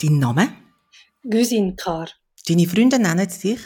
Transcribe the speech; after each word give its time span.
Dein 0.00 0.20
Name? 0.20 0.48
Güsin 1.24 1.74
Kar. 1.74 2.08
Deine 2.46 2.68
Freunde 2.68 3.00
nennen 3.00 3.28
dich? 3.42 3.58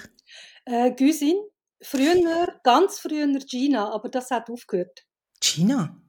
Äh, 0.64 0.90
Güsin. 0.92 1.36
Früher, 1.82 2.58
ganz 2.64 3.00
früher 3.00 3.26
Gina, 3.40 3.92
aber 3.92 4.08
das 4.08 4.30
hat 4.30 4.48
aufgehört. 4.48 5.04
Gina? 5.40 6.00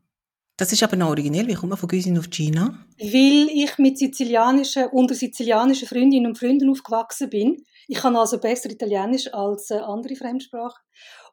Das 0.55 0.71
ist 0.71 0.81
aber 0.81 0.95
noch 0.95 1.09
originell. 1.09 1.47
Wie 1.47 1.55
kommt 1.55 1.71
man 1.71 1.77
von 1.77 1.89
Güsin 1.89 2.17
auf 2.17 2.29
Gina? 2.29 2.85
Weil 2.99 3.49
ich 3.51 3.77
mit 3.79 3.97
sizilianischen, 3.97 4.85
unter 4.93 5.13
sizilianischen 5.13 5.89
Freundinnen 5.89 6.27
und 6.27 6.37
Freunden 6.37 6.69
aufgewachsen 6.69 7.29
bin. 7.29 7.65
Ich 7.89 7.97
kann 7.97 8.15
also 8.15 8.39
besser 8.39 8.69
Italienisch 8.69 9.33
als 9.33 9.71
äh, 9.71 9.79
andere 9.79 10.15
Fremdsprachen. 10.15 10.81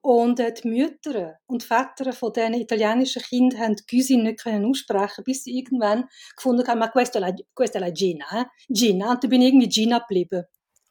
Und 0.03 0.41
äh, 0.41 0.53
die 0.53 0.69
Mütter 0.69 1.39
und 1.47 1.63
Väter 1.63 2.13
von 2.13 2.33
diesen 2.33 2.55
italienischen 2.55 3.23
Kindern 3.23 3.61
haben 3.61 3.77
Güsin 3.87 4.23
nicht 4.23 4.41
können 4.41 4.65
aussprechen, 4.65 5.25
bis 5.25 5.45
sie 5.45 5.59
irgendwann 5.59 6.09
gefunden 6.35 6.67
haben, 6.67 6.91
questa 6.91 7.19
è 7.19 7.21
la, 7.21 7.35
questa 7.53 7.79
è 7.79 7.81
la 7.81 7.93
Gina, 7.93 8.25
eh? 8.33 8.45
Gina. 8.69 9.13
Und 9.13 9.23
dann 9.23 9.31
bin 9.31 9.43
ich 9.43 9.49
irgendwie 9.49 9.69
Gina 9.69 9.99
geblieben. 9.99 10.45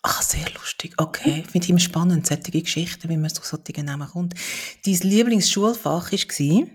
Ach, 0.03 0.21
sehr 0.21 0.49
lustig. 0.51 0.93
Okay, 0.97 1.43
finde 1.43 1.65
ich 1.65 1.69
immer 1.69 1.79
spannend, 1.79 2.25
solche 2.27 2.51
Geschichten, 2.51 3.09
wie 3.09 3.17
man 3.17 3.33
zu 3.33 3.41
solchen 3.43 3.85
Namen 3.85 4.07
kommt. 4.07 4.33
Dein 4.85 4.93
Lieblingsschulfach 4.93 6.11
war? 6.11 6.67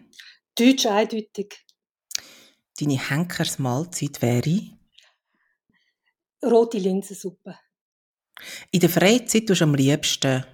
Deutsch 0.56 0.87
eindeutig. 0.87 1.64
Deine 2.78 3.09
Henkersmahlzeit 3.09 4.20
wäre? 4.20 4.60
Rote 6.45 6.78
Linsensuppe. 6.78 7.56
In 8.73 8.80
der 8.80 8.90
Freizeit 8.90 9.46
tust 9.46 9.60
du 9.60 9.64
am 9.64 9.74
liebsten? 9.74 10.45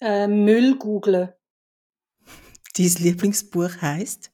Äh, 0.00 0.26
Müll 0.26 0.76
googlen. 0.76 1.32
Dein 2.76 2.94
Lieblingsbuch 2.98 3.80
heisst? 3.80 4.32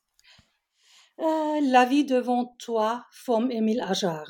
Äh, 1.19 1.61
La 1.61 1.91
vie 1.91 2.07
devant 2.07 2.57
toi 2.59 3.05
vom 3.11 3.51
Emile 3.51 3.87
Ajar. 3.87 4.27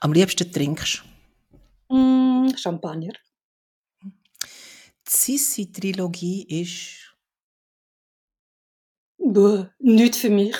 Am 0.00 0.12
liebsten 0.12 0.52
trinkst 0.52 1.02
mm, 1.88 2.50
Champagner. 2.56 3.14
Die 4.02 5.10
Sissi-Trilogie 5.10 6.44
ist? 6.62 7.16
Buh, 9.18 9.66
nicht 9.80 10.14
für 10.14 10.30
mich. 10.30 10.56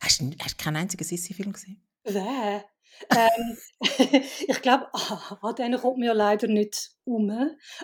Hast 0.00 0.20
du, 0.20 0.30
hast 0.40 0.60
du 0.60 0.64
keinen 0.64 0.76
einzigen 0.76 1.04
Sissi-Film 1.04 1.52
gesehen? 1.52 1.82
Wer? 2.04 2.67
Ähm, 3.10 3.56
ich 4.48 4.62
glaube, 4.62 4.86
ah, 4.92 5.38
an 5.42 5.54
denen 5.54 5.80
kommt 5.80 5.98
man 5.98 6.06
ja 6.06 6.12
leider 6.12 6.48
nicht 6.48 6.90
um. 7.04 7.30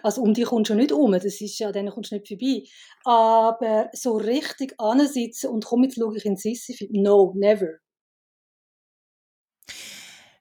Also 0.02 0.22
um 0.22 0.34
die 0.34 0.42
kommst 0.42 0.70
du 0.70 0.74
nicht 0.74 0.92
um, 0.92 1.12
das 1.12 1.24
ist 1.40 1.58
ja, 1.58 1.68
an 1.68 1.72
denen 1.72 1.90
kommst 1.90 2.10
du 2.10 2.16
nicht 2.16 2.28
vorbei. 2.28 2.64
Aber 3.04 3.90
so 3.92 4.16
richtig 4.16 4.74
ansitzen 4.78 5.50
und 5.50 5.64
komm, 5.64 5.84
jetzt 5.84 5.96
schaue 5.96 6.16
ich 6.16 6.24
in 6.24 6.36
Sissi-Film. 6.36 6.90
No, 6.92 7.32
never. 7.36 7.78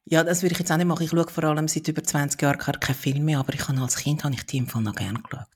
Ja, 0.06 0.24
das 0.24 0.42
würde 0.42 0.54
ich 0.54 0.60
jetzt 0.60 0.72
auch 0.72 0.78
nicht 0.78 0.86
machen. 0.86 1.04
Ich 1.04 1.12
schaue 1.12 1.28
vor 1.30 1.44
allem 1.46 1.68
seit 1.68 1.88
über 1.88 2.04
20 2.04 2.42
Jahren 2.42 2.60
keine 2.60 2.96
Filme 2.96 3.22
mehr, 3.22 3.40
aber 3.40 3.54
ich 3.54 3.68
habe 3.68 3.80
als 3.82 3.96
Kind 3.96 4.24
habe 4.24 4.34
ich 4.34 4.46
die 4.46 4.58
im 4.58 4.68
Fall 4.68 4.82
noch 4.82 4.96
gerne 4.96 5.22
geschaut. 5.22 5.48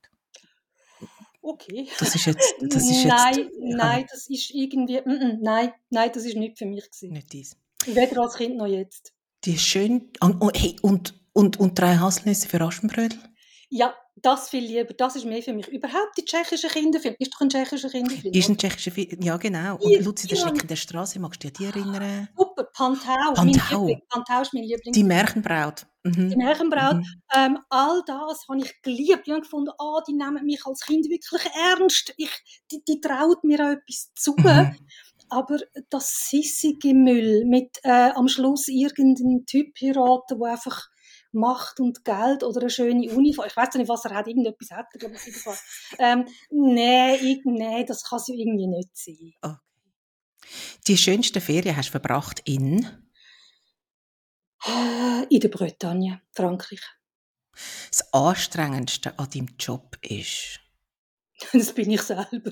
Okay. 1.42 1.88
Das 2.00 2.14
ist 2.14 2.26
jetzt, 2.26 2.56
das 2.60 2.84
ist 2.84 3.04
jetzt 3.04 3.08
nein, 3.08 3.50
nein, 3.60 4.06
das 4.10 4.30
ist 4.30 4.52
irgendwie, 4.54 5.00
mm, 5.00 5.12
mm, 5.12 5.38
nein, 5.42 5.72
nein, 5.90 6.12
das 6.14 6.26
ist 6.26 6.36
nicht 6.36 6.58
für 6.58 6.66
mich 6.66 6.84
gewesen. 6.84 7.14
Nicht 7.14 7.32
dies. 7.32 7.58
Weder 7.88 8.22
als 8.22 8.36
Kind 8.36 8.58
noch 8.58 8.68
jetzt. 8.68 9.14
Die 9.46 9.54
ist 9.54 9.64
schön, 9.64 10.12
und, 10.20 10.42
und, 10.42 10.60
hey, 10.60 10.76
und, 10.82 11.14
und, 11.34 11.60
und 11.60 11.80
drei 11.80 11.98
Haselnüsse 11.98 12.48
für 12.48 12.62
Aschenbrödel? 12.62 13.18
Ja, 13.70 13.94
das 14.16 14.50
viel 14.50 14.64
lieber. 14.64 14.94
Das 14.94 15.16
ist 15.16 15.26
mehr 15.26 15.44
für 15.44 15.54
mich. 15.54 15.68
Überhaupt 15.68 16.18
die 16.18 16.26
tschechische 16.26 16.68
Kinderfilm. 16.68 17.16
Ist 17.20 17.34
doch 17.34 17.42
ein 17.42 17.50
tschechischer 17.50 17.90
Kinderfilm. 17.90 18.34
Ist 18.34 18.50
ein 18.50 18.58
tschechischer 18.58 18.92
Film, 18.92 19.22
ja 19.22 19.38
genau. 19.38 19.76
Und 19.78 20.04
Luzi, 20.04 20.28
der 20.28 20.38
Schreck 20.38 20.62
in 20.62 20.68
der 20.68 20.76
Straße, 20.76 21.20
magst 21.20 21.44
du 21.44 21.52
dich 21.52 21.68
an 21.68 21.74
die 21.74 21.80
erinnern? 21.80 22.30
Super, 22.36 22.64
Pantau. 22.74 23.34
Pantau. 23.34 24.00
Pantau 24.10 24.42
ist 24.42 24.54
mein 24.54 24.64
Liebling. 24.64 24.94
Die 24.94 25.04
Märchenbraut. 25.04 25.86
Mhm. 26.04 26.30
Die 26.30 26.36
Märchenbraut. 26.36 26.96
Mhm. 26.96 27.22
Ähm, 27.36 27.60
all 27.70 28.02
das 28.08 28.46
habe 28.50 28.60
ich 28.60 28.82
geliebt. 28.82 29.24
Ich 29.26 29.32
habe 29.32 29.42
gefunden, 29.42 29.72
oh, 29.78 30.00
die 30.08 30.14
nehmen 30.14 30.44
mich 30.46 30.66
als 30.66 30.82
Kind 30.82 31.08
wirklich 31.10 31.42
ernst. 31.54 32.14
Ich, 32.18 32.32
die, 32.72 32.84
die 32.88 33.02
traut 33.02 33.44
mir 33.44 33.60
auch 33.60 33.72
etwas 33.74 34.12
zu. 34.16 34.34
Mhm. 34.38 34.76
Aber 35.30 35.58
das 35.90 36.30
sissige 36.30 36.94
Müll 36.94 37.46
mit 37.46 37.80
äh, 37.84 38.12
am 38.12 38.28
Schluss 38.28 38.68
irgendeinem 38.68 39.46
Typ 39.46 39.76
heiraten, 39.82 40.40
der 40.40 40.52
einfach 40.52 40.90
Macht 41.32 41.80
und 41.80 42.04
Geld 42.06 42.44
oder 42.44 42.62
eine 42.62 42.70
schöne 42.70 43.12
Uniform. 43.12 43.48
Ich 43.48 43.56
weiß 43.56 43.76
nicht, 43.76 43.90
was 43.90 44.06
er 44.06 44.16
hat. 44.16 44.28
Irgendetwas 44.28 44.72
hat 44.72 44.88
er, 44.94 45.00
glaube 45.00 45.16
ich, 45.16 45.36
ähm, 46.00 46.26
Nein, 46.50 47.42
nee, 47.44 47.86
das 47.86 48.04
kann 48.04 48.20
es 48.20 48.28
irgendwie 48.30 48.68
nicht 48.68 48.90
sein. 48.94 49.34
Okay. 49.42 49.58
Die 50.88 50.98
schönste 50.98 51.42
Ferien 51.42 51.76
hast 51.76 51.88
du 51.88 51.92
verbracht 51.92 52.42
in? 52.46 52.86
Äh, 54.66 55.26
in 55.30 55.40
der 55.40 55.50
Bretagne, 55.50 56.22
Frankreich. 56.32 56.82
Das 57.90 58.14
Anstrengendste 58.14 59.18
an 59.18 59.30
deinem 59.30 59.56
Job 59.60 59.98
ist? 60.02 60.60
Das 61.54 61.72
bin 61.74 61.92
ich 61.92 62.02
selber. 62.02 62.52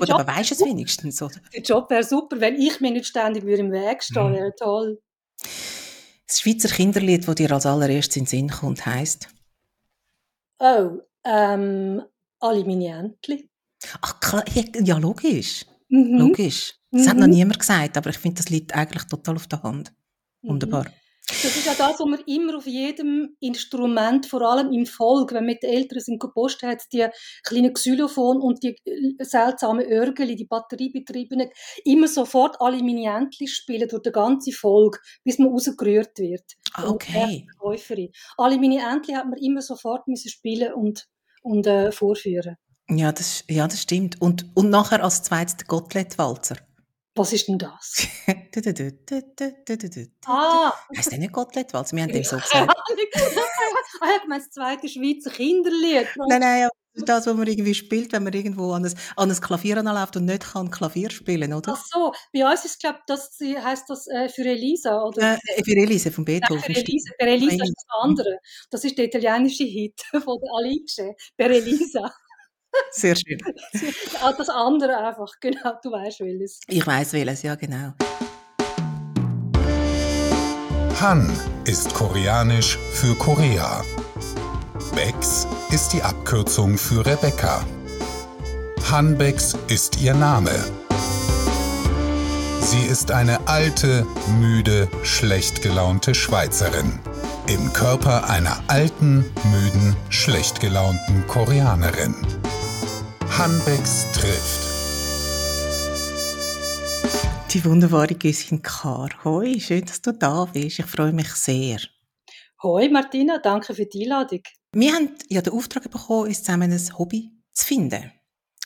Aber 0.00 0.26
weißt 0.26 0.50
du 0.50 0.54
es 0.54 0.60
wenigstens, 0.60 1.20
oder? 1.22 1.36
Der 1.52 1.62
Job 1.62 1.90
wäre 1.90 2.04
super, 2.04 2.40
wenn 2.40 2.56
ich 2.56 2.80
mir 2.80 2.90
nicht 2.90 3.06
ständig 3.06 3.44
im 3.44 3.72
Weg 3.72 4.02
stehen, 4.02 4.30
mhm. 4.30 4.34
wäre 4.34 4.54
toll. 4.54 5.00
Das 6.26 6.40
Schweizer 6.40 6.68
Kinderlied, 6.68 7.26
das 7.26 7.34
dir 7.34 7.50
als 7.52 7.66
allererstes 7.66 8.16
in 8.16 8.24
den 8.24 8.28
Sinn 8.28 8.50
kommt, 8.50 8.84
heisst? 8.84 9.28
Oh, 10.58 10.98
ähm, 11.24 12.02
alle 12.40 12.64
meine 12.64 12.88
Entchen. 12.88 13.48
Ach, 14.00 14.20
klar, 14.20 14.44
ja, 14.82 14.98
logisch. 14.98 15.64
Mhm. 15.88 16.18
Logisch. 16.18 16.74
Das 16.90 17.04
mhm. 17.04 17.08
hat 17.08 17.16
noch 17.18 17.26
niemand 17.26 17.58
gesagt, 17.58 17.96
aber 17.96 18.10
ich 18.10 18.18
finde, 18.18 18.42
das 18.42 18.50
liegt 18.50 18.74
eigentlich 18.74 19.04
total 19.04 19.36
auf 19.36 19.46
der 19.46 19.62
Hand. 19.62 19.92
Mhm. 20.42 20.50
Wunderbar. 20.50 20.86
Das 21.28 21.44
ist 21.44 21.66
ja 21.66 21.74
das, 21.74 22.00
was 22.00 22.06
man 22.06 22.20
immer 22.26 22.56
auf 22.56 22.66
jedem 22.66 23.36
Instrument, 23.40 24.24
vor 24.24 24.42
allem 24.42 24.72
im 24.72 24.86
Volk, 24.86 25.30
wenn 25.32 25.44
man 25.44 25.52
mit 25.52 25.62
den 25.62 25.70
Eltern 25.70 26.00
sind 26.00 26.20
gepostet 26.20 26.68
hat, 26.68 26.82
die 26.92 27.06
kleinen 27.44 27.74
Xylophon 27.74 28.40
und 28.40 28.62
die 28.62 28.76
äh, 28.86 29.24
seltsamen 29.24 29.86
Örgeli, 29.86 30.36
die 30.36 30.46
batteriebetriebenen, 30.46 31.50
immer 31.84 32.08
sofort 32.08 32.56
alle 32.60 32.82
Minientli 32.82 33.46
spielen 33.46 33.88
durch 33.88 34.02
den 34.02 34.12
ganzen 34.12 34.54
Volk, 34.54 35.02
bis 35.22 35.38
man 35.38 35.50
rausgerührt 35.50 36.18
wird. 36.18 36.44
Ah, 36.72 36.88
okay. 36.88 37.46
Alle 38.38 38.58
Minientli 38.58 39.12
hat 39.12 39.26
man 39.26 39.38
immer 39.38 39.60
sofort 39.60 40.08
müssen 40.08 40.30
spielen 40.30 40.72
und, 40.72 41.08
und 41.42 41.66
äh, 41.66 41.92
vorführen. 41.92 42.56
Ja, 42.88 43.12
das, 43.12 43.44
ja, 43.48 43.68
das 43.68 43.82
stimmt. 43.82 44.20
Und, 44.20 44.46
und 44.54 44.70
nachher 44.70 45.04
als 45.04 45.22
zweites 45.22 45.58
der 45.58 45.66
Gottlet-Walzer. 45.66 46.56
Was 47.18 47.32
ist 47.32 47.48
denn 47.48 47.58
das? 47.58 48.06
ah! 50.26 50.72
Heißt 50.96 51.10
der 51.10 51.18
nicht 51.18 51.32
Gottliedwalz? 51.32 51.92
Wir 51.92 52.02
haben 52.04 52.12
dem 52.12 52.22
so 52.22 52.36
gesagt. 52.38 52.70
ah, 52.70 52.82
ich 54.22 54.28
meine, 54.28 54.40
das 54.40 54.50
zweite 54.50 54.88
Schweizer 54.88 55.30
Kinderlied. 55.30 56.06
Nein, 56.28 56.40
nein, 56.40 56.68
das, 56.94 57.26
was 57.26 57.36
man 57.36 57.48
irgendwie 57.48 57.74
spielt, 57.74 58.12
wenn 58.12 58.22
man 58.22 58.32
irgendwo 58.32 58.72
an 58.72 58.84
ein, 58.84 58.94
an 59.16 59.30
ein 59.30 59.40
Klavier 59.40 59.78
anläuft 59.78 60.16
und 60.16 60.26
nicht 60.26 60.52
kann 60.52 60.70
Klavier 60.70 61.10
spielen, 61.10 61.52
oder? 61.52 61.74
Ach 61.76 61.84
so, 61.84 62.12
bei 62.32 62.48
uns 62.48 62.64
ist, 62.64 62.78
glaube 62.78 63.00
das 63.08 63.36
heißt 63.40 63.90
das 63.90 64.06
äh, 64.06 64.28
für 64.28 64.44
Elisa, 64.44 65.02
oder? 65.02 65.34
Äh, 65.34 65.64
für 65.64 65.76
Elisa 65.76 66.10
von 66.10 66.24
Beethoven. 66.24 66.62
Nein, 66.66 66.74
für 66.74 66.80
Elisa, 66.80 67.10
für 67.18 67.26
Elisa 67.26 67.64
ist 67.64 67.74
das 67.74 68.00
andere. 68.00 68.38
Das 68.70 68.84
ist 68.84 68.96
der 68.96 69.06
italienische 69.06 69.64
Hit 69.64 70.00
von 70.10 70.38
der 70.40 70.50
Alice, 70.56 71.14
per 71.36 71.50
Elisa. 71.50 72.12
Sehr 72.90 73.16
schön. 73.16 73.38
Das 74.38 74.48
andere 74.48 74.96
einfach, 74.96 75.32
genau, 75.40 75.72
du 75.82 75.90
weißt 75.90 76.20
welches. 76.20 76.60
Ich 76.68 76.86
weiß 76.86 77.12
welches, 77.12 77.42
ja 77.42 77.54
genau. 77.54 77.92
Han 81.00 81.30
ist 81.64 81.94
koreanisch 81.94 82.76
für 82.92 83.14
Korea. 83.14 83.84
Bex 84.94 85.46
ist 85.70 85.92
die 85.92 86.02
Abkürzung 86.02 86.76
für 86.76 87.06
Rebecca. 87.06 87.64
Hanbex 88.90 89.56
ist 89.68 90.00
ihr 90.00 90.14
Name. 90.14 90.50
Sie 92.60 92.84
ist 92.84 93.12
eine 93.12 93.46
alte, 93.46 94.06
müde, 94.40 94.88
schlecht 95.02 95.62
gelaunte 95.62 96.14
Schweizerin. 96.14 96.98
Im 97.46 97.72
Körper 97.72 98.28
einer 98.28 98.58
alten, 98.66 99.24
müden, 99.52 99.96
schlecht 100.10 100.60
gelaunten 100.60 101.26
Koreanerin. 101.28 102.14
Hanbecks 103.38 104.04
trifft. 104.10 104.66
Die 107.52 107.64
wunderbare 107.64 108.16
Güssin 108.16 108.62
Kar. 108.62 109.10
Hoi, 109.22 109.60
schön, 109.60 109.84
dass 109.84 110.02
du 110.02 110.12
da 110.12 110.46
bist. 110.46 110.80
Ich 110.80 110.86
freue 110.86 111.12
mich 111.12 111.30
sehr. 111.34 111.78
Hoi 112.64 112.88
Martina, 112.88 113.38
danke 113.38 113.74
für 113.76 113.86
die 113.86 114.02
Einladung. 114.02 114.40
Wir 114.72 114.92
haben 114.92 115.10
ja 115.28 115.40
den 115.40 115.52
Auftrag 115.52 115.88
bekommen, 115.88 116.26
uns 116.26 116.42
zusammen 116.42 116.72
ein 116.72 116.98
Hobby 116.98 117.30
zu 117.52 117.64
finden. 117.64 118.10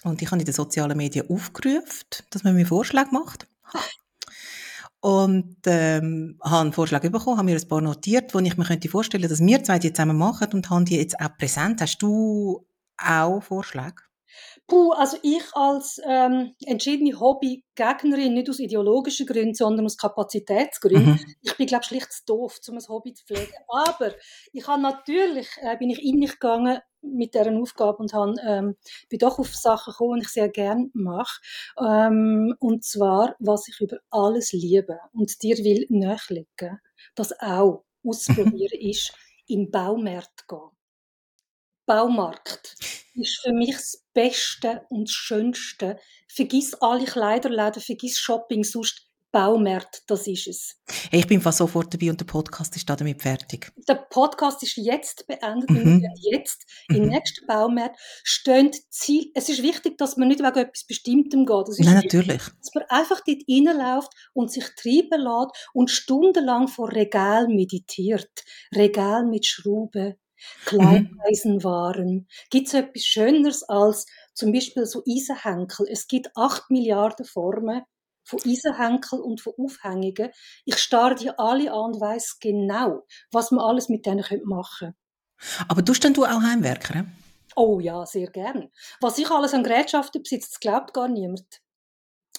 Und 0.05 0.23
ich 0.23 0.31
habe 0.31 0.41
in 0.41 0.47
den 0.47 0.55
sozialen 0.55 0.97
Medien 0.97 1.29
aufgerufen, 1.29 2.09
dass 2.31 2.43
man 2.43 2.55
mir 2.55 2.65
Vorschläge 2.67 3.11
macht. 3.13 3.47
Und 5.01 5.59
ähm, 5.67 6.39
habe 6.43 6.63
einen 6.63 6.73
Vorschlag 6.73 7.03
bekommen, 7.03 7.37
habe 7.37 7.45
mir 7.45 7.61
ein 7.61 7.69
paar 7.69 7.83
notiert, 7.83 8.33
wo 8.33 8.39
ich 8.39 8.57
mir 8.57 8.65
könnte 8.65 8.89
vorstellen 8.89 9.29
dass 9.29 9.41
wir 9.41 9.65
zwei 9.65 9.79
die 9.79 9.93
zusammen 9.93 10.17
machen 10.17 10.49
und 10.55 10.71
haben 10.71 10.87
die 10.87 10.97
jetzt 10.97 11.21
auch 11.21 11.37
präsent. 11.37 11.83
Hast 11.83 11.99
du 11.99 12.67
auch 12.97 13.43
Vorschläge? 13.43 13.97
Puh, 14.69 14.93
also 14.93 15.19
ich 15.23 15.43
als 15.55 16.01
ähm, 16.07 16.55
entschiedene 16.65 17.19
Hobbygegnerin, 17.19 18.33
nicht 18.33 18.49
aus 18.49 18.59
ideologischen 18.59 19.27
Gründen, 19.27 19.55
sondern 19.55 19.85
aus 19.85 19.99
Kapazitätsgründen, 19.99 21.15
mhm. 21.15 21.35
ich 21.43 21.57
bin, 21.57 21.67
glaube 21.67 21.85
schlicht 21.85 22.13
zu 22.13 22.25
doof, 22.27 22.59
um 22.69 22.77
ein 22.77 22.89
Hobby 22.89 23.13
zu 23.13 23.25
pflegen. 23.27 23.53
Aber 23.69 24.13
ich 24.53 24.67
habe 24.67 24.81
natürlich, 24.81 25.49
äh, 25.61 25.77
bin 25.77 25.91
ich 25.91 26.03
in 26.03 26.19
mich 26.19 26.33
gegangen 26.33 26.79
mit 27.03 27.35
deren 27.35 27.61
Aufgabe 27.61 27.99
und 27.99 28.15
habe, 28.15 28.35
ähm, 28.47 28.77
bin 29.09 29.19
doch 29.19 29.39
auf 29.39 29.55
Sachen 29.55 29.93
gekommen, 29.93 30.21
die 30.21 30.27
ich 30.27 30.33
sehr 30.33 30.49
gerne 30.49 30.89
mache. 30.95 31.41
Ähm, 31.79 32.55
und 32.61 32.85
zwar, 32.85 33.35
was 33.41 33.69
ich 33.69 33.81
über 33.81 33.99
alles 34.11 34.53
liebe 34.53 35.01
und 35.13 35.43
dir 35.43 35.59
will 35.59 35.87
nachlegen, 35.91 36.81
das 37.15 37.33
auch 37.41 37.85
ausprobieren 38.05 38.79
ist, 38.81 39.13
in 39.47 39.71
Baumärkte 39.71 40.45
gehen. 40.49 40.71
Baumarkt 41.87 42.77
ist 43.15 43.41
für 43.43 43.53
mich 43.53 43.75
das 43.75 44.05
Beste 44.13 44.87
und 44.89 45.09
das 45.09 45.15
Schönste. 45.15 45.99
Vergiss 46.29 46.75
alle 46.75 47.05
Kleiderläden, 47.05 47.83
vergiss 47.83 48.19
Shopping, 48.19 48.65
sonst 48.65 49.13
Baumärkte, 49.33 50.01
das 50.07 50.27
ist 50.27 50.47
es. 50.47 50.77
Hey, 51.11 51.21
ich 51.21 51.27
bin 51.27 51.41
fast 51.41 51.57
sofort 51.57 51.93
dabei 51.93 52.11
und 52.11 52.21
der 52.21 52.27
Podcast 52.27 52.77
ist 52.77 52.89
damit 52.89 53.23
fertig. 53.23 53.73
Der 53.89 53.95
Podcast 53.95 54.63
ist 54.63 54.77
jetzt 54.77 55.27
beendet. 55.27 55.71
Mhm. 55.71 56.07
Jetzt 56.21 56.67
mhm. 56.89 56.97
im 56.97 57.09
nächsten 57.09 57.47
Baumarkt 57.47 57.99
stehen 58.23 58.71
Ziel. 58.91 59.31
Es 59.35 59.49
ist 59.49 59.63
wichtig, 59.63 59.97
dass 59.97 60.19
man 60.19 60.29
nicht 60.29 60.41
wegen 60.41 60.59
etwas 60.59 60.85
Bestimmtem 60.85 61.47
geht. 61.47 61.69
Ist 61.69 61.81
Nein, 61.81 62.03
wichtig, 62.03 62.13
natürlich. 62.13 62.43
Dass 62.43 62.75
man 62.75 62.85
einfach 62.91 63.23
dort 63.27 63.43
reinläuft 63.49 64.13
und 64.35 64.53
sich 64.53 64.67
treiben 64.77 65.23
lässt 65.23 65.71
und 65.73 65.91
stundenlang 65.91 66.69
vor 66.69 66.93
Regal 66.93 67.49
meditiert. 67.49 68.45
Regal 68.75 69.25
mit 69.25 69.47
Schrauben, 69.47 70.15
Kleineisenwaren. 70.65 72.15
Mhm. 72.15 72.27
Gibt 72.51 72.69
es 72.69 72.75
etwas 72.75 73.05
Schöneres 73.05 73.63
als 73.65 74.07
zum 74.35 74.53
Beispiel 74.53 74.87
so 74.87 75.03
Eisenhenkel? 75.09 75.87
Es 75.91 76.07
gibt 76.07 76.31
acht 76.37 76.71
Milliarden 76.71 77.25
Formen 77.25 77.83
von 78.25 78.41
Eisenhenkel 78.47 79.21
und 79.21 79.41
von 79.41 79.55
Aufhängungen. 79.59 80.31
Ich 80.65 80.79
starre 80.79 81.15
die 81.15 81.31
alle 81.31 81.73
an 81.73 81.93
und 81.93 82.01
weiss 82.01 82.39
genau, 82.41 83.07
was 83.31 83.51
man 83.51 83.65
alles 83.65 83.89
mit 83.89 84.07
denen 84.07 84.25
machen 84.45 84.95
könnte. 84.95 85.67
Aber 85.69 85.85
tust 85.85 86.05
denn 86.05 86.15
du 86.15 86.25
auch 86.25 86.43
Heimwerker? 86.43 87.05
Oh 87.57 87.81
ja, 87.81 88.07
sehr 88.07 88.29
gern. 88.29 88.71
Was 89.01 89.19
ich 89.19 89.31
alles 89.31 89.55
an 89.55 89.65
Gerätschaften 89.65 90.23
besitze, 90.23 90.49
das 90.51 90.61
glaubt 90.61 90.95
gar 90.95 91.09
niemand. 91.09 91.61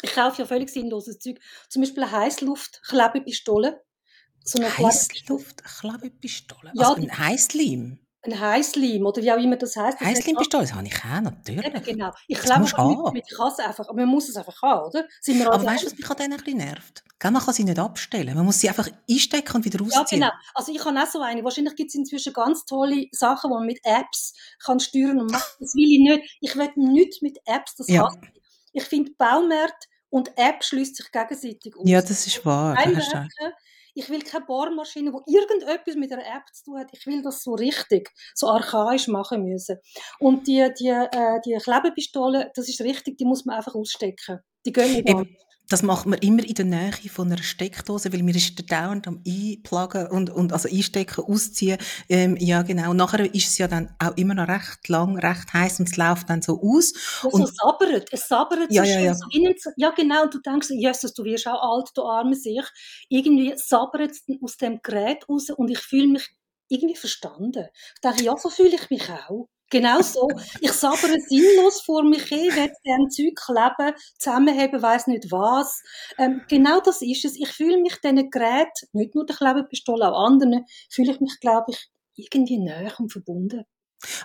Ich 0.02 0.14
kaufe 0.14 0.42
ja 0.42 0.48
völlig 0.48 0.70
sinnloses 0.70 1.20
Zeug. 1.20 1.40
Zum 1.70 1.82
Beispiel 1.82 2.04
eine 2.04 2.12
Heißluft-Klebepistole 2.12 3.82
so 4.44 4.60
eine 4.60 4.78
Heißluft-Klebepistole? 4.78 6.72
Ja, 6.74 6.90
also 6.90 7.02
ein 7.02 7.18
Heißleim? 7.18 8.00
Ein 8.26 8.40
Heißleim, 8.40 9.06
oder 9.06 9.22
wie 9.22 9.32
auch 9.34 9.38
immer 9.38 9.58
das 9.58 9.76
heisst. 9.76 10.00
Heißleimpistole, 10.00 10.64
das 10.64 10.74
habe 10.74 10.88
ich 10.88 10.96
auch, 10.96 11.22
natürlich. 11.22 11.74
Ja, 11.74 11.80
genau. 11.80 12.12
Ich 12.28 12.40
glaube 12.40 12.64
nicht 12.64 13.14
mit 13.14 13.30
Kasse 13.30 13.66
einfach, 13.66 13.90
aber 13.90 13.98
man 13.98 14.08
muss 14.08 14.30
es 14.30 14.38
einfach 14.38 14.62
haben, 14.62 14.88
oder? 14.88 15.06
aber 15.46 15.54
also 15.54 15.66
weißt 15.66 15.84
du, 15.84 15.88
was 15.88 15.98
mich 15.98 16.10
an 16.10 16.18
denen 16.18 16.34
ein 16.34 16.38
bisschen 16.40 16.58
nervt? 16.58 17.04
Man 17.22 17.42
kann 17.42 17.54
sie 17.54 17.64
nicht 17.64 17.80
abstellen. 17.80 18.36
Man 18.36 18.46
muss 18.46 18.60
sie 18.60 18.68
einfach 18.68 18.90
einstecken 19.10 19.56
und 19.56 19.66
wieder 19.66 19.80
rausziehen. 19.80 20.22
Ja, 20.22 20.30
genau. 20.30 20.42
Also 20.56 20.74
ich 20.74 20.84
habe 20.84 21.00
auch 21.00 21.08
so 21.08 21.22
eine. 21.22 21.44
Wahrscheinlich 21.44 21.76
gibt 21.76 21.90
es 21.90 21.96
inzwischen 21.96 22.34
ganz 22.34 22.66
tolle 22.66 23.08
Sachen, 23.12 23.50
die 23.50 23.54
man 23.54 23.66
mit 23.66 23.80
Apps 23.84 24.34
kann 24.64 24.80
steuern 24.80 25.22
und 25.22 25.32
machen. 25.32 25.56
Das 25.60 25.74
will 25.74 25.90
ich 25.90 26.00
nicht. 26.00 26.38
Ich 26.42 26.56
will 26.58 26.70
nicht 26.76 27.22
mit 27.22 27.38
Apps, 27.46 27.76
das 27.76 27.88
ja. 27.88 28.10
Ich 28.74 28.84
finde, 28.84 29.12
Baumärkte 29.18 29.88
und 30.10 30.38
App 30.38 30.64
schließt 30.64 30.98
sich 30.98 31.12
gegenseitig 31.12 31.76
aus. 31.78 31.84
Ja, 31.86 32.02
das 32.02 32.28
ist 32.28 32.46
wahr. 32.46 32.76
Ich 33.94 34.10
will 34.10 34.22
keine 34.22 34.46
Bohrmaschine, 34.46 35.14
wo 35.14 35.22
irgendetwas 35.26 35.96
mit 35.96 36.12
einer 36.12 36.26
App 36.26 36.44
zu 36.52 36.66
tun 36.66 36.80
hat. 36.80 36.90
Ich 36.94 37.06
will 37.06 37.22
das 37.22 37.44
so 37.44 37.54
richtig, 37.54 38.12
so 38.34 38.48
archaisch 38.48 39.08
machen 39.08 39.44
müssen. 39.44 39.78
Und 40.20 40.48
die, 40.48 40.68
die, 40.80 40.90
äh, 40.90 41.40
die 41.46 41.58
Klebepistole, 41.62 42.52
das 42.56 42.70
ist 42.70 42.82
richtig, 42.82 43.18
die 43.18 43.26
muss 43.26 43.46
man 43.46 43.58
einfach 43.58 43.76
ausstecken. 43.76 44.40
Die 44.66 44.72
gehen 44.74 44.94
nicht 44.94 45.08
das 45.70 45.82
macht 45.82 46.06
man 46.06 46.20
immer 46.20 46.44
in 46.44 46.56
der 46.56 46.66
Nähe 46.66 46.92
von 47.12 47.32
einer 47.32 47.42
Steckdose, 47.42 48.12
weil 48.12 48.22
mir 48.22 48.36
ist 48.36 48.58
der 48.60 48.66
dauernd 48.66 49.08
am 49.08 49.22
Einplagen 49.26 50.08
und, 50.08 50.30
und 50.30 50.52
also 50.52 50.70
einstecken, 50.70 51.24
ausziehen. 51.24 51.78
Ähm, 52.10 52.38
ja, 52.38 52.62
genau. 52.64 52.94
Nachher 52.94 53.34
ist 53.34 53.48
es 53.48 53.58
ja 53.58 53.68
dann 53.68 53.96
auch 53.98 54.16
immer 54.18 54.34
noch 54.34 54.48
recht 54.48 54.88
lang, 54.90 55.18
recht 55.18 55.54
heiß 55.54 55.80
und 55.80 55.90
es 55.90 55.98
läuft 55.98 56.30
dann 56.30 56.42
so 56.42 56.62
aus. 56.62 56.94
Ja, 57.24 57.30
und 57.30 57.48
so 57.48 57.54
sabbert. 57.54 58.08
Es 58.12 58.28
sabbert 58.28 58.72
ja, 58.72 58.84
ja, 58.84 59.00
ja. 59.00 59.16
So 59.16 59.26
innen, 59.32 59.56
ja, 59.78 59.92
genau. 59.92 60.24
Und 60.24 60.34
du 60.34 60.40
denkst, 60.40 60.70
Jesus, 60.72 61.14
du 61.14 61.24
wirst 61.24 61.48
auch 61.48 61.78
alt, 61.78 61.90
du 61.96 62.04
arme 62.04 62.36
sich. 62.36 62.64
Irgendwie 63.10 63.54
sabbert 63.56 64.12
es 64.12 64.24
aus 64.42 64.58
dem 64.58 64.80
Gerät 64.84 65.28
raus 65.30 65.50
und 65.50 65.70
ich 65.70 65.80
fühle 65.80 66.08
mich 66.08 66.30
irgendwie 66.70 66.96
verstanden. 66.96 67.68
Ich 67.96 68.02
denke, 68.02 68.24
ja, 68.24 68.36
so 68.38 68.50
fühle 68.50 68.76
ich 68.76 68.90
mich 68.90 69.10
auch. 69.10 69.48
Genau 69.74 70.04
so. 70.04 70.28
Ich 70.62 70.72
sabbere 70.72 71.20
sinnlos 71.20 71.82
vor 71.82 72.04
mich 72.04 72.26
hin, 72.26 72.56
werde 72.56 72.76
an 72.94 73.10
Zeug 73.10 73.34
kleben, 73.36 73.96
zusammenheben, 74.20 74.84
weiss 74.84 75.08
nicht 75.08 75.32
was. 75.32 75.82
Ähm, 76.20 76.44
genau 76.48 76.80
das 76.80 77.02
ist 77.02 77.26
es. 77.26 77.36
Ich 77.36 77.50
fühle 77.50 77.82
mich 77.82 77.96
diesen 77.96 78.30
Geräten, 78.30 78.88
nicht 78.92 79.16
nur 79.16 79.26
der 79.26 79.36
Klebepistole, 79.36 80.12
auch 80.12 80.28
anderen, 80.28 80.66
fühle 80.92 81.14
ich 81.14 81.20
mich, 81.22 81.40
glaube 81.40 81.72
ich, 81.72 81.90
irgendwie 82.16 82.60
näher 82.60 82.94
und 83.00 83.12
verbunden. 83.12 83.64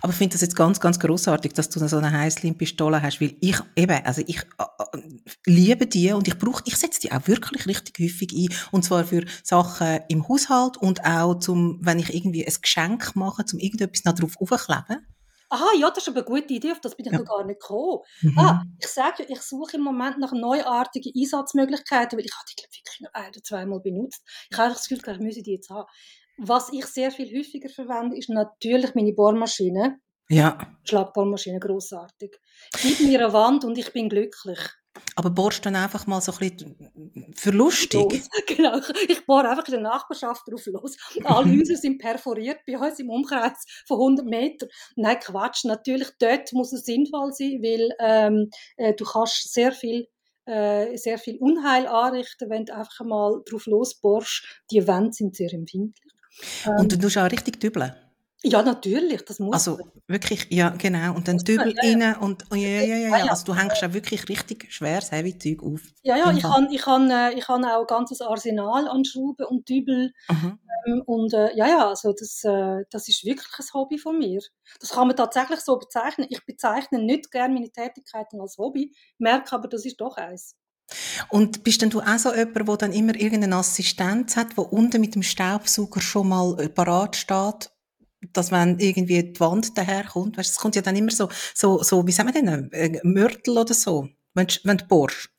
Aber 0.03 0.12
ich 0.12 0.19
finde 0.19 0.35
das 0.35 0.43
jetzt 0.43 0.55
ganz, 0.55 0.81
ganz 0.81 0.99
großartig, 1.00 1.55
dass 1.55 1.71
du 1.71 1.79
so 1.87 1.97
eine 1.97 2.12
Heißlim-Pistole 2.12 3.01
hast, 3.01 3.23
weil 3.23 3.37
ich 3.41 3.56
eben, 3.75 4.05
also 4.05 4.23
ich 4.27 4.43
äh, 4.59 4.99
äh, 4.99 5.01
liebe 5.47 5.87
die 5.87 6.12
und 6.12 6.29
ich 6.29 6.37
brauche, 6.37 6.62
ich 6.67 6.77
setze 6.77 7.01
die 7.01 7.12
auch 7.12 7.27
wirklich 7.27 7.67
richtig 7.67 7.99
häufig 7.99 8.33
ein 8.35 8.55
und 8.73 8.85
zwar 8.85 9.05
für 9.05 9.25
Sachen 9.43 10.01
im 10.09 10.29
Haushalt 10.29 10.77
und 10.77 11.06
auch 11.06 11.37
zum, 11.37 11.79
wenn 11.81 12.01
ich 12.01 12.15
irgendwie 12.15 12.47
ein 12.47 12.55
Geschenk 12.61 13.17
mache, 13.17 13.47
zum 13.47 13.61
irgendetwas 13.61 14.05
noch 14.05 14.15
drauf 14.15 14.35
aufkleben 14.39 15.06
aha, 15.49 15.67
ja, 15.79 15.89
das 15.91 15.99
ist 15.99 16.09
aber 16.09 16.19
eine 16.19 16.27
gute 16.27 16.55
Idee, 16.55 16.73
auf 16.73 16.81
das 16.81 16.97
bin 16.97 17.06
ich 17.06 17.12
ja. 17.12 17.19
noch 17.19 17.27
gar 17.27 17.45
nicht 17.45 17.61
gekommen. 17.61 18.00
Mhm. 18.23 18.39
Ah, 18.39 18.62
ich 18.79 18.89
sage 18.89 19.25
ich 19.29 19.41
suche 19.41 19.77
im 19.77 19.83
Moment 19.83 20.19
nach 20.19 20.33
neuartigen 20.33 21.12
Einsatzmöglichkeiten, 21.17 22.19
weil 22.19 22.27
ich 22.27 22.35
habe 22.35 22.45
die, 22.50 22.56
glaube 22.56 22.73
wirklich 22.75 23.00
nur 23.00 23.15
ein 23.15 23.29
oder 23.29 23.43
zweimal 23.43 23.81
benutzt. 23.81 24.23
Ich 24.50 24.59
habe 24.59 24.73
das 24.73 24.89
Gefühl, 24.89 25.15
ich 25.15 25.21
müsse 25.21 25.43
die 25.43 25.55
jetzt 25.55 25.71
haben. 25.71 25.89
Was 26.39 26.73
ich 26.73 26.87
sehr 26.87 27.11
viel 27.11 27.27
häufiger 27.37 27.69
verwende, 27.69 28.17
ist 28.17 28.29
natürlich 28.29 28.95
meine 28.95 29.12
Bohrmaschine. 29.12 29.99
Ja. 30.29 30.59
Schlagbohrmaschine, 30.85 31.59
grossartig. 31.59 32.39
Gib 32.83 33.01
mir 33.01 33.21
eine 33.21 33.33
Wand 33.33 33.65
und 33.65 33.77
ich 33.79 33.93
bin 33.93 34.09
glücklich. 34.09 34.59
Aber 35.17 35.31
bohrst 35.31 35.59
du 35.59 35.71
dann 35.71 35.77
einfach 35.77 36.06
mal 36.06 36.21
so 36.21 36.33
ein 36.33 36.39
bisschen 36.39 37.33
für 37.35 37.50
lustig? 37.50 38.23
Genau, 38.47 38.81
ich 39.09 39.25
bohre 39.27 39.49
einfach 39.49 39.67
in 39.67 39.73
der 39.73 39.81
Nachbarschaft 39.81 40.43
drauf 40.49 40.65
los. 40.67 40.97
Alle 41.25 41.50
Häuser 41.50 41.77
sind 41.77 41.99
perforiert 41.99 42.59
bei 42.67 42.79
uns 42.79 42.99
im 42.99 43.11
Umkreis 43.11 43.65
von 43.87 43.99
100 43.99 44.27
Metern. 44.27 44.69
Nein, 44.97 45.19
Quatsch, 45.21 45.65
natürlich, 45.65 46.09
dort 46.19 46.53
muss 46.53 46.73
es 46.73 46.85
sinnvoll 46.85 47.33
sein, 47.33 47.61
weil 47.62 47.91
ähm, 48.00 48.50
äh, 48.77 48.95
du 48.95 49.05
kannst 49.05 49.53
sehr 49.53 49.73
viel 49.73 50.09
äh, 50.47 50.97
sehr 50.97 51.19
viel 51.19 51.37
Unheil 51.39 51.87
anrichten, 51.87 52.49
wenn 52.49 52.65
du 52.65 52.75
einfach 52.75 53.05
mal 53.05 53.43
drauf 53.49 53.67
losbohrst. 53.67 54.62
Die 54.71 54.87
Wände 54.87 55.12
sind 55.12 55.37
sehr 55.37 55.53
empfindlich. 55.53 56.12
Ähm, 56.65 56.77
und 56.79 56.93
du 56.93 56.99
tust 56.99 57.19
auch 57.19 57.31
richtig 57.31 57.61
dübeln? 57.61 57.94
Ja, 58.45 58.63
natürlich, 58.63 59.25
das 59.25 59.41
muss 59.41 59.55
Also 59.55 59.81
wirklich, 60.07 60.47
ja, 60.51 60.69
genau. 60.71 61.15
Und 61.15 61.27
dann 61.27 61.39
Dübel 61.39 61.75
ja, 61.75 61.83
rein 61.83 62.17
und 62.21 62.45
oh, 62.53 62.55
ja, 62.55 62.69
ja, 62.69 62.95
ja, 62.95 63.19
ja, 63.19 63.31
Also 63.31 63.47
du 63.47 63.55
hängst 63.57 63.83
auch 63.83 63.93
wirklich 63.93 64.29
richtig 64.29 64.73
schweres 64.73 65.11
Heavy-Zeug 65.11 65.61
auf. 65.65 65.81
Ja, 66.03 66.17
ja, 66.17 66.31
ich 66.31 66.45
habe 66.45 66.69
ich 66.71 66.87
han, 66.87 67.11
äh, 67.11 67.33
ich 67.33 67.49
han 67.49 67.65
auch 67.65 67.81
ein 67.81 67.87
ganzes 67.89 68.21
Arsenal 68.21 68.87
an 68.87 69.05
Schrauben 69.05 69.45
und 69.47 69.69
Dübel. 69.69 70.13
Mhm. 70.31 70.59
Ähm, 70.87 71.03
und 71.07 71.35
äh, 71.35 71.57
ja, 71.57 71.67
ja, 71.67 71.89
also 71.89 72.13
das, 72.13 72.45
äh, 72.45 72.85
das 72.91 73.09
ist 73.09 73.25
wirklich 73.25 73.59
ein 73.59 73.75
Hobby 73.75 73.99
von 73.99 74.17
mir. 74.19 74.41
Das 74.79 74.91
kann 74.91 75.09
man 75.09 75.17
tatsächlich 75.17 75.59
so 75.61 75.77
bezeichnen. 75.77 76.29
Ich 76.31 76.47
bezeichne 76.47 77.03
nicht 77.03 77.33
gerne 77.33 77.55
meine 77.55 77.73
Tätigkeiten 77.73 78.41
als 78.41 78.57
Hobby, 78.57 78.95
merke 79.19 79.53
aber, 79.53 79.67
das 79.67 79.85
ist 79.85 80.01
doch 80.01 80.17
eins. 80.17 80.55
Und 81.29 81.65
bist 81.65 81.83
denn 81.83 81.91
du 81.91 82.01
auch 82.01 82.19
so 82.19 82.33
jemand, 82.33 82.69
der 82.69 82.77
dann 82.77 82.93
immer 82.93 83.17
irgendeine 83.17 83.57
Assistenz 83.57 84.37
hat, 84.37 84.57
der 84.57 84.73
unten 84.73 85.01
mit 85.01 85.17
dem 85.17 85.25
Staubsauger 85.25 86.01
schon 86.01 86.29
mal 86.29 86.69
parat 86.69 87.17
steht 87.17 87.73
dass 88.32 88.51
wenn 88.51 88.79
irgendwie 88.79 89.22
die 89.32 89.41
Wand 89.41 89.77
daherkommt, 89.77 90.37
weißt, 90.37 90.51
es 90.51 90.58
kommt 90.58 90.77
ja 90.77 90.82
dann 90.82 90.96
immer 90.96 91.10
so, 91.10 91.29
so, 91.55 91.82
so, 91.82 92.06
wie 92.06 92.13
sagen 92.13 92.32
wir 92.32 92.43
denn, 92.43 92.72
äh, 92.72 93.01
Mörtel 93.05 93.58
oder 93.58 93.75
so, 93.75 94.08
wenn, 94.34 94.46
wenn 94.65 94.79
du 94.79 94.87
bohrst. 94.87 95.31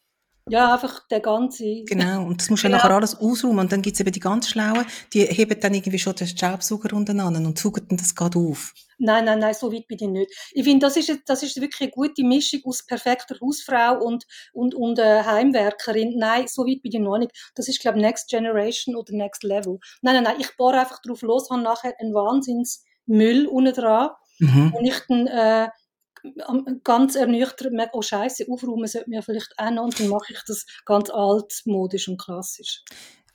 Ja, 0.50 0.74
einfach 0.74 1.08
der 1.08 1.20
ganze. 1.20 1.84
Genau, 1.86 2.26
und 2.26 2.42
das 2.42 2.50
musst 2.50 2.64
du 2.64 2.68
ja 2.68 2.76
nachher 2.76 2.92
alles 2.92 3.16
ausräumen. 3.16 3.60
Und 3.60 3.72
dann 3.72 3.82
gibt's 3.82 4.00
eben 4.00 4.12
die 4.12 4.20
ganz 4.20 4.50
Schlauen, 4.50 4.86
die 5.14 5.26
heben 5.26 5.60
dann 5.60 5.74
irgendwie 5.74 6.00
schon 6.00 6.16
den 6.16 6.28
Staubsauger 6.28 6.96
unten 6.96 7.20
an 7.20 7.46
und 7.46 7.58
saugen 7.58 7.88
das 7.92 8.16
gerade 8.16 8.40
auf. 8.40 8.74
Nein, 8.98 9.26
nein, 9.26 9.40
nein, 9.40 9.54
so 9.54 9.72
weit 9.72 9.88
bin 9.88 9.98
ich 10.00 10.08
nicht. 10.08 10.32
Ich 10.52 10.66
finde, 10.66 10.86
das 10.86 10.98
ist, 10.98 11.10
das 11.26 11.42
ist 11.42 11.60
wirklich 11.62 11.82
eine 11.82 11.92
gute 11.92 12.24
Mischung 12.24 12.60
aus 12.66 12.86
perfekter 12.86 13.36
Hausfrau 13.42 14.04
und, 14.04 14.26
und, 14.52 14.76
und 14.76 15.00
äh, 15.00 15.24
Heimwerkerin. 15.24 16.18
Nein, 16.18 16.48
so 16.48 16.66
weit 16.66 16.82
bin 16.82 16.92
ich 16.92 17.00
noch 17.00 17.18
nicht. 17.18 17.32
Das 17.56 17.70
ist, 17.70 17.80
glaube 17.80 17.98
ich, 17.98 18.04
Next 18.04 18.30
Generation 18.30 18.98
oder 18.98 19.14
Next 19.14 19.44
Level. 19.44 19.80
Nein, 20.02 20.16
nein, 20.16 20.24
nein, 20.24 20.36
ich 20.40 20.56
bohre 20.58 20.82
einfach 20.82 21.02
drauf 21.02 21.22
los, 21.22 21.50
habe 21.50 21.62
nachher 21.62 21.94
einen 22.00 22.14
Wahnsinnsmüll 22.14 23.48
unten 23.48 23.74
dran. 23.74 24.10
Mhm. 24.40 24.74
Und 24.74 24.86
ich 24.86 25.00
dann, 25.08 25.28
äh, 25.28 25.70
ganz 26.84 27.16
ernüchtert 27.16 27.74
merke, 27.74 27.98
oh 27.98 28.02
Scheiße, 28.02 28.46
aufräumen 28.50 28.88
sollte 28.88 29.10
mir 29.10 29.22
vielleicht 29.22 29.54
auch 29.58 29.72
noch 29.72 29.86
und 29.86 30.00
dann 30.00 30.10
mache 30.10 30.34
ich 30.34 30.40
das 30.48 30.66
ganz 30.86 31.10
altmodisch 31.10 32.08
und 32.08 32.20
klassisch. 32.20 32.84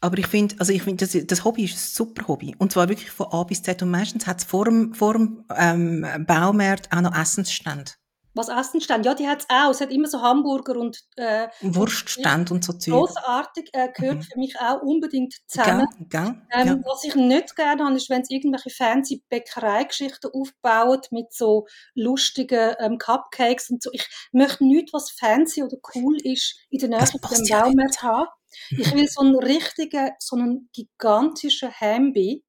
Aber 0.00 0.18
ich 0.18 0.26
finde, 0.26 0.54
also 0.58 0.70
ich 0.70 0.82
finde, 0.82 1.06
das, 1.06 1.26
das, 1.26 1.44
Hobby 1.44 1.64
ist 1.64 1.76
ein 1.76 1.78
super 1.78 2.28
Hobby. 2.28 2.54
Und 2.58 2.72
zwar 2.72 2.90
wirklich 2.90 3.10
von 3.10 3.28
A 3.30 3.42
bis 3.44 3.62
Z. 3.62 3.80
Und 3.82 3.90
meistens 3.90 4.26
hat 4.26 4.40
es 4.40 4.44
vor 4.44 4.66
dem, 4.66 4.92
vor 4.92 5.14
dem 5.14 5.44
ähm, 5.56 6.06
Baumarkt 6.26 6.94
auch 6.94 7.00
noch 7.00 7.16
Essensstände. 7.16 7.92
Was 8.34 8.48
Essenstände? 8.48 9.08
Ja, 9.08 9.14
die 9.14 9.28
hat 9.28 9.40
es 9.40 9.46
auch. 9.48 9.70
Es 9.70 9.80
hat 9.80 9.92
immer 9.92 10.08
so 10.08 10.20
Hamburger 10.20 10.76
und 10.76 10.98
äh, 11.16 11.48
Wurststände 11.60 12.52
und 12.52 12.64
so 12.64 12.72
Zeug. 12.72 12.94
Großartig 12.94 13.70
äh, 13.72 13.88
gehört 13.92 14.16
mhm. 14.16 14.22
für 14.22 14.38
mich 14.38 14.60
auch 14.60 14.82
unbedingt 14.82 15.34
zusammen. 15.46 15.86
Gell, 16.08 16.24
gell, 16.24 16.42
ähm, 16.52 16.66
ja. 16.66 16.78
Was 16.84 17.04
ich 17.04 17.14
nicht 17.14 17.54
gerne 17.54 17.84
habe, 17.84 17.96
ist, 17.96 18.10
wenn 18.10 18.24
sie 18.24 18.34
irgendwelche 18.34 18.70
fancy 18.70 19.22
Bäckereigeschichten 19.28 20.30
aufbauen 20.32 21.00
mit 21.12 21.32
so 21.32 21.66
lustigen 21.94 22.74
ähm, 22.80 22.98
Cupcakes 22.98 23.70
und 23.70 23.82
so. 23.82 23.90
Ich 23.92 24.08
möchte 24.32 24.66
nichts, 24.66 24.92
was 24.92 25.10
fancy 25.10 25.62
oder 25.62 25.76
cool 25.94 26.16
ist, 26.24 26.58
in 26.70 26.80
der 26.80 26.88
Nähe 26.88 27.06
von 27.06 27.20
dem 27.20 27.48
Baumarkt 27.48 28.02
haben. 28.02 28.28
Ich 28.70 28.92
will 28.94 29.08
so 29.08 29.20
einen 29.20 29.36
richtigen, 29.36 30.10
so 30.18 30.36
einen 30.36 30.68
gigantischen 30.72 31.70
Hambi, 31.80 32.44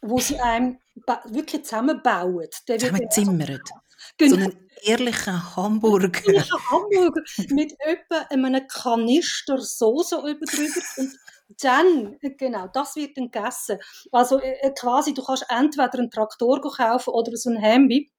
wo 0.00 0.18
sie 0.18 0.38
einem 0.38 0.78
wirklich 1.26 1.64
zusammenbauen. 1.64 2.48
Der 2.68 2.78
Zusammenzimmert. 2.78 3.70
Genau. 4.16 4.36
So 4.36 4.42
einen 4.42 4.70
ehrlichen 4.82 5.56
Hamburger. 5.56 6.26
Ehrlichen 6.26 6.70
Hamburger 6.70 7.22
mit 7.50 7.74
etwa 7.80 8.26
einem 8.30 8.66
Kanister 8.66 9.58
Soße 9.58 10.16
über 10.16 10.46
drüber 10.46 10.80
und 10.98 11.18
dann, 11.62 12.18
genau, 12.38 12.68
das 12.72 12.96
wird 12.96 13.16
dann 13.16 13.30
gegessen. 13.30 13.78
Also 14.12 14.40
äh, 14.40 14.56
äh, 14.62 14.72
quasi, 14.72 15.14
du 15.14 15.22
kannst 15.22 15.46
entweder 15.48 15.98
einen 15.98 16.10
Traktor 16.10 16.60
kaufen 16.60 17.10
oder 17.10 17.36
so 17.36 17.50
ein 17.50 17.56
Hembi. 17.56 18.10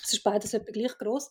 Das 0.00 0.12
ist 0.12 0.22
beides 0.22 0.54
etwa 0.54 0.72
gleich 0.72 0.96
groß. 0.98 1.30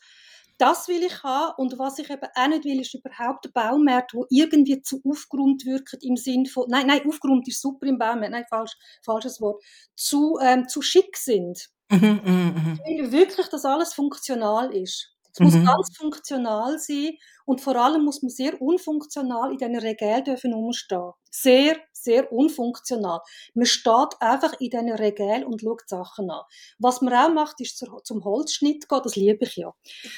Das 0.58 0.90
will 0.90 1.04
ich 1.04 1.24
haben 1.24 1.54
und 1.58 1.80
was 1.80 2.00
ich 2.00 2.10
eben 2.10 2.28
auch 2.36 2.48
nicht 2.48 2.66
will, 2.66 2.82
ist 2.82 2.94
überhaupt 2.94 3.46
ein 3.46 3.54
Baumarkt, 3.54 4.14
wo 4.14 4.26
irgendwie 4.30 4.82
zu 4.82 5.02
aufgeräumt 5.06 5.66
wirkt 5.66 5.98
im 6.02 6.18
Sinn 6.18 6.46
von, 6.46 6.66
nein, 6.68 6.86
nein, 6.86 7.08
aufgeräumt 7.08 7.48
ist 7.48 7.62
super 7.62 7.88
im 7.88 7.98
Baumarkt, 7.98 8.32
nein, 8.32 8.46
falsch, 8.50 8.74
falsches 9.02 9.40
Wort, 9.40 9.64
zu, 9.96 10.38
ähm, 10.42 10.68
zu 10.68 10.82
schick 10.82 11.16
sind. 11.16 11.70
Mhm, 11.92 12.22
mh, 12.24 12.52
mh. 12.52 12.78
Ich 12.86 13.00
will 13.02 13.12
wirklich, 13.12 13.48
dass 13.50 13.66
alles 13.66 13.94
funktional 13.94 14.72
ist. 14.74 15.12
Es 15.34 15.40
muss 15.40 15.56
mhm. 15.56 15.66
ganz 15.66 15.96
funktional 15.98 16.78
sein 16.80 17.12
und 17.50 17.62
vor 17.62 17.76
allem 17.78 18.04
muss 18.04 18.22
man 18.22 18.30
sehr 18.30 18.62
unfunktional 18.62 19.52
in 19.52 19.58
diesen 19.58 19.80
Regalen 19.80 20.24
dürfen 20.24 20.54
umstehen. 20.54 21.14
Sehr, 21.32 21.78
sehr 21.94 22.32
unfunktional. 22.32 23.22
Man 23.56 23.66
steht 23.66 24.14
einfach 24.20 24.54
in 24.60 24.70
diesen 24.70 24.92
Regalen 24.92 25.46
und 25.46 25.62
schaut 25.62 25.90
Sachen 25.90 26.30
an. 26.30 26.44
Was 26.78 27.02
man 27.02 27.12
auch 27.12 27.34
macht, 27.34 27.60
ist 27.60 27.84
zum 28.04 28.24
Holzschnitt 28.24 28.88
gehen, 28.88 29.02
das 29.04 29.16
liebe 29.16 29.46
ich 29.46 29.56
ja. 29.56 29.74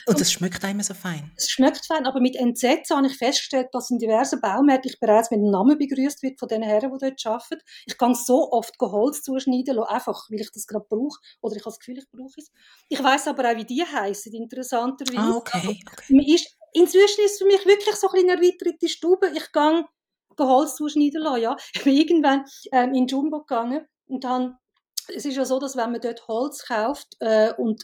Und 0.08 0.20
das 0.20 0.30
schmeckt 0.30 0.62
immer 0.66 0.84
so 0.84 0.94
fein. 0.94 1.32
Es 1.38 1.50
schmeckt 1.50 1.86
fein, 1.86 2.06
aber 2.06 2.20
mit 2.20 2.36
Entsetzen 2.36 2.98
habe 2.98 3.08
ich 3.08 3.18
festgestellt, 3.18 3.70
dass 3.72 3.90
in 3.90 3.98
diversen 3.98 4.42
Baumärkten 4.42 4.92
ich 4.92 5.00
bereits 5.00 5.32
mit 5.32 5.40
dem 5.40 5.52
Namen 5.52 5.78
begrüßt 5.78 6.24
wird 6.24 6.38
von 6.38 6.50
den 6.50 6.64
Herren, 6.64 6.92
die 6.92 6.98
dort 7.00 7.26
arbeiten. 7.26 7.62
Ich 7.86 7.98
kann 7.98 8.14
so 8.14 8.52
oft 8.52 8.76
Holz 8.82 9.22
zuschneiden 9.22 9.78
lassen, 9.78 9.90
einfach, 9.90 10.30
weil 10.30 10.42
ich 10.42 10.52
das 10.52 10.68
gerade 10.68 10.86
brauche 10.90 11.18
oder 11.40 11.56
ich 11.56 11.62
habe 11.62 11.72
das 11.72 11.80
Gefühl, 11.80 12.00
ich 12.00 12.12
brauche 12.12 12.34
es. 12.36 12.52
Ich 12.90 13.02
weiß 13.02 13.30
aber 13.30 13.50
auch, 13.50 13.56
wie 13.56 13.66
die 13.66 13.86
heißen, 13.86 14.34
interessanterweise. 14.34 15.18
Ah, 15.18 15.38
okay. 15.38 15.80
okay. 15.90 16.14
Man 16.14 16.26
ist 16.26 16.58
inzwischen 16.74 17.24
ist 17.25 17.34
es 17.34 17.38
für 17.40 17.46
mich 17.46 17.66
wirklich 17.66 17.96
so 17.96 18.10
ein 18.10 18.30
eine 18.30 18.34
erweiterte 18.34 18.90
Stube. 18.90 19.32
Ich 19.36 19.51
gehe 19.51 19.86
Holz 20.40 20.75
zuschneiden 20.75 21.22
lassen, 21.22 21.42
ja. 21.42 21.58
Ich 21.74 21.84
bin 21.84 21.96
irgendwann 21.96 22.46
ähm, 22.72 22.94
in 22.94 23.08
Jumbo 23.08 23.40
gegangen 23.42 23.86
und 24.08 24.24
dann, 24.24 24.58
es 25.08 25.25
ist 25.25 25.36
ja 25.36 25.46
so, 25.46 25.60
dass 25.60 25.75
wenn 25.75 25.92
man 25.92 26.01
dort 26.01 26.28
Holz 26.28 26.66
kauft 26.66 27.16
äh, 27.20 27.54
und 27.58 27.84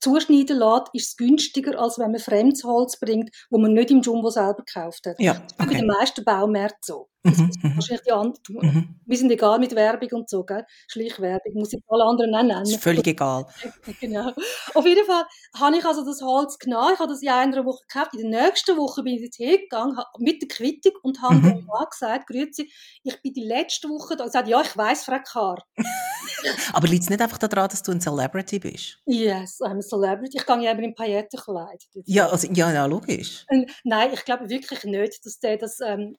zuschneiden 0.00 0.58
lässt, 0.58 0.88
ist 0.92 1.08
es 1.08 1.16
günstiger, 1.16 1.78
als 1.78 1.98
wenn 1.98 2.10
man 2.10 2.20
fremdes 2.20 2.64
Holz 2.64 2.98
bringt, 2.98 3.30
wo 3.50 3.58
man 3.58 3.74
nicht 3.74 3.90
im 3.90 4.00
Jumbo 4.00 4.30
selber 4.30 4.64
gekauft 4.64 5.06
hat. 5.06 5.20
Ja, 5.20 5.32
okay. 5.32 5.42
Das 5.56 5.66
ist 5.66 5.72
bei 5.72 5.78
den 5.78 5.86
meisten 5.86 6.24
Baumärkten 6.24 6.78
so. 6.82 7.08
Mhm, 7.24 7.50
mhm, 7.62 7.74
wahrscheinlich 7.74 8.04
die 8.04 8.12
anderen. 8.12 8.38
Mhm. 8.48 9.00
Wir 9.04 9.18
sind 9.18 9.30
egal 9.30 9.58
mit 9.58 9.74
Werbung 9.74 10.08
und 10.12 10.30
so, 10.30 10.44
gell? 10.44 10.64
Schleichwerbung, 10.86 11.54
muss 11.54 11.72
ich 11.72 11.82
alle 11.88 12.04
anderen 12.04 12.34
auch 12.34 12.42
nennen. 12.42 12.62
Ist 12.62 12.82
völlig 12.82 13.06
egal. 13.06 13.46
genau. 14.00 14.32
Auf 14.74 14.86
jeden 14.86 15.04
Fall 15.04 15.24
habe 15.58 15.76
ich 15.76 15.84
also 15.84 16.04
das 16.04 16.22
Holz 16.22 16.58
genommen. 16.58 16.92
Ich 16.94 17.00
habe 17.00 17.10
das 17.10 17.22
in 17.22 17.28
einer 17.28 17.64
Woche 17.64 17.84
gekauft. 17.88 18.14
In 18.14 18.30
der 18.30 18.42
nächsten 18.44 18.76
Woche 18.76 19.02
bin 19.02 19.14
ich 19.14 19.22
dorthin 19.22 19.58
gegangen 19.58 19.98
mit 20.18 20.40
der 20.42 20.48
Quittung 20.48 20.92
und 21.02 21.20
habe 21.20 21.34
mhm. 21.34 21.42
dem 21.42 21.66
Mann 21.66 21.86
gesagt, 21.90 22.28
grüezi, 22.28 22.70
ich 23.02 23.20
bin 23.20 23.32
die 23.32 23.44
letzte 23.44 23.88
Woche 23.88 24.16
da. 24.16 24.24
Er 24.24 24.30
sagt, 24.30 24.48
ja, 24.48 24.60
ich 24.60 24.76
weiss, 24.76 25.04
Frau 25.04 25.18
Karr. 25.24 25.62
Aber 26.72 26.88
liegt 26.88 27.04
es 27.04 27.10
nicht 27.10 27.20
einfach 27.20 27.38
daran, 27.38 27.68
dass 27.68 27.82
du 27.82 27.92
ein 27.92 28.00
Celebrity 28.00 28.58
bist? 28.58 28.98
Yes, 29.06 29.60
I'm 29.60 29.78
a 29.78 29.82
celebrity. 29.82 30.38
Ich 30.38 30.46
gehe 30.46 30.62
ja 30.62 30.72
eben 30.72 30.84
im 30.84 30.94
Paillettenkleid. 30.94 31.84
Ja, 32.04 32.28
also, 32.28 32.48
ja, 32.52 32.72
ja, 32.72 32.86
logisch. 32.86 33.46
Nein, 33.84 34.10
ich 34.12 34.24
glaube 34.24 34.48
wirklich 34.48 34.84
nicht, 34.84 35.24
dass 35.24 35.38
der 35.38 35.56
das... 35.56 35.80
Ähm, 35.80 36.16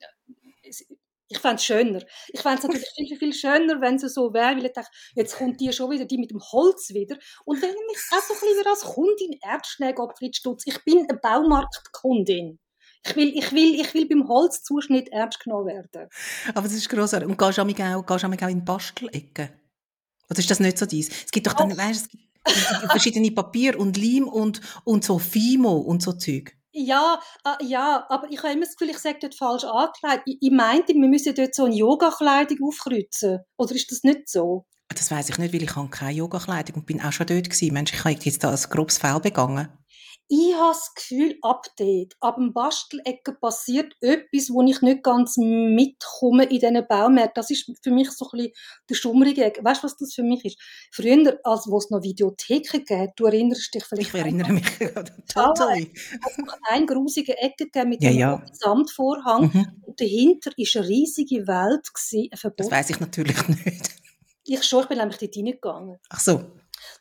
ich 1.32 1.38
fände 1.38 1.58
es 1.58 1.64
schöner. 1.64 2.02
Ich 2.30 2.42
fände 2.42 2.58
es 2.58 2.64
natürlich 2.64 2.90
viel, 2.96 3.18
viel 3.18 3.34
schöner, 3.34 3.80
wenn 3.82 3.96
es 3.96 4.14
so 4.14 4.34
wäre, 4.34 4.58
weil 4.58 4.66
ich 4.66 4.74
dachte, 4.74 4.90
jetzt 5.14 5.38
kommt 5.38 5.62
die 5.62 5.72
schon 5.72 5.92
wieder, 5.92 6.06
die 6.06 6.18
mit 6.18 6.32
dem 6.32 6.42
Holz 6.42 6.90
wieder. 6.90 7.18
Und 7.46 7.62
wenn 7.62 7.70
ich 7.70 8.00
auch 8.12 8.22
so 8.22 8.34
ein 8.34 8.40
bisschen 8.40 8.68
als 8.68 8.82
Kundin 8.82 9.40
ernst 9.44 9.80
nehme, 9.80 9.94
Gottfried 9.94 10.36
Stutz, 10.36 10.64
ich 10.66 10.84
bin 10.84 11.06
eine 11.08 11.20
Baumarktkundin. 11.20 12.60
Ich 13.06 13.16
will, 13.16 13.32
ich 13.38 13.52
will, 13.52 13.80
ich 13.80 13.94
will 13.94 14.08
beim 14.08 14.28
Holzzuschnitt 14.28 15.10
ernst 15.10 15.40
genommen 15.40 15.68
werden. 15.68 16.10
Aber 16.50 16.64
das 16.64 16.74
ist 16.74 16.90
grossartig. 16.90 17.30
Und 17.30 17.38
gehst 17.38 17.58
du 17.58 17.62
auch, 17.62 18.06
gehst 18.06 18.26
auch 18.26 18.50
in 18.50 18.66
Bastelecke? 18.66 19.52
Oder 20.30 20.40
ist 20.40 20.52
das 20.52 20.60
nicht 20.60 20.78
so 20.78 20.86
dies? 20.86 21.10
Es 21.10 21.32
gibt 21.32 21.48
doch 21.48 21.54
dann, 21.54 21.76
weißt, 21.76 22.06
es 22.06 22.10
gibt 22.10 22.24
verschiedene 22.92 23.32
Papier 23.32 23.80
und 23.80 23.98
Leim 23.98 24.28
und, 24.28 24.62
und 24.84 25.04
so 25.04 25.20
Fimo 25.20 25.78
und 25.78 26.02
so 26.02 26.14
Zeug. 26.14 26.56
Ja, 26.72 27.20
äh, 27.46 27.66
ja, 27.66 28.06
aber 28.10 28.32
ich 28.32 28.42
habe 28.44 28.54
immer 28.54 28.66
das 28.66 28.76
Gefühl, 28.76 28.92
ich 28.92 29.00
sage 29.00 29.18
dort 29.22 29.36
falsch 29.36 29.64
angekleidet. 29.64 30.24
Ich, 30.26 30.38
ich 30.40 30.52
meinte, 30.52 30.94
wir 30.94 31.08
müssen 31.08 31.34
dort 31.34 31.56
so 31.56 31.66
eine 31.66 31.76
Yoga-Kleidung 31.76 32.58
aufkreuzen. 32.64 33.40
Oder 33.58 33.76
ist 33.76 33.92
das 33.92 34.04
nicht 34.04 34.30
so? 34.30 34.66
Das 34.90 35.10
weiß 35.10 35.30
ich 35.30 35.38
nicht, 35.38 35.54
weil 35.54 35.64
ich 35.64 35.76
habe 35.76 35.90
keine 35.90 36.14
Yoga-Kleidung 36.14 36.78
und 36.78 36.86
bin 36.86 37.02
auch 37.02 37.12
schon 37.12 37.28
dort 37.28 37.50
gewesen. 37.50 37.74
Mensch, 37.74 37.94
ich 37.94 38.04
habe 38.04 38.12
jetzt 38.12 38.44
da 38.44 38.52
ein 38.52 38.70
grobes 38.70 39.00
Fehl 39.00 39.20
begangen 39.20 39.70
ich 40.32 40.54
habe 40.54 40.74
das 40.74 40.94
Gefühl, 40.94 41.40
ab 41.42 41.66
dort, 41.78 42.14
ab 42.20 42.36
dem 42.36 42.54
Bastelecken 42.54 43.40
passiert 43.40 43.96
etwas, 44.00 44.52
wo 44.52 44.62
ich 44.62 44.80
nicht 44.84 45.02
ganz 45.02 45.38
mitkomme 45.38 46.44
in 46.44 46.60
diesen 46.60 46.88
Baumärkten. 46.88 47.34
Das 47.34 47.50
ist 47.50 47.72
für 47.82 47.90
mich 47.90 48.12
so 48.12 48.26
ein 48.26 48.38
bisschen 48.38 48.54
der 48.88 48.94
schummrige 48.96 49.46
Ecke. 49.46 49.64
Weißt 49.64 49.82
du, 49.82 49.86
was 49.86 49.98
das 49.98 50.14
für 50.14 50.22
mich 50.22 50.46
ist? 50.46 50.60
Früher, 50.92 51.40
als 51.44 51.68
wo 51.68 51.80
es 51.80 51.90
noch 51.90 52.04
Videotheken 52.04 52.86
gab, 52.86 53.16
du 53.16 53.26
erinnerst 53.26 53.74
dich 53.74 53.84
vielleicht. 53.84 54.14
Ich 54.14 54.20
erinnere 54.20 54.54
mich 54.54 54.78
total. 55.34 55.80
Es 55.80 56.38
noch 56.38 56.58
eine 56.70 56.86
grusige 56.86 57.36
Ecke 57.36 57.66
gegeben 57.66 57.90
mit 57.90 58.04
ja, 58.04 58.10
einem 58.12 58.20
ja. 58.20 58.44
Samtvorhang. 58.54 59.52
Mhm. 59.52 59.82
Und 59.82 60.00
dahinter 60.00 60.52
war 60.52 60.82
eine 60.82 60.90
riesige 60.90 61.48
Welt. 61.48 61.92
Gewesen, 61.92 62.30
das 62.56 62.70
weiß 62.70 62.92
ich 62.92 63.00
natürlich 63.00 63.48
nicht. 63.66 63.96
Ich 64.46 64.64
schon, 64.64 64.84
ich 64.84 64.90
bin 64.90 65.00
nämlich 65.00 65.18
dort 65.18 65.36
reingegangen. 65.36 65.98
Ach 66.08 66.20
so. 66.20 66.46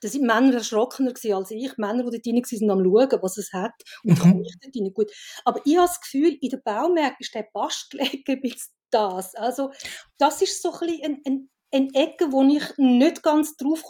Da 0.01 0.09
sind 0.09 0.27
Männer 0.27 0.55
erschrockener 0.55 1.13
als 1.35 1.51
ich. 1.51 1.77
Männer, 1.77 2.05
die 2.11 2.21
dort 2.21 2.27
rein 2.27 2.43
waren, 2.43 2.71
am 2.71 2.85
schauen, 2.85 3.23
was 3.23 3.39
es 3.39 3.53
hat. 3.53 3.73
Und 4.05 4.25
mhm. 4.25 4.45
ich 4.45 4.57
dort 4.61 4.77
rein. 4.77 4.93
Gut. 4.95 5.13
Aber 5.45 5.61
ich 5.65 5.77
habe 5.77 5.87
das 5.87 6.01
Gefühl, 6.01 6.37
in 6.41 6.51
den 6.51 6.63
Baumärkten 6.63 7.21
ist 7.21 7.35
der 7.35 7.49
Bastelecke 7.53 8.33
ein 8.33 8.41
bisschen 8.43 8.73
das. 8.91 9.35
Also, 9.35 9.71
das 10.19 10.43
ist 10.43 10.63
so 10.63 10.71
ein 10.71 11.05
ein, 11.05 11.21
ein 11.27 11.51
eine 11.71 11.89
Ecke, 11.95 12.33
wo 12.33 12.43
ich 12.43 12.65
nicht 12.79 13.23
ganz 13.23 13.57
drauf, 13.57 13.85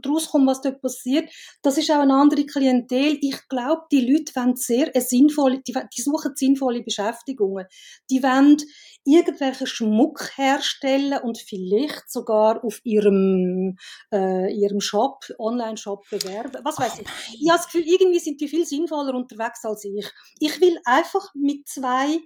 draus 0.00 0.30
komme, 0.30 0.46
was 0.46 0.60
dort 0.60 0.80
passiert. 0.80 1.30
Das 1.62 1.78
ist 1.78 1.90
auch 1.90 2.00
eine 2.00 2.14
andere 2.14 2.46
Klientel. 2.46 3.18
Ich 3.20 3.48
glaube, 3.48 3.82
die 3.90 4.08
Leute 4.08 4.34
wollen 4.36 4.56
sehr 4.56 4.90
eine 4.94 5.04
sinnvolle, 5.04 5.60
die, 5.66 5.72
die 5.72 6.02
suchen 6.02 6.32
sinnvolle 6.36 6.82
Beschäftigungen. 6.82 7.66
Die 8.10 8.22
wollen 8.22 8.56
irgendwelchen 9.04 9.66
Schmuck 9.66 10.30
herstellen 10.36 11.20
und 11.22 11.38
vielleicht 11.38 12.10
sogar 12.10 12.64
auf 12.64 12.80
ihrem, 12.84 13.76
äh, 14.12 14.52
ihrem 14.52 14.80
Shop, 14.80 15.24
Online-Shop 15.38 16.04
bewerben. 16.10 16.62
Was 16.64 16.78
weiß 16.78 17.00
ich. 17.00 17.06
Ich 17.40 17.50
habe 17.50 17.58
das 17.58 17.66
Gefühl, 17.66 17.86
irgendwie 17.86 18.20
sind 18.20 18.40
die 18.40 18.48
viel 18.48 18.64
sinnvoller 18.64 19.14
unterwegs 19.14 19.64
als 19.64 19.84
ich. 19.84 20.08
Ich 20.38 20.60
will 20.60 20.78
einfach 20.84 21.34
mit 21.34 21.68
zwei 21.68 22.20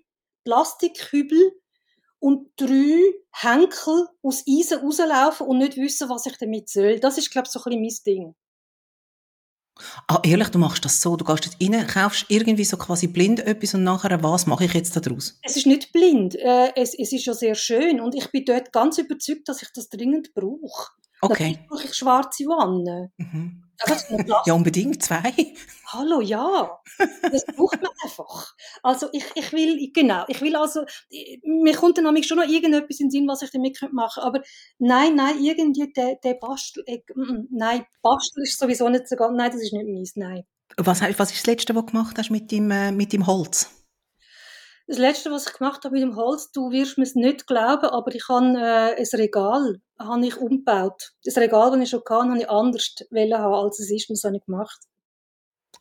Plastikhübel 0.44 1.52
und 2.20 2.50
drei 2.56 2.98
Henkel 3.32 4.08
aus 4.22 4.44
Eisen 4.48 4.80
rauslaufen 4.80 5.46
und 5.46 5.58
nicht 5.58 5.76
wissen, 5.76 6.08
was 6.08 6.26
ich 6.26 6.36
damit 6.38 6.68
soll. 6.68 6.98
Das 7.00 7.18
ist, 7.18 7.30
glaube 7.30 7.46
ich, 7.46 7.52
so 7.52 7.60
ein 7.64 7.82
bisschen 7.82 8.04
mein 8.06 8.14
Ding. 8.14 8.34
Ah, 10.08 10.20
ehrlich, 10.24 10.48
du 10.48 10.58
machst 10.58 10.84
das 10.84 11.00
so, 11.00 11.16
du 11.16 11.24
gehst 11.24 11.46
dort 11.46 11.56
rein, 11.62 11.86
kaufst 11.86 12.26
irgendwie 12.28 12.64
so 12.64 12.76
quasi 12.76 13.06
blind 13.06 13.40
etwas 13.40 13.74
und 13.74 13.84
nachher, 13.84 14.22
was 14.22 14.46
mache 14.46 14.64
ich 14.64 14.74
jetzt 14.74 14.96
daraus? 14.96 15.38
Es 15.42 15.56
ist 15.56 15.66
nicht 15.66 15.92
blind, 15.92 16.34
äh, 16.34 16.72
es, 16.74 16.94
es 16.98 17.12
ist 17.12 17.26
ja 17.26 17.34
sehr 17.34 17.54
schön 17.54 18.00
und 18.00 18.14
ich 18.16 18.30
bin 18.32 18.44
dort 18.44 18.72
ganz 18.72 18.98
überzeugt, 18.98 19.48
dass 19.48 19.62
ich 19.62 19.68
das 19.72 19.88
dringend 19.88 20.34
brauche. 20.34 20.90
Okay. 21.20 21.50
Natürlich 21.50 21.68
brauche 21.68 21.84
ich 21.84 21.94
schwarze 21.94 22.44
Wannen. 22.46 23.12
Mhm. 23.18 23.67
Ja, 24.46 24.52
unbedingt, 24.54 25.02
zwei. 25.02 25.32
Hallo, 25.86 26.20
ja. 26.20 26.80
Das 27.30 27.46
braucht 27.46 27.80
man 27.80 27.90
einfach. 28.02 28.54
Also 28.82 29.08
ich, 29.12 29.24
ich 29.34 29.52
will, 29.52 29.90
genau, 29.92 30.24
ich 30.28 30.40
will 30.40 30.56
also, 30.56 30.84
mir 31.44 31.74
kommt 31.74 31.96
dann 31.96 32.04
nämlich 32.04 32.26
schon 32.26 32.38
noch 32.38 32.48
irgendetwas 32.48 33.00
in 33.00 33.06
den 33.06 33.10
Sinn, 33.10 33.28
was 33.28 33.42
ich 33.42 33.50
damit 33.50 33.80
machen 33.92 34.22
könnte. 34.22 34.26
Aber 34.26 34.42
nein, 34.78 35.14
nein, 35.14 35.42
irgendwie 35.42 35.92
der, 35.92 36.16
der 36.22 36.34
Bastel, 36.34 36.82
äh, 36.86 37.00
nein, 37.50 37.84
Bastel 38.02 38.42
ist 38.42 38.58
sowieso 38.58 38.88
nicht 38.88 39.08
so 39.08 39.16
ganz, 39.16 39.36
nein, 39.36 39.50
das 39.50 39.62
ist 39.62 39.72
nicht 39.72 39.88
meins, 39.88 40.12
nein. 40.16 40.44
Was, 40.76 41.00
was 41.00 41.30
ist 41.30 41.40
das 41.40 41.46
Letzte, 41.46 41.74
was 41.74 41.86
du 41.86 41.92
gemacht 41.92 42.18
hast 42.18 42.30
mit 42.30 42.50
dem, 42.50 42.70
äh, 42.70 42.92
mit 42.92 43.12
dem 43.12 43.26
Holz? 43.26 43.70
Das 44.88 44.96
Letzte, 44.96 45.30
was 45.30 45.46
ich 45.46 45.52
gemacht 45.52 45.84
habe 45.84 45.92
mit 45.94 46.02
dem 46.02 46.16
Holz, 46.16 46.50
du 46.50 46.70
wirst 46.70 46.96
mir 46.96 47.04
es 47.04 47.14
nicht 47.14 47.46
glauben, 47.46 47.86
aber 47.90 48.14
ich 48.14 48.26
habe 48.28 48.46
äh, 48.58 48.96
ein 48.98 49.06
Regal 49.20 49.80
habe 49.98 50.26
ich 50.26 50.36
umgebaut. 50.38 51.12
Das 51.24 51.36
Regal, 51.36 51.70
das 51.70 51.80
ich 51.80 51.90
schon 51.90 52.00
hatte, 52.00 52.14
habe 52.30 52.38
ich 52.38 52.48
anders 52.48 52.94
haben, 53.12 53.54
als 53.54 53.80
es 53.80 53.90
ist, 53.90 54.08
und 54.08 54.16
das 54.16 54.24
habe 54.24 54.36
ich 54.36 54.44
gemacht. 54.46 54.80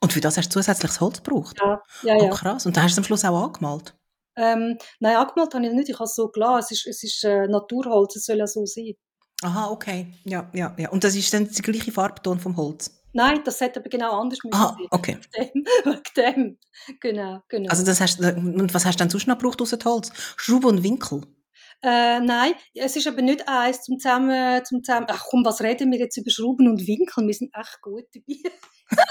Und 0.01 0.11
für 0.11 0.19
das 0.19 0.37
hast 0.37 0.49
du 0.49 0.59
zusätzliches 0.59 0.99
Holz 0.99 1.23
gebraucht? 1.23 1.55
Ja, 1.61 1.81
ja, 2.03 2.15
Oh, 2.17 2.23
ja. 2.25 2.29
krass. 2.31 2.65
Und 2.65 2.75
dann 2.75 2.83
hast 2.83 2.91
du 2.91 2.93
es 2.95 2.97
am 2.97 3.03
Schluss 3.05 3.23
auch 3.23 3.45
angemalt? 3.45 3.95
Ähm, 4.35 4.77
nein, 4.99 5.15
angemalt 5.15 5.53
habe 5.53 5.65
ich 5.65 5.71
nicht, 5.71 5.87
ich 5.89 5.95
habe 5.95 6.03
es 6.03 6.15
so 6.15 6.27
gelassen. 6.27 6.59
Es 6.59 6.71
ist, 6.71 6.87
es 6.87 7.03
ist 7.03 7.23
äh, 7.23 7.47
Naturholz, 7.47 8.15
es 8.17 8.25
soll 8.25 8.37
ja 8.37 8.45
so 8.45 8.65
sein. 8.65 8.93
Aha, 9.41 9.69
okay. 9.69 10.13
Ja, 10.25 10.49
ja, 10.53 10.75
ja. 10.77 10.89
Und 10.89 11.03
das 11.05 11.15
ist 11.15 11.33
dann 11.33 11.49
der 11.49 11.61
gleiche 11.63 11.91
Farbton 11.93 12.39
vom 12.39 12.57
Holz? 12.57 12.91
Nein, 13.17 13.41
das 13.43 13.59
hätte 13.61 13.79
aber 13.79 13.89
genau 13.89 14.21
anders 14.21 14.37
müssen 14.43 14.61
Ah, 14.61 14.77
okay. 14.91 15.17
Wegen 15.33 15.63
dem, 15.83 16.01
dem. 16.15 16.59
Genau, 16.99 17.41
genau. 17.49 17.69
Also 17.71 17.83
das 17.83 17.99
hast, 17.99 18.19
und 18.19 18.71
was 18.75 18.85
hast 18.85 18.99
du 18.99 19.01
dann 19.01 19.09
sonst 19.09 19.25
noch 19.25 19.39
gebraucht 19.39 19.59
außer 19.59 19.79
Holz? 19.85 20.11
Schraube 20.37 20.67
und 20.67 20.83
Winkel? 20.83 21.21
Äh, 21.81 22.19
nein, 22.19 22.53
es 22.75 22.95
ist 22.95 23.07
aber 23.07 23.23
nicht 23.23 23.47
eins 23.47 23.81
zum 23.81 23.97
zusammen, 23.97 24.63
zum 24.65 24.83
zusammen. 24.83 25.07
Ach 25.09 25.23
komm, 25.31 25.43
was 25.43 25.61
reden 25.61 25.91
wir 25.91 25.97
jetzt 25.97 26.15
über 26.17 26.29
Schrauben 26.29 26.67
und 26.67 26.85
Winkel? 26.85 27.25
Wir 27.25 27.33
sind 27.33 27.51
echt 27.55 27.81
gut 27.81 28.03
dabei. 28.13 28.51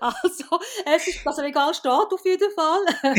also, 0.00 0.58
es 0.94 1.08
ist, 1.08 1.20
das 1.24 1.38
Regal 1.38 1.72
steht 1.72 1.90
auf 1.90 2.22
jeden 2.24 2.50
Fall. 2.52 2.80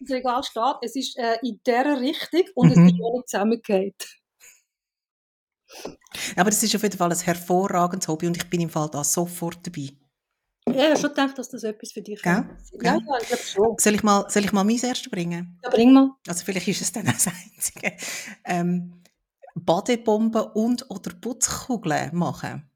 das 0.00 0.10
Regal 0.10 0.42
steht. 0.44 0.76
Es 0.80 0.96
ist 0.96 1.18
äh, 1.18 1.36
in 1.42 1.60
dieser 1.66 2.00
Richtung 2.00 2.44
und 2.54 2.70
es 2.70 2.76
Mhm. 2.78 2.86
ist 2.86 2.94
auch 3.02 3.12
nicht 3.16 3.28
zusammengeht. 3.28 4.21
Aber 6.36 6.50
das 6.50 6.62
ist 6.62 6.74
auf 6.74 6.82
jeden 6.82 6.96
Fall 6.96 7.10
ein 7.10 7.18
hervorragendes 7.18 8.08
Hobby 8.08 8.26
und 8.26 8.36
ich 8.36 8.48
bin 8.48 8.60
im 8.60 8.70
Fall 8.70 8.88
da 8.90 9.02
sofort 9.04 9.66
dabei. 9.66 9.90
Ja, 10.68 10.74
ich 10.74 10.90
habe 10.90 11.00
schon 11.00 11.10
gedacht, 11.10 11.38
dass 11.38 11.48
das 11.48 11.64
etwas 11.64 11.92
für 11.92 12.02
dich 12.02 12.22
könnte. 12.22 12.56
Ja, 12.82 12.94
ja, 12.94 12.98
ich 13.20 13.26
glaube 13.28 13.42
schon. 13.42 13.74
Soll 13.78 13.94
ich 13.94 14.02
mal, 14.02 14.26
soll 14.28 14.44
ich 14.44 14.52
mal 14.52 14.64
mein 14.64 14.78
erstes 14.78 15.10
bringen? 15.10 15.58
Ja, 15.62 15.70
bring 15.70 15.92
mal. 15.92 16.10
Also 16.28 16.44
vielleicht 16.44 16.68
ist 16.68 16.82
es 16.82 16.92
dann 16.92 17.06
das 17.06 17.26
Einzige. 17.26 17.96
Ähm, 18.44 19.02
Badebomben 19.54 20.42
und 20.54 20.88
oder 20.88 21.12
Putzkugeln 21.20 22.14
machen. 22.14 22.70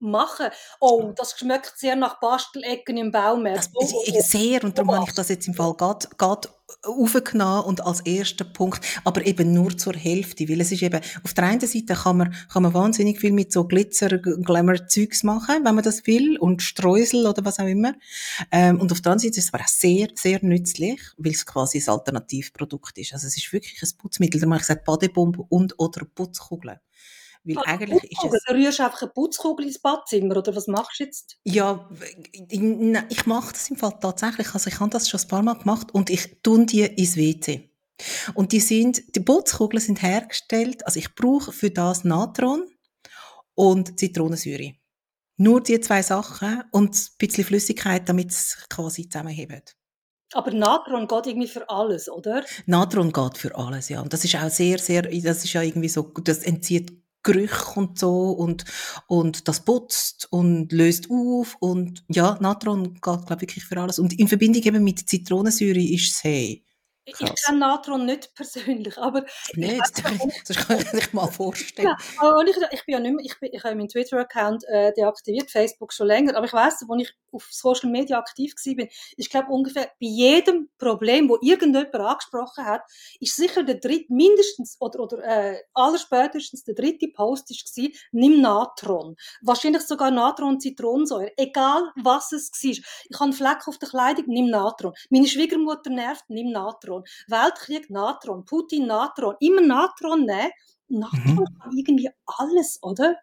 Machen. 0.00 0.46
Oh, 0.80 1.12
das 1.14 1.38
schmeckt 1.38 1.74
sehr 1.76 1.94
nach 1.94 2.20
Bastelecken 2.20 2.96
im. 2.96 3.12
Das 3.12 3.70
Oh, 3.74 3.84
ist 3.84 3.94
oh, 3.94 4.04
oh. 4.06 4.20
sehr 4.22 4.64
und 4.64 4.78
darum 4.78 4.94
habe 4.94 5.06
ich 5.08 5.14
das 5.14 5.28
jetzt 5.28 5.46
im 5.46 5.54
Fall 5.54 5.74
gerade 5.74 6.08
gerade 6.16 6.48
aufgenommen 6.82 7.64
und 7.64 7.84
als 7.84 8.00
ersten 8.00 8.52
Punkt, 8.52 8.84
aber 9.04 9.26
eben 9.26 9.52
nur 9.52 9.76
zur 9.76 9.94
Hälfte, 9.94 10.48
weil 10.48 10.60
es 10.60 10.72
ist 10.72 10.82
eben, 10.82 11.00
auf 11.24 11.34
der 11.34 11.44
einen 11.44 11.60
Seite 11.60 11.94
kann 11.94 12.16
man, 12.16 12.34
kann 12.52 12.62
man 12.62 12.74
wahnsinnig 12.74 13.20
viel 13.20 13.32
mit 13.32 13.52
so 13.52 13.64
Glitzer, 13.64 14.18
Glamour-Zeugs 14.18 15.22
machen, 15.22 15.64
wenn 15.64 15.74
man 15.74 15.84
das 15.84 16.06
will, 16.06 16.38
und 16.38 16.62
Streusel 16.62 17.26
oder 17.26 17.44
was 17.44 17.58
auch 17.58 17.66
immer. 17.66 17.94
Ähm, 18.50 18.80
und 18.80 18.92
auf 18.92 19.00
der 19.00 19.12
anderen 19.12 19.30
Seite 19.30 19.40
ist 19.40 19.48
es 19.48 19.54
aber 19.54 19.64
auch 19.64 19.68
sehr, 19.68 20.08
sehr 20.14 20.38
nützlich, 20.42 21.00
weil 21.18 21.32
es 21.32 21.44
quasi 21.44 21.78
ein 21.78 21.88
Alternativprodukt 21.88 22.98
ist. 22.98 23.12
Also 23.12 23.26
es 23.26 23.36
ist 23.36 23.52
wirklich 23.52 23.82
ein 23.82 23.98
Putzmittel, 23.98 24.40
darum 24.40 24.54
habe 24.54 24.62
ich 24.62 24.66
gesagt 24.66 24.84
Badebombe 24.84 25.44
und 25.48 25.78
oder 25.78 26.04
Putzkugeln. 26.04 26.78
Weil 27.44 27.58
Ah, 27.58 27.62
eigentlich 27.66 28.04
ist 28.04 28.24
es... 28.24 28.44
Du 28.44 28.54
rührst 28.54 28.80
einfach 28.80 29.02
eine 29.02 29.10
Putzkugel 29.12 29.66
ins 29.66 29.78
Badzimmer, 29.78 30.36
oder 30.36 30.54
was 30.54 30.66
machst 30.66 31.00
du 31.00 31.04
jetzt? 31.04 31.38
Ja, 31.44 31.88
ich, 32.48 33.26
mache 33.26 33.52
das 33.52 33.70
im 33.70 33.76
Fall 33.76 33.98
tatsächlich. 34.00 34.52
Also 34.52 34.68
ich 34.68 34.78
habe 34.78 34.90
das 34.90 35.08
schon 35.08 35.20
ein 35.20 35.28
paar 35.28 35.42
Mal 35.42 35.58
gemacht 35.58 35.92
und 35.92 36.10
ich 36.10 36.42
tue 36.42 36.66
die 36.66 36.82
ins 36.82 37.16
WC. 37.16 37.70
Und 38.34 38.52
die 38.52 38.60
sind, 38.60 39.14
die 39.14 39.20
Putzkugeln 39.20 39.80
sind 39.80 40.02
hergestellt, 40.02 40.86
also 40.86 40.98
ich 40.98 41.14
brauche 41.14 41.52
für 41.52 41.70
das 41.70 42.04
Natron 42.04 42.66
und 43.54 43.98
Zitronensäure. 43.98 44.74
Nur 45.36 45.62
die 45.62 45.80
zwei 45.80 46.02
Sachen 46.02 46.64
und 46.70 46.94
ein 46.94 47.16
bisschen 47.18 47.44
Flüssigkeit, 47.44 48.08
damit 48.08 48.30
es 48.30 48.58
quasi 48.68 49.08
zusammenhebt. 49.08 49.76
Aber 50.32 50.52
Natron 50.52 51.08
geht 51.08 51.26
irgendwie 51.26 51.48
für 51.48 51.68
alles, 51.68 52.08
oder? 52.08 52.44
Natron 52.66 53.12
geht 53.12 53.36
für 53.36 53.56
alles, 53.56 53.88
ja. 53.88 54.00
Und 54.00 54.12
das 54.12 54.24
ist 54.24 54.36
auch 54.36 54.48
sehr, 54.48 54.78
sehr, 54.78 55.02
das 55.02 55.44
ist 55.44 55.52
ja 55.52 55.62
irgendwie 55.62 55.88
so, 55.88 56.02
das 56.02 56.44
entzieht 56.44 56.99
Gerüche 57.22 57.78
und 57.78 57.98
so 57.98 58.30
und, 58.30 58.64
und 59.06 59.48
das 59.48 59.64
putzt 59.64 60.28
und 60.30 60.72
löst 60.72 61.08
auf 61.10 61.56
und 61.60 62.04
ja, 62.08 62.38
Natron 62.40 62.94
geht, 62.94 63.02
glaube 63.02 63.24
ich, 63.34 63.40
wirklich 63.40 63.64
für 63.64 63.80
alles. 63.80 63.98
Und 63.98 64.18
in 64.18 64.28
Verbindung 64.28 64.62
eben 64.62 64.84
mit 64.84 65.08
Zitronensäure 65.08 65.80
ist 65.80 66.12
es 66.12 66.24
hey. 66.24 66.64
Ich 67.18 67.26
Krass. 67.26 67.44
kenne 67.44 67.58
Natron 67.58 68.06
nicht 68.06 68.34
persönlich, 68.34 68.98
aber 68.98 69.24
Nicht? 69.54 69.80
Das 70.46 70.56
kann 70.56 70.78
ich 70.78 70.88
sich 70.88 71.12
mal 71.12 71.26
vorstellen. 71.26 71.88
Ja, 71.88 71.96
aber 72.18 72.46
ich, 72.46 72.56
ich 72.72 72.84
bin 72.86 72.92
ja 72.94 73.00
nicht 73.00 73.14
mehr, 73.14 73.24
ich, 73.24 73.38
bin, 73.40 73.50
ich 73.52 73.62
habe 73.62 73.74
meinen 73.74 73.88
Twitter-Account 73.88 74.64
äh, 74.68 74.92
deaktiviert, 74.92 75.50
Facebook 75.50 75.92
schon 75.92 76.06
länger, 76.06 76.36
aber 76.36 76.46
ich 76.46 76.52
weiss, 76.52 76.84
als 76.88 77.02
ich 77.02 77.12
auf 77.32 77.46
Social 77.50 77.90
Media 77.90 78.18
aktiv 78.18 78.54
war, 78.54 78.86
ich 79.16 79.30
glaube 79.30 79.50
ungefähr 79.50 79.84
bei 80.00 80.06
jedem 80.06 80.68
Problem, 80.78 81.28
wo 81.28 81.38
irgendjemand 81.40 81.94
angesprochen 81.94 82.64
hat, 82.64 82.82
ist 83.20 83.36
sicher 83.36 83.62
der 83.62 83.76
dritte, 83.76 84.12
mindestens 84.12 84.76
oder, 84.80 85.00
oder 85.00 85.22
äh, 85.24 85.62
allerspätestens 85.74 86.64
der 86.64 86.74
dritte 86.74 87.08
Post 87.08 87.50
ist 87.50 87.74
gewesen, 87.74 87.94
nimm 88.12 88.40
Natron. 88.40 89.16
Wahrscheinlich 89.42 89.82
sogar 89.82 90.10
Natron 90.10 90.60
Zitronensäure, 90.60 91.32
egal 91.36 91.92
was 91.96 92.32
es 92.32 92.50
war. 92.50 92.70
Ich 92.70 92.82
habe 93.14 93.24
einen 93.24 93.32
Fleck 93.32 93.66
auf 93.66 93.78
der 93.78 93.88
Kleidung, 93.88 94.24
nimm 94.26 94.50
Natron. 94.50 94.92
Meine 95.10 95.26
Schwiegermutter 95.26 95.90
nervt, 95.90 96.24
nimm 96.28 96.50
Natron. 96.50 96.99
Weltkrieg, 97.28 97.90
Natron. 97.90 98.44
Putin, 98.44 98.86
Natron. 98.86 99.36
Immer 99.40 99.62
Natron 99.62 100.24
nehmen. 100.26 100.50
Natron 100.88 101.44
Mhm. 101.44 101.58
kann 101.60 101.72
irgendwie 101.76 102.10
alles, 102.26 102.78
oder? 102.82 103.16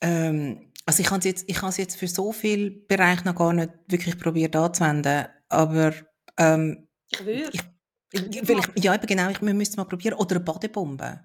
Ähm, 0.00 0.72
also 0.84 1.02
ich 1.02 1.10
habe 1.10 1.18
es 1.18 1.24
jetzt, 1.24 1.44
ich 1.48 1.62
jetzt 1.78 1.96
für 1.96 2.08
so 2.08 2.32
viele 2.32 2.70
Bereiche 2.70 3.24
noch 3.24 3.34
gar 3.34 3.52
nicht 3.52 3.70
wirklich 3.88 4.18
probiert 4.18 4.54
anzuwenden, 4.54 5.26
aber 5.48 5.92
ähm, 6.36 6.86
Ich 7.10 7.24
würde. 7.24 7.50
ich, 7.52 7.62
ich, 8.12 8.48
weil 8.48 8.60
ich, 8.60 8.84
ja, 8.84 8.94
eben 8.94 9.06
genau, 9.06 9.30
ich, 9.30 9.42
wir 9.42 9.54
müssen 9.54 9.72
es 9.72 9.76
mal 9.76 9.84
probieren. 9.84 10.14
Oder 10.14 10.36
eine 10.36 10.44
Badebombe. 10.44 11.20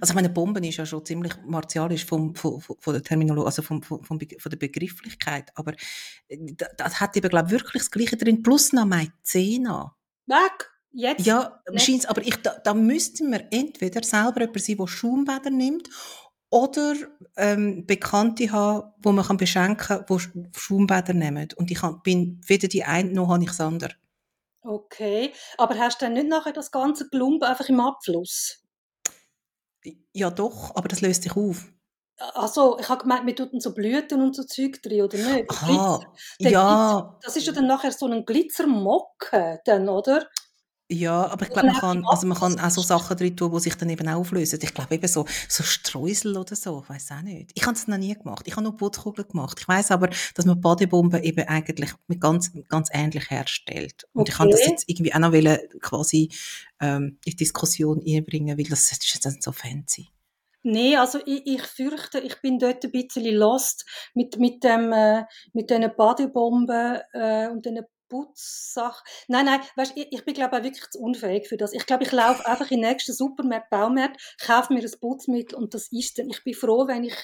Also 0.00 0.12
ich 0.12 0.14
meine, 0.14 0.30
Bomben 0.30 0.64
ist 0.64 0.76
ja 0.76 0.86
schon 0.86 1.04
ziemlich 1.04 1.34
martialisch 1.44 2.04
vom, 2.04 2.34
von, 2.34 2.60
von 2.60 2.92
der 2.92 3.02
Terminologie, 3.02 3.46
also 3.46 3.62
vom, 3.62 3.82
vom, 3.82 4.02
von 4.04 4.18
der 4.18 4.56
Begrifflichkeit, 4.56 5.50
aber 5.54 5.72
äh, 6.28 6.38
das, 6.56 6.68
das 6.76 7.00
hat 7.00 7.16
eben, 7.16 7.28
glaube 7.28 7.46
ich, 7.46 7.52
wirklich 7.52 7.82
das 7.82 7.90
Gleiche 7.90 8.16
drin, 8.16 8.42
plus 8.42 8.72
noch 8.72 8.86
Maizena. 8.86 9.96
Weg! 10.26 10.70
Jetzt! 10.96 11.26
Ja, 11.26 11.60
Nicht. 11.70 11.84
scheint's, 11.84 12.06
aber 12.06 12.22
ich, 12.22 12.36
da, 12.36 12.56
da 12.62 12.72
müssten 12.72 13.30
wir 13.32 13.48
entweder 13.50 14.02
selber 14.04 14.42
jemand 14.42 14.60
sein, 14.62 14.76
der 14.76 14.86
Schaumbäder 14.86 15.50
nimmt, 15.50 15.88
oder 16.50 16.94
ähm, 17.36 17.84
Bekannte 17.84 18.52
haben, 18.52 18.92
wo 19.02 19.10
man 19.10 19.24
kann 19.24 19.38
beschenken 19.38 19.76
kann, 19.76 20.04
die 20.08 20.12
Sch- 20.12 20.56
Schaumbäder 20.56 21.12
nehmen. 21.12 21.48
Und 21.56 21.70
ich 21.72 21.82
hab- 21.82 22.04
bin 22.04 22.40
weder 22.46 22.68
die 22.68 22.84
eine 22.84 23.10
noch 23.12 23.28
habe 23.28 23.42
ich 23.42 23.48
das 23.50 23.60
andere. 23.60 23.94
Okay. 24.62 25.32
Aber 25.58 25.76
hast 25.78 26.00
du 26.00 26.06
dann 26.06 26.14
nicht 26.14 26.28
nachher 26.28 26.52
das 26.52 26.70
ganze 26.70 27.08
Klump 27.08 27.42
einfach 27.42 27.68
im 27.68 27.80
Abfluss? 27.80 28.63
Ja 30.12 30.30
doch, 30.30 30.74
aber 30.76 30.88
das 30.88 31.00
löst 31.00 31.22
sich 31.22 31.36
auf. 31.36 31.66
Also, 32.34 32.78
ich 32.78 32.88
habe 32.88 33.02
gemeint, 33.02 33.26
wir 33.26 33.34
tun 33.34 33.60
so 33.60 33.74
Blüten 33.74 34.22
und 34.22 34.36
so 34.36 34.44
Zeug 34.44 34.80
drin, 34.82 35.02
oder 35.02 35.18
nicht? 35.18 35.50
Aha, 35.50 35.98
Glitzer. 36.38 36.50
Ja, 36.50 37.18
Das 37.22 37.36
ist 37.36 37.46
ja 37.46 37.52
dann 37.52 37.66
nachher 37.66 37.90
so 37.90 38.06
ein 38.06 38.24
Glitzermocken, 38.24 39.58
dann, 39.64 39.88
oder? 39.88 40.28
Ja, 40.90 41.28
aber 41.28 41.46
ich 41.46 41.50
glaube, 41.50 41.68
man 41.68 41.76
kann, 41.76 42.04
also 42.04 42.26
man 42.26 42.36
kann 42.36 42.60
auch 42.60 42.70
so 42.70 42.82
Sachen 42.82 43.16
drin 43.16 43.34
tun, 43.34 43.50
die 43.52 43.60
sich 43.60 43.74
dann 43.74 43.88
eben 43.88 44.06
auch 44.06 44.16
auflösen. 44.16 44.58
Ich 44.62 44.74
glaube 44.74 44.94
eben 44.94 45.08
so, 45.08 45.24
so 45.48 45.62
Streusel 45.62 46.36
oder 46.36 46.54
so, 46.54 46.82
ich 46.82 46.90
weiß 46.90 47.12
auch 47.12 47.22
nicht. 47.22 47.52
Ich 47.54 47.64
habe 47.64 47.74
es 47.74 47.88
noch 47.88 47.96
nie 47.96 48.14
gemacht. 48.14 48.46
Ich 48.46 48.54
habe 48.54 48.64
nur 48.64 48.76
Putzkugeln 48.76 49.26
gemacht. 49.26 49.58
Ich 49.60 49.66
weiß 49.66 49.92
aber, 49.92 50.10
dass 50.34 50.44
man 50.44 50.60
Badebomben 50.60 51.22
eben 51.22 51.48
eigentlich 51.48 51.90
mit 52.06 52.20
ganz, 52.20 52.52
ganz 52.68 52.90
ähnlich 52.92 53.30
herstellt. 53.30 54.06
Und 54.12 54.28
ich 54.28 54.38
habe 54.38 54.50
das 54.50 54.60
Okay. 54.60 54.70
jetzt 54.70 54.88
irgendwie 54.88 55.14
auch 55.14 55.18
noch 55.20 55.32
wollen, 55.32 55.58
quasi 55.80 56.30
ähm, 56.80 57.18
in 57.24 57.30
die 57.30 57.36
Diskussion 57.36 58.02
einbringen, 58.06 58.58
weil 58.58 58.64
das, 58.64 58.88
das 58.88 58.98
ist 58.98 59.24
jetzt 59.24 59.42
so 59.42 59.52
fancy. 59.52 60.08
Nee, 60.66 60.96
also 60.96 61.18
ich, 61.26 61.46
ich 61.46 61.62
fürchte, 61.62 62.20
ich 62.20 62.40
bin 62.40 62.58
dort 62.58 62.84
ein 62.84 62.90
bisschen 62.90 63.34
lost 63.34 63.84
mit, 64.14 64.38
mit, 64.38 64.64
dem, 64.64 64.92
äh, 64.92 65.24
mit 65.52 65.68
diesen 65.68 65.94
Badebomben 65.94 67.00
äh, 67.12 67.48
und 67.48 67.66
diesen 67.66 67.84
Putzsachen. 68.08 69.02
Nein, 69.28 69.46
nein, 69.46 69.60
weißt, 69.76 69.92
ich, 69.96 70.08
ich 70.10 70.24
bin 70.24 70.34
glaube 70.34 70.56
auch 70.56 70.62
wirklich 70.62 70.88
zu 70.90 70.98
unfähig 71.00 71.48
für 71.48 71.56
das. 71.56 71.72
Ich 71.72 71.86
glaube, 71.86 72.04
ich 72.04 72.12
laufe 72.12 72.46
einfach 72.46 72.70
in 72.70 72.80
den 72.80 72.90
nächsten 72.90 73.12
Supermarkt, 73.12 73.70
Baumarkt, 73.70 74.36
kaufe 74.40 74.72
mir 74.72 74.82
ein 74.82 75.00
Putzmittel 75.00 75.56
und 75.56 75.74
das 75.74 75.88
ist 75.90 76.18
dann. 76.18 76.28
Ich 76.28 76.42
bin 76.44 76.54
froh, 76.54 76.86
wenn 76.86 77.04
ich 77.04 77.16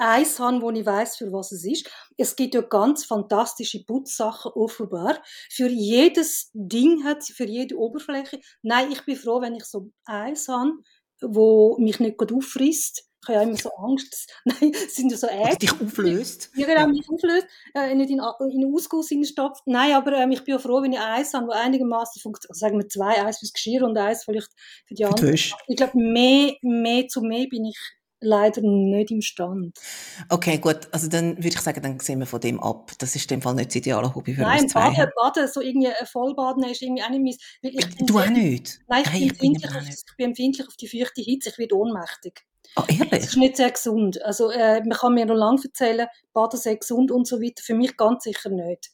eins 0.00 0.40
habe, 0.40 0.62
wo 0.62 0.70
ich 0.70 0.84
weiß, 0.84 1.16
für 1.16 1.32
was 1.32 1.52
es 1.52 1.64
ist. 1.64 1.90
Es 2.16 2.34
gibt 2.34 2.54
ja 2.54 2.62
ganz 2.62 3.04
fantastische 3.04 3.84
Putzsachen 3.84 4.52
offenbar. 4.54 5.22
Für 5.50 5.68
jedes 5.68 6.50
Ding 6.54 7.04
hat 7.04 7.22
sie, 7.22 7.34
für 7.34 7.44
jede 7.44 7.76
Oberfläche. 7.76 8.40
Nein, 8.62 8.90
ich 8.90 9.04
bin 9.04 9.16
froh, 9.16 9.40
wenn 9.42 9.54
ich 9.54 9.64
so 9.64 9.92
eins 10.06 10.48
habe, 10.48 10.72
wo 11.20 11.76
mich 11.78 12.00
nicht 12.00 12.16
gut 12.16 12.32
auffrisst. 12.32 13.09
Ich 13.22 13.28
habe 13.28 13.38
ja 13.38 13.42
immer 13.42 13.56
so 13.56 13.70
Angst. 13.70 14.32
Nein, 14.44 14.72
es 14.74 14.94
sind 14.94 15.12
ja 15.12 15.18
so 15.18 15.26
Äste. 15.26 15.58
dich 15.58 15.72
auflöst. 15.72 16.50
Ja, 16.54 16.66
genau, 16.66 16.86
mich 16.88 17.06
auflöst, 17.08 17.46
äh, 17.74 17.94
nicht 17.94 18.10
in, 18.10 18.18
in 18.18 18.22
einen 18.22 18.74
Ausguss 18.74 19.08
hineinstopft. 19.08 19.62
Nein, 19.66 19.92
aber 19.92 20.12
ähm, 20.12 20.30
ich 20.30 20.42
bin 20.44 20.56
auch 20.56 20.60
froh, 20.60 20.82
wenn 20.82 20.92
ich 20.92 21.00
eins 21.00 21.34
habe, 21.34 21.48
wo 21.48 21.50
einigermaßen 21.52 22.20
funktioniert. 22.20 22.50
Also 22.50 22.60
sagen 22.60 22.78
wir 22.78 22.88
zwei, 22.88 23.22
eins 23.22 23.38
fürs 23.38 23.52
Geschirr 23.52 23.82
und 23.82 23.96
eins 23.98 24.24
vielleicht 24.24 24.50
für 24.86 24.94
die 24.94 25.04
anderen. 25.04 25.34
Ich 25.34 25.76
glaube, 25.76 25.98
mehr, 25.98 26.54
mehr 26.62 27.08
zu 27.08 27.20
mehr 27.20 27.46
bin 27.50 27.66
ich 27.66 27.78
leider 28.20 28.60
nicht 28.62 29.10
imstand. 29.10 29.78
Okay, 30.28 30.58
gut. 30.58 30.88
Also 30.92 31.08
dann 31.08 31.36
würde 31.36 31.48
ich 31.48 31.60
sagen, 31.60 31.82
dann 31.82 31.98
sehen 32.00 32.20
wir 32.20 32.26
von 32.26 32.40
dem 32.40 32.60
ab. 32.60 32.92
Das 32.98 33.16
ist 33.16 33.30
in 33.30 33.38
dem 33.38 33.42
Fall 33.42 33.54
nicht 33.54 33.70
das 33.70 33.76
ideale 33.76 34.14
Hobby 34.14 34.34
für 34.34 34.42
Nein, 34.42 34.64
uns 34.64 34.72
zwei. 34.72 34.90
Baden, 34.90 35.10
Baden, 35.16 35.48
so 35.48 35.60
irgendwie 35.60 35.88
ein 35.88 36.06
Vollbaden 36.06 36.64
ist 36.64 36.82
irgendwie 36.82 37.02
auch 37.02 37.10
nicht 37.10 37.40
mein, 37.62 38.06
Du 38.06 38.18
auch 38.18 38.28
nicht? 38.28 38.80
Nein, 38.88 39.02
ich, 39.04 39.10
Hey, 39.10 39.20
bin 39.20 39.26
ich 39.26 39.38
bin 39.38 39.54
empfindlich 39.54 39.88
ich 39.88 40.16
bin 40.16 40.26
empfindlich 40.26 40.68
auf 40.68 40.76
die 40.76 40.88
feuchte 40.88 41.22
Hitze, 41.22 41.50
ich 41.50 41.58
werde 41.58 41.76
ohnmächtig. 41.76 42.44
Oh, 42.76 42.82
ehrlich? 42.88 43.10
Das 43.10 43.24
ist 43.24 43.36
nicht 43.36 43.56
sehr 43.56 43.70
gesund. 43.70 44.22
Also, 44.22 44.50
äh, 44.50 44.80
man 44.80 44.98
kann 44.98 45.14
mir 45.14 45.26
noch 45.26 45.34
lange 45.34 45.62
erzählen, 45.62 46.06
Baden 46.32 46.58
sei 46.58 46.76
gesund 46.76 47.10
und 47.10 47.26
so 47.26 47.40
weiter. 47.40 47.62
Für 47.62 47.74
mich 47.74 47.96
ganz 47.96 48.24
sicher 48.24 48.50
nicht. 48.50 48.90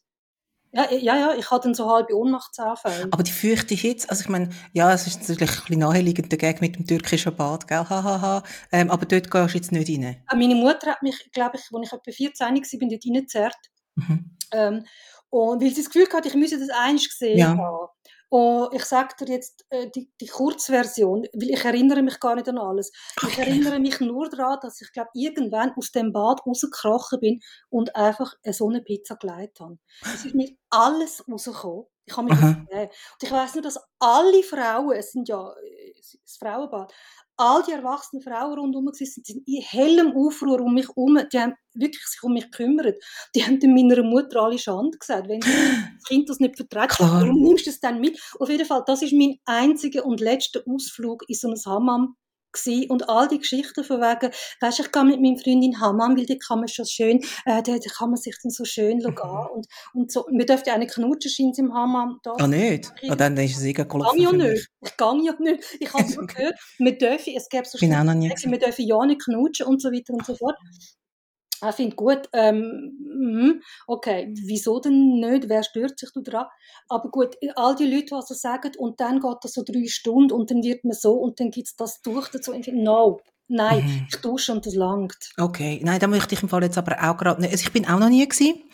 Ja, 0.72 0.92
ja, 0.92 1.16
ja, 1.16 1.34
ich 1.34 1.50
hatte 1.50 1.68
dann 1.68 1.74
so 1.74 1.90
halbe 1.90 2.14
Ohnmachtsanfälle. 2.14 3.08
Aber 3.10 3.22
die 3.22 3.32
fürchte 3.32 3.72
ich 3.72 3.82
jetzt, 3.82 4.10
also 4.10 4.22
ich 4.22 4.28
meine, 4.28 4.50
ja, 4.72 4.92
es 4.92 5.06
ist 5.06 5.26
natürlich 5.26 5.50
ein 5.56 5.62
bisschen 5.62 5.78
naheliegend 5.78 6.30
dagegen 6.30 6.58
mit 6.60 6.76
dem 6.76 6.86
türkischen 6.86 7.34
Bad, 7.34 7.66
gell, 7.66 7.84
hahaha, 7.88 8.42
ähm, 8.72 8.90
aber 8.90 9.06
dort 9.06 9.30
gehst 9.30 9.54
du 9.54 9.58
jetzt 9.58 9.72
nicht 9.72 9.88
rein. 9.88 10.22
Äh, 10.30 10.36
meine 10.36 10.54
Mutter 10.54 10.90
hat 10.90 11.02
mich, 11.02 11.30
glaube 11.32 11.56
ich, 11.56 11.62
als 11.72 11.86
ich 11.86 11.92
etwa 11.92 12.12
14 12.12 12.46
war, 12.46 12.78
bin 12.78 12.88
dort 12.90 13.06
reingezerrt. 13.06 13.56
Mhm. 13.94 14.36
Ähm, 14.52 14.84
und 15.30 15.62
weil 15.62 15.70
sie 15.70 15.82
das 15.82 15.90
Gefühl 15.90 16.08
hatte, 16.12 16.28
ich 16.28 16.34
müsse 16.34 16.58
das 16.58 16.68
eins 16.68 17.08
gesehen 17.08 17.38
ja. 17.38 17.48
haben. 17.56 17.88
Und 18.28 18.74
ich 18.74 18.84
sage 18.84 19.14
dir 19.20 19.34
jetzt 19.34 19.64
äh, 19.70 19.88
die, 19.90 20.10
die 20.20 20.26
Kurzversion, 20.26 21.26
weil 21.32 21.50
ich 21.50 21.64
erinnere 21.64 22.02
mich 22.02 22.18
gar 22.18 22.34
nicht 22.34 22.48
an 22.48 22.58
alles. 22.58 22.90
Okay. 23.22 23.30
Ich 23.30 23.38
erinnere 23.38 23.78
mich 23.78 24.00
nur 24.00 24.28
daran, 24.28 24.58
dass 24.62 24.80
ich 24.80 24.92
glaube 24.92 25.10
irgendwann 25.14 25.72
aus 25.76 25.92
dem 25.92 26.12
Bad 26.12 26.44
rausgekrochen 26.44 27.20
bin 27.20 27.40
und 27.68 27.94
einfach 27.94 28.34
so 28.50 28.68
eine 28.68 28.82
Pizza 28.82 29.16
geleitet 29.16 29.60
habe. 29.60 29.78
Es 30.02 30.24
ist 30.24 30.34
mir 30.34 30.50
alles 30.70 31.24
rausgekommen. 31.30 31.86
Ich 32.06 32.16
habe 32.16 32.32
mich 32.32 32.40
Und 32.40 33.22
ich 33.22 33.30
weiß 33.32 33.54
nur, 33.54 33.62
dass 33.62 33.78
alle 33.98 34.42
Frauen, 34.42 34.92
es 34.96 35.12
sind 35.12 35.28
ja 35.28 35.50
äh, 35.50 35.92
das 36.22 36.36
Frauenbad, 36.38 36.92
all 37.36 37.62
die 37.64 37.72
erwachsenen 37.72 38.22
Frauen 38.22 38.58
rundherum 38.58 38.90
sind 38.92 39.28
in 39.28 39.60
hellem 39.60 40.16
Aufruhr 40.16 40.60
um 40.60 40.74
mich 40.74 40.88
herum. 40.88 41.18
Die 41.32 41.38
haben 41.38 41.54
wirklich 41.74 42.04
sich 42.06 42.22
um 42.22 42.32
mich 42.32 42.50
gekümmert. 42.50 42.96
Die 43.34 43.44
haben 43.44 43.60
dann 43.60 43.74
meiner 43.74 44.02
Mutter 44.02 44.42
alle 44.42 44.58
Schande 44.58 44.96
gesagt. 44.98 45.28
Wenn 45.28 45.40
das 45.40 45.50
Kind 46.08 46.30
das 46.30 46.40
nicht 46.40 46.56
verträgt, 46.56 46.98
warum 47.00 47.40
nimmst 47.42 47.66
du 47.66 47.70
es 47.70 47.80
dann 47.80 48.00
mit? 48.00 48.18
Auf 48.38 48.48
jeden 48.48 48.64
Fall, 48.64 48.84
das 48.86 49.02
ist 49.02 49.12
mein 49.12 49.38
einziger 49.44 50.06
und 50.06 50.20
letzter 50.20 50.62
Ausflug 50.66 51.24
in 51.28 51.34
so 51.34 51.48
ein 51.48 51.56
Hammam 51.66 52.16
gewesen. 52.64 52.90
und 52.90 53.08
all 53.08 53.28
die 53.28 53.38
Geschichten 53.38 53.84
von 53.84 54.00
wegen, 54.00 54.32
weißt, 54.60 54.80
ich 54.80 54.92
gehe 54.92 55.04
mit 55.04 55.20
meinem 55.20 55.38
Freundin 55.38 55.80
Hammam, 55.80 56.16
weil 56.16 56.26
die 56.26 56.38
kann 56.38 56.58
man 56.60 56.68
schon 56.68 56.86
schön, 56.86 57.20
äh, 57.44 57.62
da, 57.62 57.78
da 57.78 57.90
kann 57.96 58.10
man 58.10 58.16
sich 58.16 58.36
dann 58.42 58.50
so 58.50 58.64
schön 58.64 58.98
mhm. 58.98 59.16
und, 59.54 59.66
und 59.94 60.12
so. 60.12 60.26
Wir 60.30 60.46
dürfen 60.46 60.64
ja 60.66 60.74
auch 60.74 60.78
nicht 60.78 60.94
knutschen, 60.94 61.30
scheint 61.30 61.58
im 61.58 61.74
Hammam. 61.74 62.18
Da. 62.22 62.32
Ah, 62.38 62.46
nicht? 62.46 62.92
Ah, 63.08 63.16
dann 63.16 63.36
ist 63.36 63.56
es 63.56 63.64
eh. 63.64 63.70
Ich 63.70 63.78
ja 63.78 64.32
nicht. 64.32 64.68
Ich 64.82 64.96
gehe 64.96 65.24
ja 65.24 65.34
nicht. 65.38 65.64
Ich 65.80 65.92
habe 65.92 66.12
nur 66.14 66.26
gehört, 66.26 66.54
wir 66.78 66.98
dürfen, 66.98 67.34
es 67.36 67.48
gäbe 67.48 67.64
so 67.64 67.78
Schlimme, 67.78 68.04
wir 68.04 68.58
dürfen 68.58 68.86
ja 68.86 69.06
nicht 69.06 69.22
knutschen 69.22 69.66
und 69.66 69.82
so 69.82 69.90
weiter 69.90 70.14
und 70.14 70.24
so 70.24 70.34
fort. 70.34 70.56
Ich 71.62 71.74
finde 71.74 71.96
gut, 71.96 72.28
ähm, 72.32 72.96
mhm, 73.00 73.62
okay, 73.86 74.32
wieso 74.44 74.80
denn 74.80 75.20
nicht? 75.20 75.48
Wer 75.48 75.62
stört 75.62 75.98
sich 75.98 76.10
daran? 76.14 76.46
Aber 76.88 77.10
gut, 77.10 77.36
all 77.54 77.74
die 77.76 77.86
Leute, 77.86 78.14
die 78.16 78.22
so 78.26 78.34
sagen, 78.34 78.72
und 78.78 79.00
dann 79.00 79.20
geht 79.20 79.36
das 79.42 79.52
so 79.52 79.62
drei 79.62 79.86
Stunden 79.86 80.32
und 80.32 80.50
dann 80.50 80.62
wird 80.62 80.84
man 80.84 80.92
so 80.94 81.14
und 81.14 81.40
dann 81.40 81.50
gibt 81.50 81.68
es 81.68 81.76
das 81.76 82.02
durch 82.02 82.28
dazu. 82.28 82.52
No, 82.72 83.20
Nein, 83.48 83.84
mhm. 83.84 84.06
ich 84.10 84.16
dusche 84.16 84.52
und 84.52 84.66
das 84.66 84.74
langt. 84.74 85.30
Okay, 85.38 85.80
nein, 85.84 86.00
da 86.00 86.08
möchte 86.08 86.34
ich 86.34 86.42
im 86.42 86.48
Fall 86.48 86.64
jetzt 86.64 86.78
aber 86.78 86.96
auch 87.00 87.16
gerade 87.16 87.40
nicht. 87.40 87.52
Also 87.52 87.62
ich 87.62 87.72
bin 87.72 87.86
auch 87.86 88.00
noch 88.00 88.08
nie 88.08 88.26
gewesen, 88.26 88.64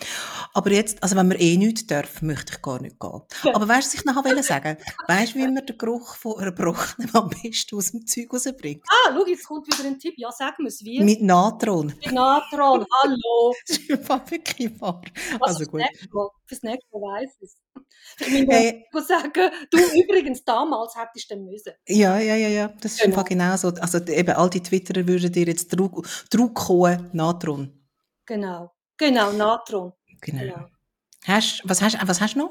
aber 0.54 0.70
jetzt, 0.70 1.02
also 1.02 1.14
wenn 1.14 1.28
man 1.28 1.38
eh 1.38 1.58
nichts 1.58 1.86
darf, 1.86 2.22
möchte 2.22 2.54
ich 2.54 2.62
gar 2.62 2.80
nicht 2.80 2.98
gehen. 2.98 3.20
Aber 3.52 3.68
weißt 3.68 3.92
du, 3.92 3.98
was 3.98 4.00
ich 4.00 4.04
nachher 4.04 4.42
sagen 4.42 4.78
Weißt 5.08 5.34
du, 5.34 5.38
wie 5.38 5.48
man 5.48 5.66
den 5.66 5.76
Geruch 5.76 6.16
von 6.16 6.38
einer 6.38 6.52
Brochenen 6.52 7.14
am 7.14 7.28
besten 7.28 7.76
aus 7.76 7.90
dem 7.90 8.06
Zeug 8.06 8.32
rausbringt? 8.32 8.82
Ah, 8.88 9.12
schau, 9.12 9.26
jetzt 9.26 9.46
kommt 9.46 9.66
wieder 9.66 9.86
ein 9.86 9.98
Tipp. 9.98 10.14
Ja, 10.16 10.30
sag 10.32 10.58
mir 10.58 10.68
es, 10.68 10.82
wie? 10.82 11.00
Mit 11.00 11.20
Natron. 11.20 11.86
Mit 11.86 12.12
Natron, 12.12 12.86
hallo. 13.02 13.54
das 13.66 13.78
ist 13.78 13.88
wirklich 14.30 14.80
wahr. 14.80 15.02
Also 15.40 15.66
gut. 15.66 15.82
Fürs 16.46 16.62
nächste 16.62 16.86
Mal 16.92 17.20
weiss 17.20 17.30
ich 17.40 17.48
es. 17.48 17.56
Ich 18.18 18.46
hey. 18.48 18.86
sagen, 19.00 19.50
du 19.70 19.78
übrigens, 19.78 20.44
damals 20.44 20.94
hättest 20.96 21.30
du 21.30 21.36
müssen. 21.36 21.72
Ja, 21.88 22.18
ja, 22.18 22.34
ja, 22.34 22.48
ja, 22.48 22.68
das 22.80 22.92
ist 22.92 23.00
genau. 23.02 23.16
einfach 23.16 23.28
genau 23.28 23.56
so. 23.56 23.68
Also 23.68 23.98
eben, 23.98 24.34
all 24.34 24.50
die 24.50 24.62
Twitterer 24.62 25.06
würden 25.06 25.32
dir 25.32 25.46
jetzt 25.46 25.68
Druck 25.68 26.54
kommen, 26.54 27.10
Natron. 27.12 27.72
Genau, 28.26 28.72
genau, 28.96 29.32
Natron. 29.32 29.92
Genau. 30.20 30.40
genau. 30.40 30.68
Hast, 31.24 31.62
was, 31.64 31.80
hast, 31.82 31.96
was 32.06 32.20
hast 32.20 32.34
du 32.34 32.40
noch? 32.40 32.50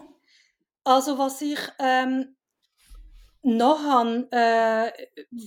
Also 0.84 1.18
was 1.18 1.42
ich 1.42 1.60
ähm, 1.80 2.36
noch 3.44 3.80
habe, 3.84 4.28
äh, 4.32 4.92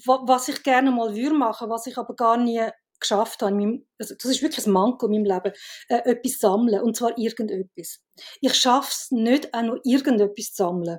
was 0.04 0.48
ich 0.48 0.62
gerne 0.62 0.90
mal 0.90 1.14
würde 1.14 1.34
machen, 1.34 1.70
was 1.70 1.86
ich 1.86 1.98
aber 1.98 2.14
gar 2.14 2.36
nie 2.36 2.62
geschafft 3.04 3.42
habe, 3.42 3.54
meinem, 3.54 3.86
also 3.98 4.14
das 4.14 4.30
ist 4.30 4.42
wirklich 4.42 4.66
ein 4.66 4.72
Manko 4.72 5.06
in 5.06 5.12
meinem 5.12 5.24
Leben, 5.24 5.52
äh, 5.88 6.10
etwas 6.10 6.38
sammeln, 6.38 6.82
und 6.82 6.96
zwar 6.96 7.16
irgendetwas. 7.16 8.00
Ich 8.40 8.54
schaffe 8.54 8.90
es 8.90 9.10
nicht, 9.10 9.54
auch 9.54 9.62
nur 9.62 9.80
irgendetwas 9.84 10.52
zu 10.52 10.64
sammeln. 10.64 10.98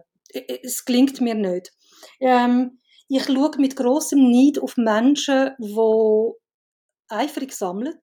Es 0.64 0.86
klingt 0.86 1.22
mir 1.22 1.36
nicht. 1.36 1.72
Ähm, 2.20 2.80
ich 3.08 3.26
schaue 3.26 3.52
mit 3.58 3.76
großem 3.76 4.32
Neid 4.32 4.60
auf 4.60 4.78
Menschen, 4.78 5.52
die 5.60 6.32
eifrig 7.10 7.54
sammeln, 7.54 8.00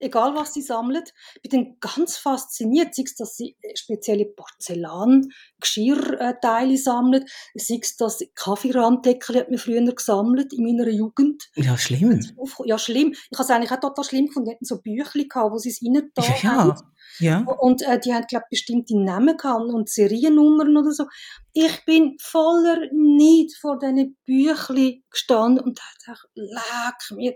egal 0.00 0.34
was 0.34 0.54
sie 0.54 0.62
sammeln. 0.62 1.04
Ich 1.42 1.50
bin 1.50 1.64
dann 1.64 1.76
ganz 1.80 2.16
fasziniert, 2.16 2.94
sei 2.94 3.02
es, 3.04 3.14
dass 3.14 3.36
sie 3.36 3.56
äh, 3.62 3.76
spezielle 3.76 4.24
Porzellan-Geschirrteile 4.26 6.76
sammeln, 6.76 7.24
sei 7.54 7.78
es, 7.80 7.96
dass 7.96 8.18
sie 8.18 8.32
Kaffeerahmdeckel 8.34 9.36
hat 9.36 9.48
man 9.50 9.58
früher 9.58 9.80
gesammelt 9.94 10.52
in 10.52 10.64
meiner 10.64 10.88
Jugend. 10.88 11.48
Ja, 11.54 11.78
schlimm. 11.78 12.20
Ja, 12.64 12.78
schlimm. 12.78 13.12
Ich 13.12 13.38
habe 13.38 13.44
es 13.44 13.50
eigentlich 13.50 13.70
auch 13.72 13.80
total 13.80 14.04
schlimm 14.04 14.26
gefunden. 14.26 14.48
Die 14.48 14.54
hatten 14.54 14.64
so 14.64 14.80
Büchli 14.80 15.28
gehabt, 15.28 15.52
wo 15.52 15.58
sie 15.58 15.68
es 15.70 15.80
rein 15.82 16.10
ja, 16.16 16.34
ja. 16.42 16.74
Ja. 17.18 17.44
Und 17.60 17.82
äh, 17.82 17.98
die 17.98 18.14
haben, 18.14 18.26
glaube 18.26 18.44
ich, 18.50 18.58
bestimmte 18.58 18.98
Namen 18.98 19.36
gehabt 19.36 19.64
und 19.64 19.88
Seriennummern 19.88 20.76
oder 20.76 20.92
so. 20.92 21.06
Ich 21.52 21.84
bin 21.84 22.16
voller 22.20 22.78
Neid 22.92 23.52
vor 23.60 23.78
diesen 23.78 24.16
Büchli 24.24 25.04
gestanden 25.10 25.64
und 25.64 25.78
dachte, 25.78 26.20
leck 26.34 27.16
mir, 27.16 27.34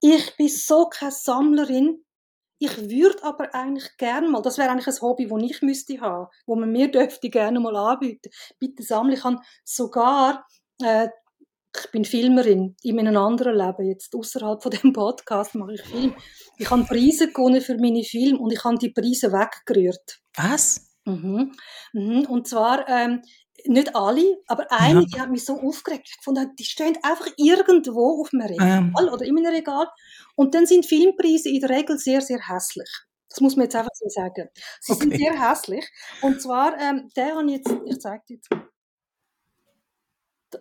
ich 0.00 0.36
bin 0.36 0.48
so 0.48 0.88
keine 0.88 1.12
Sammlerin. 1.12 2.02
Ich 2.58 2.88
würde 2.88 3.22
aber 3.22 3.54
eigentlich 3.54 3.96
gerne 3.98 4.28
mal, 4.28 4.40
das 4.40 4.56
wäre 4.56 4.70
eigentlich 4.70 4.86
ein 4.86 5.00
Hobby, 5.02 5.28
das 5.28 5.42
ich 5.42 5.62
müsste 5.62 6.00
haben, 6.00 6.28
wo 6.46 6.56
man 6.56 6.72
mir 6.72 6.90
dürfte 6.90 7.28
gerne 7.28 7.60
mal 7.60 7.76
anbieten. 7.76 8.30
Bitte 8.58 8.82
sammle. 8.82 9.14
Ich 9.14 9.20
kann 9.20 9.40
sogar, 9.64 10.46
äh, 10.82 11.08
ich 11.78 11.90
bin 11.90 12.06
Filmerin 12.06 12.74
in 12.82 12.96
meinem 12.96 13.16
anderen 13.18 13.56
Leben, 13.56 13.86
jetzt 13.86 14.14
außerhalb 14.14 14.62
von 14.62 14.72
dem 14.72 14.94
Podcast 14.94 15.54
mache 15.54 15.74
ich 15.74 15.82
Film. 15.82 16.14
Ich 16.56 16.70
habe 16.70 16.84
Preise 16.84 17.30
gewonnen 17.30 17.60
für 17.60 17.76
meine 17.76 18.02
Filme 18.02 18.38
und 18.38 18.50
ich 18.50 18.64
habe 18.64 18.78
die 18.78 18.88
Preise 18.88 19.30
weggerührt. 19.30 20.20
Was? 20.36 20.86
Mhm. 21.04 21.52
Mhm. 21.92 22.26
Und 22.26 22.48
zwar 22.48 22.88
ähm, 22.88 23.20
nicht 23.68 23.94
alle, 23.94 24.38
aber 24.46 24.70
eine, 24.70 25.00
ja. 25.00 25.06
die 25.06 25.20
hat 25.20 25.30
mich 25.30 25.44
so 25.44 25.60
aufgeregt. 25.60 26.08
Ich 26.08 26.24
fand, 26.24 26.58
die 26.58 26.64
stehen 26.64 26.96
einfach 27.02 27.28
irgendwo 27.36 28.20
auf 28.20 28.30
einem 28.32 28.46
Regal 28.46 28.78
ähm. 28.78 28.94
oder 28.94 29.24
in 29.24 29.36
einem 29.36 29.46
Regal. 29.52 29.86
Und 30.34 30.54
dann 30.54 30.66
sind 30.66 30.86
Filmpreise 30.86 31.48
in 31.48 31.60
der 31.60 31.70
Regel 31.70 31.98
sehr, 31.98 32.20
sehr 32.20 32.48
hässlich. 32.48 32.90
Das 33.28 33.40
muss 33.40 33.56
man 33.56 33.64
jetzt 33.64 33.76
einfach 33.76 33.90
so 33.94 34.08
sagen. 34.08 34.48
Sie 34.80 34.92
okay. 34.92 35.02
sind 35.02 35.16
sehr 35.16 35.50
hässlich. 35.50 35.86
Und 36.22 36.40
zwar, 36.40 36.78
ähm, 36.80 37.10
der 37.16 37.34
habe 37.34 37.46
ich 37.46 37.58
jetzt, 37.58 37.74
ich 37.84 38.00
zeige 38.00 38.22
dir 38.28 38.34
jetzt. 38.36 38.50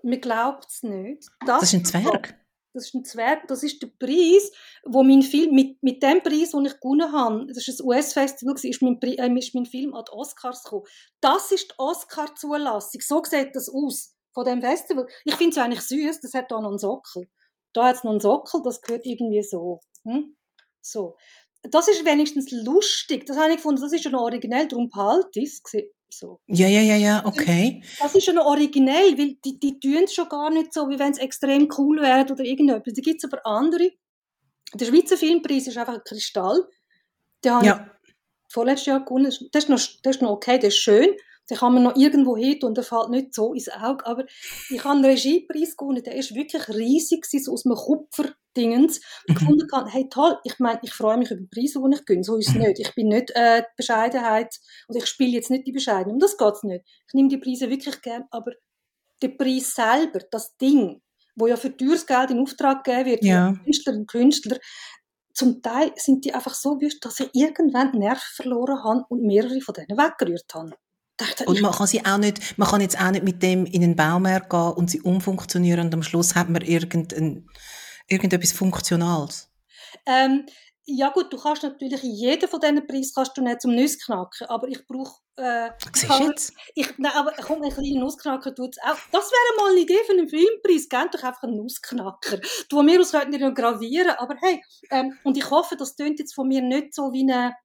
Man 0.04 0.20
glaubt 0.20 0.66
es 0.70 0.84
nicht. 0.84 1.28
Das, 1.46 1.60
das 1.60 1.74
ist 1.74 1.74
ein 1.74 1.86
Zwerg 1.86 2.45
das 2.76 2.88
ist 2.88 2.94
ein 2.94 3.06
Zwerg, 3.06 3.48
das 3.48 3.64
ist 3.64 3.82
der 3.82 3.88
Preis, 3.88 4.52
wo 4.84 5.02
mein 5.02 5.22
Film, 5.24 5.56
mit, 5.56 5.82
mit 5.82 6.04
dem 6.04 6.22
Preis, 6.22 6.52
den 6.52 6.66
ich 6.66 6.80
gewonnen 6.80 7.12
habe, 7.12 7.48
das 7.48 7.68
ist 7.68 7.80
ein 7.80 7.88
US-Festival, 7.88 8.56
ist 8.62 8.82
mein, 8.82 9.02
äh, 9.02 9.40
ist 9.40 9.56
mein 9.56 9.66
Film 9.66 9.94
an 9.96 10.04
die 10.08 10.12
Oscars 10.12 10.64
gekommen. 10.64 10.86
Das 11.22 11.52
ist 11.52 11.72
die 11.72 11.76
Oscar-Zulassung. 11.80 13.02
So 13.02 13.24
sieht 13.24 13.56
das 13.56 13.70
aus, 13.70 14.16
von 14.34 14.46
dem 14.46 14.62
Festival. 14.62 15.08
Ich 15.24 15.36
finde 15.36 15.52
es 15.52 15.58
eigentlich 15.58 15.82
süß, 15.82 16.20
das 16.20 16.34
hat 16.34 16.52
da 16.52 16.62
noch 16.62 16.70
einen 16.70 16.78
Sockel. 16.78 17.30
Da 17.74 17.88
hat 17.88 17.96
es 17.96 18.04
noch 18.04 18.12
einen 18.12 18.20
Sockel, 18.20 18.62
das 18.64 18.82
gehört 18.82 19.06
irgendwie 19.06 19.42
so. 19.42 19.80
Hm? 20.04 20.36
So. 20.82 21.16
Das 21.64 21.88
ist 21.88 22.06
wenigstens 22.06 22.52
lustig. 22.52 23.26
Das 23.26 23.38
habe 23.38 23.52
ich 23.52 23.56
gefunden, 23.58 23.82
das 23.82 23.94
ist 23.94 24.04
schon 24.04 24.14
originell, 24.14 24.68
darum 24.68 24.90
behalte 24.90 25.40
ich 25.40 25.50
es. 25.50 25.62
So. 26.18 26.40
Ja, 26.48 26.68
ja, 26.68 26.82
ja, 26.82 26.96
ja, 26.96 27.26
okay. 27.26 27.84
Das 28.00 28.16
ist 28.16 28.26
schon 28.26 28.38
originell, 28.38 29.18
weil 29.18 29.36
die, 29.44 29.60
die 29.60 29.80
tun 29.80 30.04
es 30.06 30.14
schon 30.14 30.30
gar 30.30 30.50
nicht 30.50 30.74
so, 30.74 30.90
wie 30.90 30.98
wenn 30.98 31.12
es 31.12 31.18
extrem 31.18 31.70
cool 31.78 32.02
wäre 32.02 32.32
oder 32.32 32.44
irgendetwas. 32.44 32.94
Da 32.94 33.02
gibt 33.02 33.24
es 33.24 33.32
aber 33.32 33.46
andere. 33.46 33.92
Der 34.74 34.86
Schweizer 34.86 35.18
Filmpreis 35.18 35.68
ist 35.68 35.78
einfach 35.78 35.96
ein 35.96 36.04
Kristall. 36.06 36.68
Den 37.44 37.52
habe 37.52 37.66
ja. 37.66 37.90
ich 38.04 38.14
vorletztes 38.54 38.88
Jahr 38.88 39.04
gewonnen. 39.04 39.26
Das 39.52 39.64
ist, 39.64 39.70
noch, 39.70 39.80
das 40.04 40.16
ist 40.16 40.22
noch 40.22 40.32
okay, 40.32 40.58
der 40.58 40.70
ist 40.70 40.78
schön. 40.78 41.10
Den 41.50 41.58
kann 41.58 41.74
man 41.74 41.84
noch 41.84 41.96
irgendwo 41.96 42.36
hin 42.36 42.60
und 42.64 42.76
der 42.76 42.84
fällt 42.84 43.10
nicht 43.10 43.34
so 43.34 43.54
ins 43.54 43.70
Auge. 43.70 44.06
Aber 44.06 44.26
ich 44.70 44.84
habe 44.84 44.96
einen 44.96 45.06
Regiepreis 45.06 45.78
gewonnen, 45.78 46.04
der 46.04 46.16
ist 46.16 46.34
wirklich 46.34 46.68
riesig, 46.70 47.26
so 47.26 47.54
aus 47.54 47.66
einem 47.66 47.76
Kupferdingens. 47.76 49.02
Mhm. 49.28 49.34
gefunden 49.36 49.68
habe, 49.72 49.90
hey 49.90 50.08
toll, 50.10 50.38
ich 50.44 50.58
meine, 50.60 50.80
ich 50.82 50.94
freue 50.94 51.18
mich 51.18 51.30
über 51.32 51.42
die 51.42 51.48
Preise, 51.48 51.80
die 51.80 51.96
ich 51.96 52.06
gewinne. 52.06 52.24
So 52.24 52.38
ist 52.38 52.50
es 52.50 52.56
nicht. 52.56 52.80
Ich 52.80 52.96
bin 52.96 53.10
nicht 53.10 53.32
äh, 53.36 53.62
die 53.62 53.76
Bescheidenheit 53.78 54.56
und 54.88 54.96
ich 54.96 55.06
spiele 55.06 55.32
jetzt 55.32 55.52
nicht 55.52 55.68
die 55.68 55.72
Bescheidenheit. 55.72 56.14
Um 56.14 56.20
das 56.20 56.38
geht 56.38 56.54
es 56.54 56.64
nicht. 56.64 56.86
Ich 57.08 57.14
nehme 57.14 57.30
die 57.30 57.38
Preise 57.38 57.70
wirklich 57.70 58.02
gern, 58.02 58.26
aber 58.32 58.52
der 59.22 59.30
Preis 59.30 59.74
selber, 59.74 60.20
das 60.32 60.58
Ding, 60.58 61.02
wo 61.36 61.48
ja 61.48 61.58
für 61.58 61.76
teures 61.76 62.06
Geld 62.06 62.32
in 62.32 62.40
Auftrag 62.40 62.84
gegeben 62.84 63.06
wird, 63.06 63.24
ja. 63.24 63.54
Künstler 63.64 63.94
und 63.94 64.08
Künstler, 64.08 64.58
zum 65.34 65.62
Teil 65.62 65.92
sind 65.98 66.24
die 66.24 66.34
einfach 66.34 66.54
so 66.54 66.80
wüst, 66.80 67.04
dass 67.04 67.20
ich 67.20 67.30
irgendwann 67.34 67.92
Nerven 67.92 68.22
verloren 68.36 68.84
habe 68.84 69.06
und 69.10 69.22
mehrere 69.22 69.60
von 69.60 69.74
denen 69.74 69.98
weggerührt 69.98 70.54
habe. 70.54 70.72
Dachte, 71.18 71.46
und 71.46 71.62
man 71.62 71.72
kann 71.72 71.88
sie 71.88 72.06
auch 72.06 72.18
nicht, 72.18 72.58
man 72.58 72.68
kann 72.68 72.82
jetzt 72.82 73.00
auch 73.00 73.12
nicht 73.12 73.24
mit 73.24 73.42
dem 73.42 73.66
in 73.66 73.82
den 73.82 73.96
Baumarkt 73.96 74.50
gehen 74.50 74.74
und 74.74 74.90
sie 74.90 75.02
umfunktionieren 75.02 75.86
und 75.86 75.94
am 75.94 76.04
Schluss 76.04 76.36
hat 76.36 76.50
man 76.50 76.62
irgendeinen 76.62 77.50
Irgendetwas 78.08 78.52
Funktionales? 78.52 79.50
Ähm, 80.06 80.46
ja 80.86 81.10
gut, 81.10 81.34
du 81.34 81.38
kannst 81.38 81.64
natürlich 81.64 82.04
jeden 82.04 82.48
von 82.48 82.60
diesen 82.60 82.86
Preisen 82.86 83.12
kannst 83.16 83.36
du 83.38 83.42
nicht 83.42 83.62
zum 83.62 83.74
Nussknacken, 83.74 84.48
aber 84.48 84.68
ich 84.68 84.86
brauche 84.86 85.16
äh, 85.38 85.72
Siehst 85.94 86.10
du 86.10 86.24
jetzt? 86.24 86.54
Ich, 86.76 86.88
nein, 86.98 87.12
aber 87.14 87.34
komm, 87.42 87.64
ein 87.64 87.72
kleiner 87.72 88.00
Nussknacker 88.00 88.54
tut's 88.54 88.78
auch. 88.84 88.98
Das 89.12 89.32
wäre 89.32 89.62
mal 89.62 89.72
eine 89.72 89.82
Idee 89.82 90.00
für 90.06 90.14
einen 90.14 90.30
Filmpreis. 90.30 90.88
Gebt 90.88 91.16
doch 91.16 91.24
einfach 91.24 91.44
einen 91.44 91.58
Nussknacker. 91.58 92.40
Du, 92.70 92.84
mir 92.84 93.02
aus 93.02 93.12
könnten 93.12 93.42
noch 93.42 93.54
gravieren, 93.54 94.16
aber 94.18 94.36
hey, 94.40 94.64
ähm, 94.92 95.18
und 95.24 95.38
ich 95.38 95.50
hoffe, 95.50 95.76
das 95.76 95.96
tönt 95.96 96.20
jetzt 96.20 96.36
von 96.36 96.48
mir 96.48 96.62
nicht 96.62 96.94
so 96.94 97.12
wie 97.12 97.24
eine, 97.24 97.56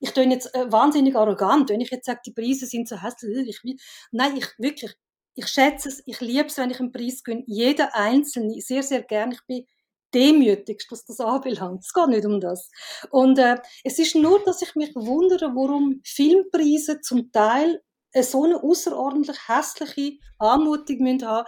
ich 0.00 0.12
töne 0.12 0.34
jetzt 0.34 0.54
äh, 0.54 0.70
wahnsinnig 0.72 1.14
arrogant, 1.14 1.70
wenn 1.70 1.80
ich 1.80 1.90
jetzt 1.90 2.06
sage, 2.06 2.20
die 2.26 2.32
Preise 2.32 2.66
sind 2.66 2.88
so 2.88 3.00
hässlich. 3.00 3.62
Ich 3.64 3.78
nein, 4.10 4.36
ich 4.36 4.48
wirklich, 4.58 4.94
ich 5.34 5.46
schätze 5.46 5.88
es, 5.88 6.02
ich 6.06 6.20
liebe 6.20 6.46
es, 6.46 6.56
wenn 6.56 6.70
ich 6.70 6.80
einen 6.80 6.92
Preis 6.92 7.22
gewinne. 7.22 7.44
Jeder 7.46 7.94
Einzelne, 7.94 8.60
sehr, 8.60 8.82
sehr 8.82 9.02
gern. 9.02 9.32
Ich 9.32 9.44
bin 9.46 9.66
demütigst, 10.14 10.90
was 10.90 11.04
das 11.04 11.20
anbelangt. 11.20 11.84
Es 11.84 11.92
geht 11.92 12.08
nicht 12.08 12.24
um 12.24 12.40
das. 12.40 12.70
Und 13.10 13.38
äh, 13.38 13.58
es 13.84 13.98
ist 13.98 14.14
nur, 14.16 14.42
dass 14.44 14.62
ich 14.62 14.74
mich 14.74 14.94
wundere, 14.94 15.54
warum 15.54 16.00
Filmpreise 16.04 17.00
zum 17.00 17.30
Teil 17.30 17.80
so 18.22 18.44
eine 18.44 18.60
außerordentlich 18.62 19.36
hässliche 19.48 20.18
Anmutung 20.38 20.98
müssen 20.98 21.28
haben, 21.28 21.46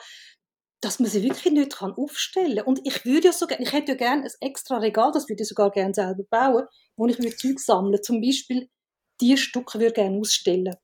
dass 0.82 0.98
man 0.98 1.08
sie 1.08 1.22
wirklich 1.22 1.52
nicht 1.52 1.76
kann 1.76 1.92
aufstellen 1.92 2.56
kann. 2.56 2.66
Und 2.66 2.80
ich 2.84 3.04
würde 3.04 3.28
ja 3.28 3.32
so 3.32 3.46
gerne, 3.46 3.62
ich 3.62 3.72
hätte 3.72 3.92
ja 3.92 3.96
gerne 3.96 4.24
ein 4.24 4.30
extra 4.40 4.78
Regal, 4.78 5.12
das 5.12 5.28
würde 5.28 5.42
ich 5.42 5.48
sogar 5.48 5.70
gerne 5.70 5.94
selber 5.94 6.24
bauen, 6.28 6.66
wo 6.96 7.06
ich 7.06 7.18
mir 7.18 7.34
Zeug 7.34 7.58
sammle. 7.60 8.00
Zum 8.00 8.20
Beispiel, 8.20 8.68
die 9.20 9.36
Stücke 9.38 9.78
würde 9.78 9.86
ich 9.86 9.94
gerne 9.94 10.18
ausstellen. 10.18 10.74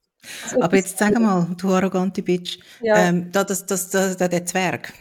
Also 0.44 0.62
Aber 0.62 0.76
jetzt 0.76 0.98
sag 0.98 1.18
mal, 1.18 1.48
du 1.58 1.68
arrogante 1.68 2.22
Bitch, 2.22 2.58
ja. 2.80 3.08
ähm, 3.08 3.30
da, 3.32 3.44
das, 3.44 3.66
das, 3.66 3.90
das, 3.90 4.16
der 4.16 4.46
Zwerg, 4.46 4.92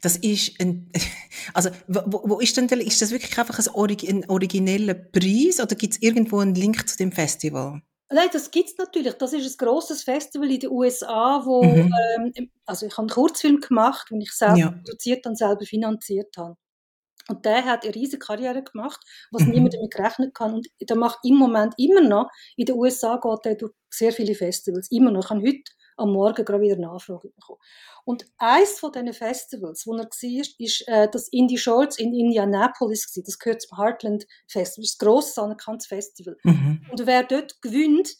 das 0.00 0.16
ist 0.16 0.60
ein, 0.60 0.90
also, 1.54 1.70
wo, 1.88 2.22
wo 2.24 2.40
ist 2.40 2.56
denn, 2.56 2.68
ist 2.68 3.00
das 3.00 3.10
wirklich 3.10 3.36
einfach 3.38 3.58
ein, 3.58 3.68
Orig, 3.74 4.08
ein 4.08 4.28
origineller 4.28 4.94
Preis 4.94 5.58
oder 5.60 5.74
gibt 5.74 5.94
es 5.94 6.02
irgendwo 6.02 6.38
einen 6.40 6.54
Link 6.54 6.86
zu 6.88 6.96
dem 6.98 7.12
Festival? 7.12 7.82
Nein, 8.10 8.28
das 8.32 8.50
gibt 8.50 8.68
es 8.68 8.76
natürlich. 8.76 9.14
Das 9.14 9.32
ist 9.32 9.60
ein 9.60 9.66
grosses 9.66 10.02
Festival 10.02 10.50
in 10.50 10.60
den 10.60 10.70
USA, 10.70 11.42
wo, 11.44 11.62
mhm. 11.62 11.92
ähm, 12.16 12.50
also 12.66 12.86
ich 12.86 12.92
habe 12.92 13.02
einen 13.02 13.08
Kurzfilm 13.08 13.60
gemacht, 13.60 14.08
den 14.10 14.20
ich 14.20 14.32
selber 14.32 14.56
ja. 14.56 14.70
produziert 14.70 15.26
und 15.26 15.36
selber 15.38 15.64
finanziert 15.64 16.36
habe. 16.36 16.56
Und 17.28 17.44
der 17.46 17.64
hat 17.64 17.84
eine 17.84 17.94
riesige 17.94 18.18
Karriere 18.18 18.62
gemacht, 18.62 19.00
was 19.30 19.44
mhm. 19.44 19.52
niemand 19.52 19.74
damit 19.74 19.98
rechnen 19.98 20.32
kann. 20.34 20.54
Und 20.54 20.68
der 20.80 20.96
macht 20.96 21.20
im 21.22 21.36
Moment 21.36 21.74
immer 21.78 22.02
noch, 22.02 22.30
in 22.56 22.66
den 22.66 22.76
USA 22.76 23.16
geht 23.16 23.46
er 23.46 23.54
durch 23.54 23.72
sehr 23.90 24.12
viele 24.12 24.34
Festivals, 24.34 24.90
immer 24.90 25.10
noch. 25.10 25.24
Ich 25.24 25.30
habe 25.30 25.40
heute 25.40 25.62
am 25.96 26.12
Morgen 26.12 26.44
gerade 26.44 26.62
wieder 26.62 26.76
eine 26.76 26.90
Anfrage 26.90 27.28
bekommen. 27.28 27.60
Und 28.04 28.26
eins 28.38 28.78
von 28.78 28.92
diesen 28.92 29.12
Festivals, 29.12 29.86
wo 29.86 29.94
er 29.94 30.04
war, 30.04 30.46
ist 30.58 30.88
äh, 30.88 31.08
das 31.10 31.28
Indie 31.28 31.58
Shorts 31.58 31.98
in 31.98 32.14
Indianapolis 32.14 33.06
gewesen. 33.06 33.24
Das 33.26 33.38
gehört 33.38 33.62
zum 33.62 33.78
Heartland 33.78 34.26
Festival. 34.46 34.82
Das 34.82 34.92
ist 34.92 35.02
ein 35.02 35.06
grosses, 35.06 35.38
anerkanntes 35.38 35.86
Festival. 35.86 36.36
Mhm. 36.42 36.86
Und 36.90 37.06
wer 37.06 37.22
dort 37.22 37.60
gewinnt, 37.62 38.16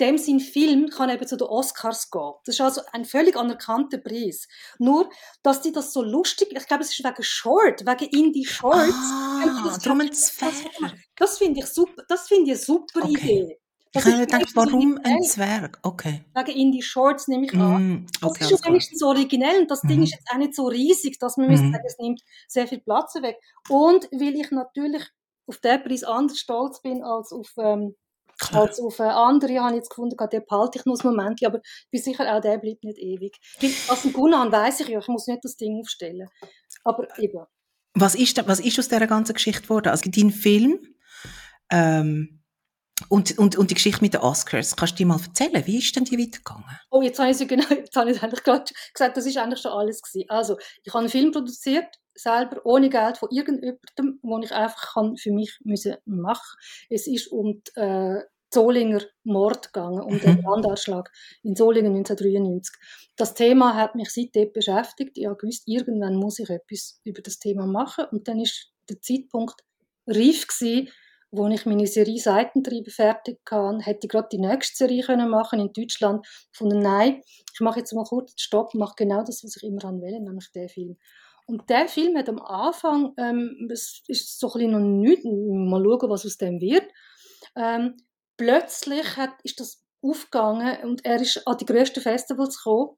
dem 0.00 0.18
sein 0.18 0.40
Film 0.40 0.88
kann 0.88 1.10
eben 1.10 1.26
zu 1.26 1.36
den 1.36 1.48
Oscars 1.48 2.10
gehen. 2.10 2.32
Das 2.44 2.54
ist 2.54 2.60
also 2.60 2.80
ein 2.92 3.04
völlig 3.04 3.36
anerkannter 3.36 3.98
Preis. 3.98 4.48
Nur, 4.78 5.10
dass 5.42 5.60
die 5.60 5.72
das 5.72 5.92
so 5.92 6.02
lustig, 6.02 6.48
ich 6.56 6.66
glaube, 6.66 6.82
es 6.82 6.92
ist 6.92 7.04
wegen 7.04 7.22
Short, 7.22 7.86
wegen 7.86 8.10
Indie 8.10 8.44
Shorts. 8.44 8.94
Ah, 8.94 9.82
ein 9.86 10.12
Zwerg. 10.12 10.94
Das 11.16 11.38
finde 11.38 11.60
ich 11.60 11.66
super, 11.66 12.02
das 12.08 12.28
finde 12.28 12.52
ich 12.52 12.56
eine 12.56 12.64
super 12.64 13.04
okay. 13.04 13.12
Idee. 13.12 13.58
Ich 13.94 14.04
habe 14.04 14.26
gedacht, 14.26 14.50
warum 14.54 14.98
ein 15.04 15.22
Zwerg? 15.22 15.78
Okay. 15.82 16.24
Wegen 16.34 16.58
Indie 16.58 16.82
Shorts 16.82 17.28
nehme 17.28 17.44
ich 17.44 17.52
an. 17.52 17.92
Mm, 17.92 18.06
okay, 18.22 18.38
das 18.40 18.52
ist 18.52 18.66
wenigstens 18.66 19.02
originell 19.02 19.60
und 19.60 19.70
das 19.70 19.82
mm. 19.82 19.88
Ding 19.88 19.96
mhm. 19.98 20.04
ist 20.04 20.12
jetzt 20.12 20.28
auch 20.32 20.38
nicht 20.38 20.54
so 20.54 20.66
riesig, 20.66 21.18
dass 21.18 21.36
man 21.36 21.48
mm. 21.48 21.50
müsste 21.50 21.70
sagen, 21.70 21.84
es 21.86 21.98
nimmt 21.98 22.22
sehr 22.48 22.66
viel 22.66 22.80
Platz 22.80 23.14
weg. 23.16 23.36
Und 23.68 24.08
weil 24.10 24.34
ich 24.34 24.50
natürlich 24.50 25.02
auf 25.46 25.58
den 25.58 25.82
Preis 25.82 26.04
anders 26.04 26.38
stolz 26.38 26.80
bin 26.80 27.02
als 27.02 27.32
auf, 27.32 27.50
ähm, 27.58 27.94
als 28.52 28.80
auf 28.80 28.98
äh, 28.98 29.02
andere, 29.02 29.60
habe 29.60 29.72
ich 29.72 29.76
jetzt 29.76 29.90
gefunden, 29.90 30.16
den 30.16 30.42
behalte 30.48 30.78
ich 30.78 30.86
noch 30.86 30.98
ein 30.98 31.14
Moment, 31.14 31.44
aber 31.44 31.58
ich 31.58 31.90
bin 31.90 32.02
sicher, 32.02 32.34
auch 32.34 32.40
der 32.40 32.56
bleibt 32.58 32.84
nicht 32.84 32.98
ewig. 32.98 33.36
Als 33.88 34.04
ein 34.06 34.14
Gunnar 34.14 34.50
weiß 34.50 34.80
ich 34.80 34.88
ja, 34.88 35.00
ich 35.00 35.08
muss 35.08 35.26
nicht 35.26 35.44
das 35.44 35.56
Ding 35.56 35.78
aufstellen. 35.78 36.28
Aber 36.84 37.06
eben. 37.18 37.44
Was 37.94 38.14
ist, 38.14 38.46
was 38.48 38.60
ist 38.60 38.78
aus 38.78 38.88
dieser 38.88 39.06
ganzen 39.06 39.34
Geschichte 39.34 39.62
geworden? 39.62 39.88
Also 39.88 40.10
dein 40.10 40.30
Film, 40.30 40.78
ähm, 41.70 42.41
und, 43.08 43.38
und, 43.38 43.56
und 43.56 43.70
die 43.70 43.74
Geschichte 43.74 44.02
mit 44.02 44.14
den 44.14 44.20
Oscars, 44.20 44.76
kannst 44.76 44.94
du 44.94 44.96
dir 44.98 45.06
mal 45.06 45.20
erzählen, 45.20 45.66
wie 45.66 45.78
ist 45.78 45.94
denn 45.94 46.04
die 46.04 46.18
weitergegangen? 46.18 46.64
Oh, 46.90 47.02
jetzt 47.02 47.18
habe 47.18 47.30
ich, 47.30 47.48
genau, 47.48 47.68
jetzt 47.70 47.96
habe 47.96 48.10
ich 48.10 48.22
eigentlich 48.22 48.42
gerade 48.42 48.72
gesagt, 48.92 49.16
das 49.16 49.26
ist 49.26 49.36
eigentlich 49.36 49.60
schon 49.60 49.72
alles 49.72 50.02
gewesen. 50.02 50.28
Also, 50.28 50.56
ich 50.82 50.92
habe 50.92 51.00
einen 51.00 51.08
Film 51.08 51.32
produziert, 51.32 51.98
selber, 52.14 52.60
ohne 52.64 52.90
Geld 52.90 53.18
von 53.18 53.28
irgendjemandem, 53.30 54.18
wo 54.22 54.38
ich 54.38 54.52
einfach 54.52 54.94
kann 54.94 55.16
für 55.16 55.32
mich 55.32 55.58
müssen 55.64 55.96
machen 56.04 56.58
Es 56.90 57.06
ist 57.06 57.28
um 57.28 57.62
die, 57.64 57.80
äh, 57.80 58.22
Zolinger 58.52 59.00
Mord 59.24 59.72
gegangen, 59.72 60.02
um 60.02 60.14
mhm. 60.14 60.20
den 60.20 60.42
Brandanschlag 60.42 61.10
in 61.42 61.56
Solingen 61.56 61.96
1993. 61.96 62.76
Das 63.16 63.34
Thema 63.34 63.74
hat 63.74 63.94
mich 63.94 64.10
seitdem 64.10 64.52
beschäftigt. 64.52 65.16
Ich 65.16 65.26
habe 65.26 65.36
gewusst, 65.36 65.62
irgendwann 65.66 66.16
muss 66.16 66.38
ich 66.38 66.50
etwas 66.50 67.00
über 67.02 67.22
das 67.22 67.38
Thema 67.38 67.66
machen. 67.66 68.04
Und 68.12 68.28
dann 68.28 68.38
ist 68.40 68.70
der 68.90 69.00
Zeitpunkt 69.00 69.62
reif 70.06 70.46
gewesen, 70.46 70.90
wo 71.32 71.48
ich 71.48 71.64
meine 71.64 71.86
Serie 71.86 72.20
Seitentriebe 72.20 72.90
fertig 72.90 73.40
hatte, 73.50 73.84
hätte 73.84 74.06
ich 74.06 74.10
gerade 74.10 74.28
die 74.30 74.38
nächste 74.38 74.76
Serie 74.76 75.02
können 75.02 75.30
machen 75.30 75.60
in 75.60 75.72
Deutschland. 75.72 76.26
Von 76.52 76.68
nein, 76.68 77.22
ich 77.52 77.60
mache 77.60 77.80
jetzt 77.80 77.94
mal 77.94 78.04
kurz 78.04 78.34
Stopp 78.40 78.74
mache 78.74 78.94
genau 78.96 79.24
das, 79.24 79.42
was 79.42 79.56
ich 79.56 79.62
immer 79.62 79.84
an 79.86 80.02
will, 80.02 80.20
nämlich 80.20 80.52
den 80.52 80.68
Film. 80.68 80.98
Und 81.46 81.68
der 81.70 81.88
Film 81.88 82.16
hat 82.18 82.28
am 82.28 82.38
Anfang, 82.38 83.14
ähm, 83.16 83.68
es 83.72 84.02
ist 84.06 84.38
so 84.38 84.48
ein 84.48 84.52
bisschen 84.52 84.70
noch 84.72 84.78
nichts, 84.78 85.24
mal 85.24 85.82
schauen, 85.82 86.10
was 86.10 86.26
aus 86.26 86.36
dem 86.36 86.60
wird. 86.60 86.84
Ähm, 87.56 87.96
plötzlich 88.36 89.16
hat, 89.16 89.34
ist 89.42 89.58
das 89.58 89.82
aufgegangen 90.02 90.84
und 90.84 91.04
er 91.04 91.20
ist 91.20 91.46
an 91.46 91.56
die 91.56 91.66
grössten 91.66 92.00
Festivals 92.00 92.58
gekommen. 92.58 92.96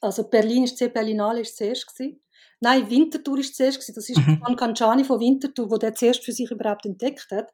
Also 0.00 0.28
Berlin 0.28 0.64
ist 0.64 0.78
zuerst, 0.78 0.94
Berlinale 0.94 1.40
ist 1.40 1.56
zuerst 1.56 1.86
gewesen. 1.86 2.22
Nein, 2.62 2.88
Winterthur 2.88 3.36
war 3.36 3.42
zuerst. 3.42 3.80
Gewesen. 3.80 3.94
Das 3.94 4.08
ist 4.08 4.18
mhm. 4.18 4.56
Kancani 4.56 5.04
von 5.04 5.18
Winterthur, 5.18 5.68
der 5.68 5.78
der 5.78 5.94
zuerst 5.94 6.24
für 6.24 6.32
sich 6.32 6.50
überhaupt 6.50 6.86
entdeckt 6.86 7.26
hat. 7.32 7.52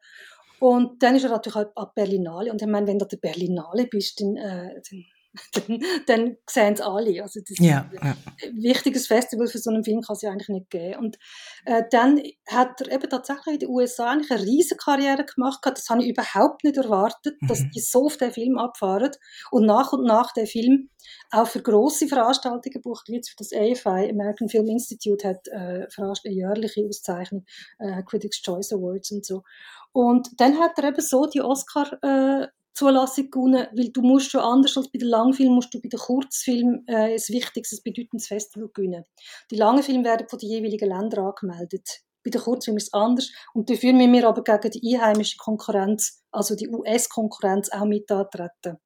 Und 0.59 1.01
dann 1.01 1.15
ist 1.15 1.23
er 1.23 1.31
natürlich 1.31 1.55
auch 1.55 1.75
an 1.75 1.87
Berlinale. 1.95 2.51
Und 2.51 2.61
ich 2.61 2.67
meine, 2.67 2.85
wenn 2.85 2.99
du 2.99 3.05
der 3.05 3.17
Berlinale 3.17 3.87
bist, 3.87 4.21
dann, 4.21 4.37
äh, 4.37 4.81
dann 4.87 5.05
dann, 5.53 5.81
dann 6.07 6.37
sehen 6.49 6.73
es 6.73 6.81
alle. 6.81 7.21
Also 7.21 7.39
das 7.47 7.57
ja, 7.59 7.89
ja. 7.93 8.15
ein 8.43 8.61
wichtiges 8.61 9.07
Festival 9.07 9.47
für 9.47 9.57
so 9.57 9.69
einen 9.69 9.83
Film 9.83 10.01
kann 10.01 10.15
es 10.15 10.21
ja 10.21 10.31
eigentlich 10.31 10.49
nicht 10.49 10.69
geben. 10.69 10.99
Und 10.99 11.17
äh, 11.65 11.83
dann 11.91 12.21
hat 12.47 12.81
er 12.81 12.91
eben 12.91 13.09
tatsächlich 13.09 13.55
in 13.55 13.59
den 13.59 13.69
USA 13.69 14.11
eigentlich 14.11 14.31
eine 14.31 14.43
riesige 14.43 14.77
Karriere 14.77 15.25
gemacht. 15.25 15.59
Das 15.63 15.89
habe 15.89 16.03
ich 16.03 16.09
überhaupt 16.09 16.63
nicht 16.63 16.77
erwartet, 16.77 17.41
mhm. 17.41 17.47
dass 17.47 17.59
die 17.73 17.79
so 17.79 18.05
auf 18.05 18.17
den 18.17 18.31
Film 18.31 18.57
abfahren 18.57 19.11
und 19.51 19.65
nach 19.65 19.93
und 19.93 20.05
nach 20.05 20.33
der 20.33 20.47
Film 20.47 20.89
auch 21.31 21.47
für 21.47 21.61
große 21.61 22.07
Veranstaltungen 22.07 22.81
bucht, 22.81 23.07
wie 23.07 23.15
jetzt 23.15 23.29
für 23.29 23.35
das 23.37 23.53
AFI, 23.53 24.09
American 24.09 24.49
Film 24.49 24.67
Institute, 24.67 25.27
hat 25.27 25.47
äh, 25.47 25.87
eine 25.97 26.33
jährliche 26.33 26.85
Auszeichnung, 26.85 27.45
äh, 27.79 28.03
Critics' 28.03 28.41
Choice 28.41 28.73
Awards 28.73 29.11
und 29.11 29.25
so. 29.25 29.43
Und 29.91 30.29
dann 30.39 30.59
hat 30.59 30.77
er 30.77 30.89
eben 30.89 31.01
so 31.01 31.25
die 31.25 31.41
Oscar 31.41 31.91
äh, 32.03 32.47
Zulassung 32.73 33.29
gewonnen, 33.29 33.67
weil 33.73 33.89
du 33.89 34.01
musst 34.01 34.31
schon 34.31 34.41
anders 34.41 34.77
als 34.77 34.91
bei 34.91 34.99
den 34.99 35.09
Langfilmen, 35.09 35.55
musst 35.55 35.73
du 35.73 35.81
bei 35.81 35.89
den 35.89 35.99
Kurzfilmen 35.99 36.87
äh, 36.87 37.13
ein 37.13 37.19
wichtiges, 37.27 37.73
ein 37.73 37.81
bedeutendes 37.83 38.27
Festival 38.27 38.69
gewinnen. 38.73 39.03
Die 39.51 39.55
langen 39.55 39.83
Filme 39.83 40.05
werden 40.05 40.27
von 40.29 40.39
den 40.39 40.49
jeweiligen 40.49 40.89
Ländern 40.89 41.25
angemeldet. 41.25 42.01
Bei 42.23 42.31
den 42.31 42.41
Kurzfilmen 42.41 42.77
ist 42.77 42.87
es 42.87 42.93
anders. 42.93 43.31
Und 43.53 43.69
dafür 43.69 43.93
müssen 43.93 44.13
wir 44.13 44.27
aber 44.27 44.43
gegen 44.43 44.71
die 44.71 44.95
einheimische 44.95 45.37
Konkurrenz, 45.37 46.23
also 46.31 46.55
die 46.55 46.69
US-Konkurrenz, 46.69 47.69
auch 47.71 47.85
mit 47.85 48.11
antreten. 48.11 48.77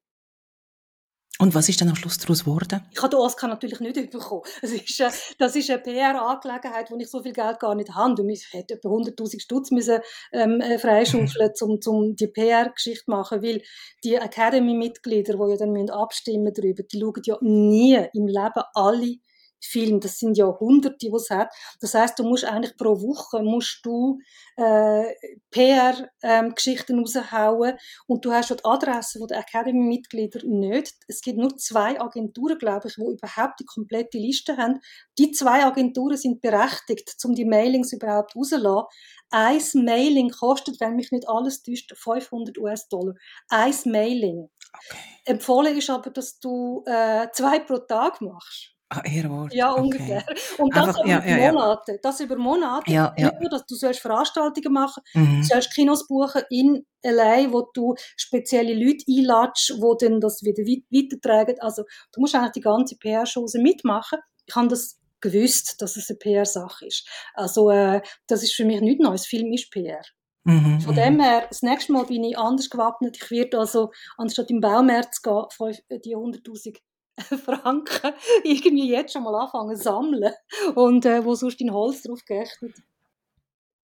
Und 1.40 1.52
was 1.52 1.68
ist 1.68 1.80
dann 1.80 1.88
am 1.88 1.96
Schluss 1.96 2.18
daraus 2.18 2.44
geworden? 2.44 2.82
Ich 2.92 2.98
habe 2.98 3.10
den 3.10 3.18
Oscar 3.18 3.48
natürlich 3.48 3.80
nicht 3.80 4.10
bekommen. 4.12 4.42
Das 4.62 4.70
ist, 4.70 5.00
äh, 5.00 5.10
das 5.38 5.56
ist 5.56 5.68
eine 5.68 5.80
PR-Angelegenheit, 5.80 6.90
wo 6.92 6.96
ich 6.96 7.10
so 7.10 7.22
viel 7.22 7.32
Geld 7.32 7.58
gar 7.58 7.74
nicht 7.74 7.92
habe. 7.92 8.22
Und 8.22 8.28
ich 8.28 8.46
hätte 8.52 8.74
etwa 8.74 8.90
100'000 8.90 9.40
Stutz 9.40 9.72
müssen, 9.72 9.98
ähm, 10.32 10.60
äh, 10.60 10.78
freischaufeln, 10.78 11.50
um, 11.62 11.80
um 11.86 12.14
die 12.14 12.28
PR-Geschichte 12.28 13.06
zu 13.06 13.10
machen, 13.10 13.42
weil 13.42 13.62
die 14.04 14.14
Academy-Mitglieder, 14.14 15.34
die 15.34 15.50
ja 15.50 15.56
dann 15.56 15.90
abstimmen 15.90 16.52
darüber, 16.54 16.84
die 16.84 17.00
schauen 17.00 17.22
ja 17.24 17.36
nie 17.40 17.96
im 18.12 18.28
Leben 18.28 18.62
alle 18.74 19.16
Film. 19.64 20.00
Das 20.00 20.18
sind 20.18 20.36
ja 20.36 20.46
Hunderte, 20.46 20.96
die 21.00 21.12
es 21.14 21.30
hat. 21.30 21.48
Das 21.80 21.94
heißt, 21.94 22.18
du 22.18 22.24
musst 22.24 22.44
eigentlich 22.44 22.76
pro 22.76 23.00
Woche 23.00 23.42
musst 23.42 23.80
du 23.84 24.18
äh, 24.56 25.04
PR-Geschichten 25.50 26.98
ähm, 26.98 27.04
raushauen 27.04 27.74
und 28.06 28.24
du 28.24 28.32
hast 28.32 28.48
schon 28.48 28.56
die 28.58 28.64
Adressen 28.64 29.26
der 29.26 29.38
Academy-Mitglieder 29.38 30.40
nicht. 30.44 30.94
Es 31.08 31.20
gibt 31.20 31.38
nur 31.38 31.56
zwei 31.56 32.00
Agenturen, 32.00 32.58
glaube 32.58 32.88
ich, 32.88 32.94
die 32.94 33.02
überhaupt 33.02 33.60
die 33.60 33.64
komplette 33.64 34.18
Liste 34.18 34.56
haben. 34.56 34.80
Die 35.18 35.32
zwei 35.32 35.64
Agenturen 35.64 36.16
sind 36.16 36.40
berechtigt, 36.40 37.14
um 37.24 37.34
die 37.34 37.44
Mailings 37.44 37.92
überhaupt 37.92 38.36
rauszulassen. 38.36 38.86
Ein 39.30 39.60
Mailing 39.74 40.30
kostet, 40.30 40.80
wenn 40.80 40.96
mich 40.96 41.10
nicht 41.10 41.28
alles 41.28 41.62
täuscht, 41.62 41.92
500 41.96 42.58
US-Dollar. 42.58 43.14
Ein 43.48 43.74
Mailing. 43.86 44.48
Okay. 44.72 44.98
Empfohlen 45.24 45.76
ist 45.76 45.90
aber, 45.90 46.10
dass 46.10 46.38
du 46.38 46.82
äh, 46.86 47.28
zwei 47.32 47.60
pro 47.60 47.78
Tag 47.78 48.20
machst. 48.20 48.73
Ah, 48.90 49.02
Ehrenwort. 49.04 49.52
Ja, 49.54 49.72
Okay. 49.72 49.80
ungefähr. 49.80 50.24
Und 50.58 50.76
das 50.76 50.88
Einfach, 50.88 51.00
über 51.04 51.08
ja, 51.26 51.36
ja. 51.38 51.52
Monate. 51.52 51.98
Das 52.02 52.20
über 52.20 52.36
Monate. 52.36 52.90
Ja, 52.90 53.14
ja. 53.16 53.28
Nicht 53.30 53.40
nur, 53.40 53.50
dass 53.50 53.66
du 53.66 53.74
sollst 53.74 54.00
Veranstaltungen 54.00 54.72
machen, 54.72 55.02
du 55.14 55.20
Mhm. 55.20 55.42
sollst 55.42 55.72
Kinos 55.74 56.06
buchen 56.06 56.42
in 56.50 56.86
LA, 57.02 57.50
wo 57.52 57.68
du 57.74 57.94
spezielle 58.16 58.74
Leute 58.74 59.04
einladest, 59.08 59.74
wo 59.80 59.94
dann 59.94 60.20
das 60.20 60.42
wieder 60.42 60.62
weit- 60.64 60.84
weitertragen. 60.90 61.56
Also 61.60 61.84
du 62.12 62.20
musst 62.20 62.34
eigentlich 62.34 62.52
die 62.52 62.60
ganze 62.60 62.96
PR-Chose 62.96 63.58
mitmachen. 63.58 64.18
Ich 64.46 64.54
habe 64.54 64.68
das 64.68 65.00
gewusst, 65.20 65.80
dass 65.80 65.96
es 65.96 66.10
eine 66.10 66.18
PR-Sache 66.18 66.86
ist. 66.86 67.08
Also 67.32 67.70
äh, 67.70 68.02
das 68.26 68.42
ist 68.42 68.54
für 68.54 68.64
mich 68.66 68.80
nichts 68.82 69.02
Neues. 69.02 69.26
Film 69.26 69.50
ist 69.52 69.70
PR. 69.70 70.02
Mhm. 70.44 70.80
Von 70.82 70.92
mhm. 70.94 70.98
dem 70.98 71.20
her, 71.20 71.46
das 71.48 71.62
nächste 71.62 71.92
Mal 71.92 72.04
bin 72.04 72.22
ich 72.22 72.36
anders 72.36 72.68
gewappnet. 72.68 73.16
Ich 73.20 73.30
werde 73.30 73.58
also, 73.58 73.90
anstatt 74.18 74.50
im 74.50 74.60
Baumärz 74.60 75.22
gehen, 75.22 75.46
äh, 75.88 75.98
die 76.00 76.14
100'000 76.14 76.76
Franken 77.44 78.12
irgendwie 78.42 78.90
jetzt 78.90 79.12
schon 79.12 79.22
mal 79.22 79.34
anfangen 79.34 79.76
zu 79.76 79.82
sammeln. 79.82 80.32
Und 80.74 81.04
äh, 81.06 81.24
wo 81.24 81.34
sonst 81.34 81.60
in 81.60 81.72
Holz 81.72 82.02
drauf 82.02 82.24
geächtet. 82.24 82.74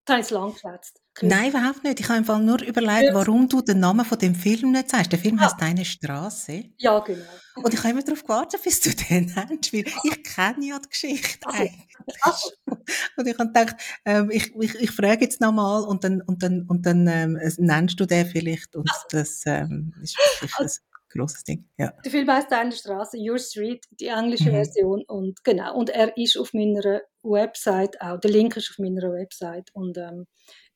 Da 0.07 0.19
es 0.19 0.31
lang 0.31 0.55
geschwätzt. 0.55 0.99
Nein, 1.23 1.51
überhaupt 1.51 1.85
nicht. 1.85 2.01
Ich 2.01 2.09
habe 2.09 2.19
einfach 2.19 2.39
nur 2.39 2.61
überlegt, 2.63 3.03
Ja. 3.11 3.15
warum 3.15 3.49
du 3.49 3.61
den 3.61 3.81
Namen 3.81 4.05
von 4.05 4.19
dem 4.19 4.35
Film 4.35 4.73
nicht 4.73 4.89
sagst. 4.91 5.13
Der 5.13 5.19
Film 5.19 5.39
Ah. 5.39 5.43
heißt 5.43 5.61
Deine 5.61 5.85
Straße. 5.85 6.65
Ja, 6.79 6.99
genau. 7.01 7.23
Und 7.57 7.75
ich 7.75 7.81
habe 7.81 7.91
immer 7.91 8.03
darauf 8.03 8.23
gewartet, 8.23 8.63
bis 8.65 8.81
du 8.81 8.91
den 9.11 9.27
nennst, 9.27 9.73
weil 9.73 9.85
ich 10.05 10.23
kenne 10.25 10.67
ja 10.67 10.79
die 10.79 10.89
Geschichte 10.89 11.47
Also, 11.47 11.63
eigentlich. 11.63 11.97
Also, 12.23 12.51
Und 13.17 13.27
ich 13.27 13.39
habe 13.39 13.47
gedacht, 13.53 13.77
ähm, 14.05 14.31
ich, 14.31 14.53
ich, 14.57 14.75
ich 14.77 14.91
frage 14.91 15.21
jetzt 15.25 15.41
nochmal 15.41 15.85
und 15.85 16.03
dann, 16.03 16.23
und 16.23 16.43
dann, 16.43 16.63
und 16.67 16.87
dann 16.87 17.07
ähm, 17.07 17.39
nennst 17.59 18.01
du 18.01 18.07
den 18.07 18.27
vielleicht. 18.27 18.75
Und 18.75 18.91
das 19.11 19.43
ähm, 19.47 19.95
ist 20.03 20.17
wirklich 20.19 20.59
ein 20.59 20.69
grosses 21.11 21.45
Ding. 21.45 21.69
Ja. 21.79 21.93
der 22.05 22.11
Film 22.11 22.31
heißt 22.31 22.51
Deine 22.51 22.73
Straße, 22.73 23.19
Your 23.19 23.39
Street, 23.39 23.85
die 23.91 24.07
englische 24.07 24.49
Mhm. 24.51 24.55
Version. 24.55 25.05
Und 25.07 25.45
genau. 25.45 25.77
Und 25.77 25.91
er 25.91 26.17
ist 26.17 26.37
auf 26.39 26.53
meiner 26.55 27.03
Website 27.23 28.01
auch. 28.01 28.19
Der 28.21 28.31
Link 28.31 28.57
ist 28.57 28.71
auf 28.71 28.79
meiner 28.79 29.13
Website. 29.13 29.71
Und 29.75 29.99
ähm, 29.99 30.27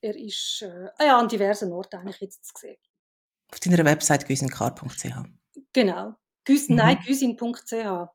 er 0.01 0.15
ist 0.15 0.61
äh, 0.63 1.05
ja, 1.05 1.17
an 1.17 1.27
diversen 1.27 1.71
Orten 1.73 1.95
eigentlich 1.97 2.19
jetzt 2.21 2.45
zu 2.45 2.53
sehen. 2.59 2.77
Auf 3.51 3.59
deiner 3.61 3.83
Website 3.85 4.25
güsenkar.ch. 4.27 5.05
Genau. 5.73 6.13
Güs 6.43 6.69
Mhm. 6.69 6.75
Nein, 6.75 6.99
güsin.ch. 7.05 8.09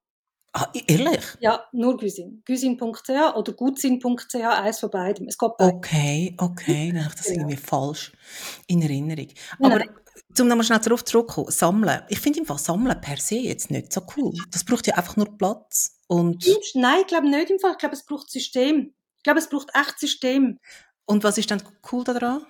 Ah, 0.52 0.66
ehrlich? 0.88 1.22
Ja, 1.38 1.64
nur 1.70 1.96
Güsin. 1.96 2.42
Güsin.ch 2.44 3.09
oder 3.37 3.52
gutsin.ch, 3.52 4.35
eins 4.35 4.80
von 4.80 4.90
beidem. 4.90 5.28
Es 5.28 5.38
geht 5.38 5.56
beides. 5.56 5.74
Okay, 5.76 6.35
okay, 6.38 6.90
dann 6.92 7.04
habe 7.04 7.14
ich 7.14 7.20
das 7.20 7.26
Genau. 7.28 7.40
irgendwie 7.42 7.56
falsch 7.56 8.12
in 8.66 8.83
Erinnerung. 8.83 9.28
Aber 9.61 9.68
nein. 9.78 9.88
Zum 10.35 10.49
nochmal 10.49 10.64
schnell 10.64 10.79
darauf 10.81 11.05
zurückkommen, 11.05 11.51
Sammeln. 11.51 12.03
Ich 12.09 12.21
finde 12.21 12.40
im 12.40 12.47
Fall 12.47 12.59
Sammeln 12.59 13.01
per 13.01 13.16
se 13.19 13.37
jetzt 13.37 13.71
nicht 13.71 13.93
so 13.93 14.03
cool. 14.16 14.33
Das 14.51 14.64
braucht 14.64 14.87
ja 14.87 14.95
einfach 14.95 15.16
nur 15.16 15.37
Platz 15.37 15.99
und? 16.07 16.45
Nein, 16.75 17.01
ich 17.03 17.07
glaube 17.07 17.29
nicht 17.29 17.51
im 17.51 17.59
Fall. 17.59 17.73
Ich 17.73 17.79
glaube, 17.79 17.95
es 17.95 18.05
braucht 18.05 18.31
System. 18.31 18.95
Ich 19.16 19.23
glaube, 19.23 19.38
es 19.40 19.49
braucht 19.49 19.69
echt 19.75 19.99
System. 19.99 20.59
und 21.07 21.25
was 21.25 21.38
ist 21.38 21.51
dann 21.51 21.62
cool 21.90 22.05
daran? 22.05 22.43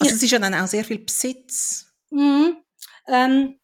Also 0.00 0.10
Ich- 0.10 0.12
es 0.12 0.22
ist 0.24 0.30
ja 0.32 0.38
dann 0.40 0.54
auch 0.54 0.66
sehr 0.66 0.84
viel 0.84 0.98
Besitz. 0.98 1.86
Mhm. 2.10 2.56
Ähm, 3.06 3.58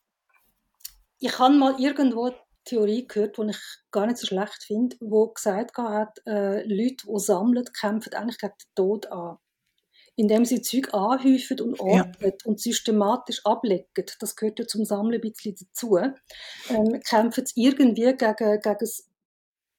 ich 1.18 1.37
habe 1.38 1.55
mal 1.55 1.79
irgendwo 1.81 2.27
eine 2.27 2.37
Theorie 2.64 3.07
gehört, 3.07 3.37
die 3.38 3.51
ich 3.51 3.59
gar 3.90 4.07
nicht 4.07 4.18
so 4.18 4.27
schlecht 4.27 4.62
finde, 4.64 4.97
wo 5.01 5.29
gesagt 5.29 5.77
hat, 5.79 6.18
äh, 6.27 6.62
Leute, 6.62 7.07
die 7.07 7.18
sammeln, 7.18 7.64
kämpfen 7.79 8.14
eigentlich 8.14 8.38
gegen 8.38 8.53
den 8.53 8.75
Tod 8.77 9.07
an. 9.11 9.38
Indem 10.18 10.44
sie 10.44 10.61
Zeug 10.62 10.92
anhäufen 10.92 11.61
und 11.61 11.78
Ja. 11.78 11.85
ordnen 12.04 12.33
und 12.44 12.61
systematisch 12.61 13.40
ablegen, 13.46 13.87
das 14.20 14.35
gehört 14.35 14.59
ja 14.59 14.66
zum 14.66 14.85
Sammeln 14.85 15.14
ein 15.14 15.20
bisschen 15.20 15.54
dazu, 15.59 15.96
ähm, 15.96 17.00
kämpfen 17.09 17.46
sie 17.46 17.62
irgendwie 17.64 18.02
gegen, 18.16 18.37
gegen 18.37 18.76
das 18.81 19.09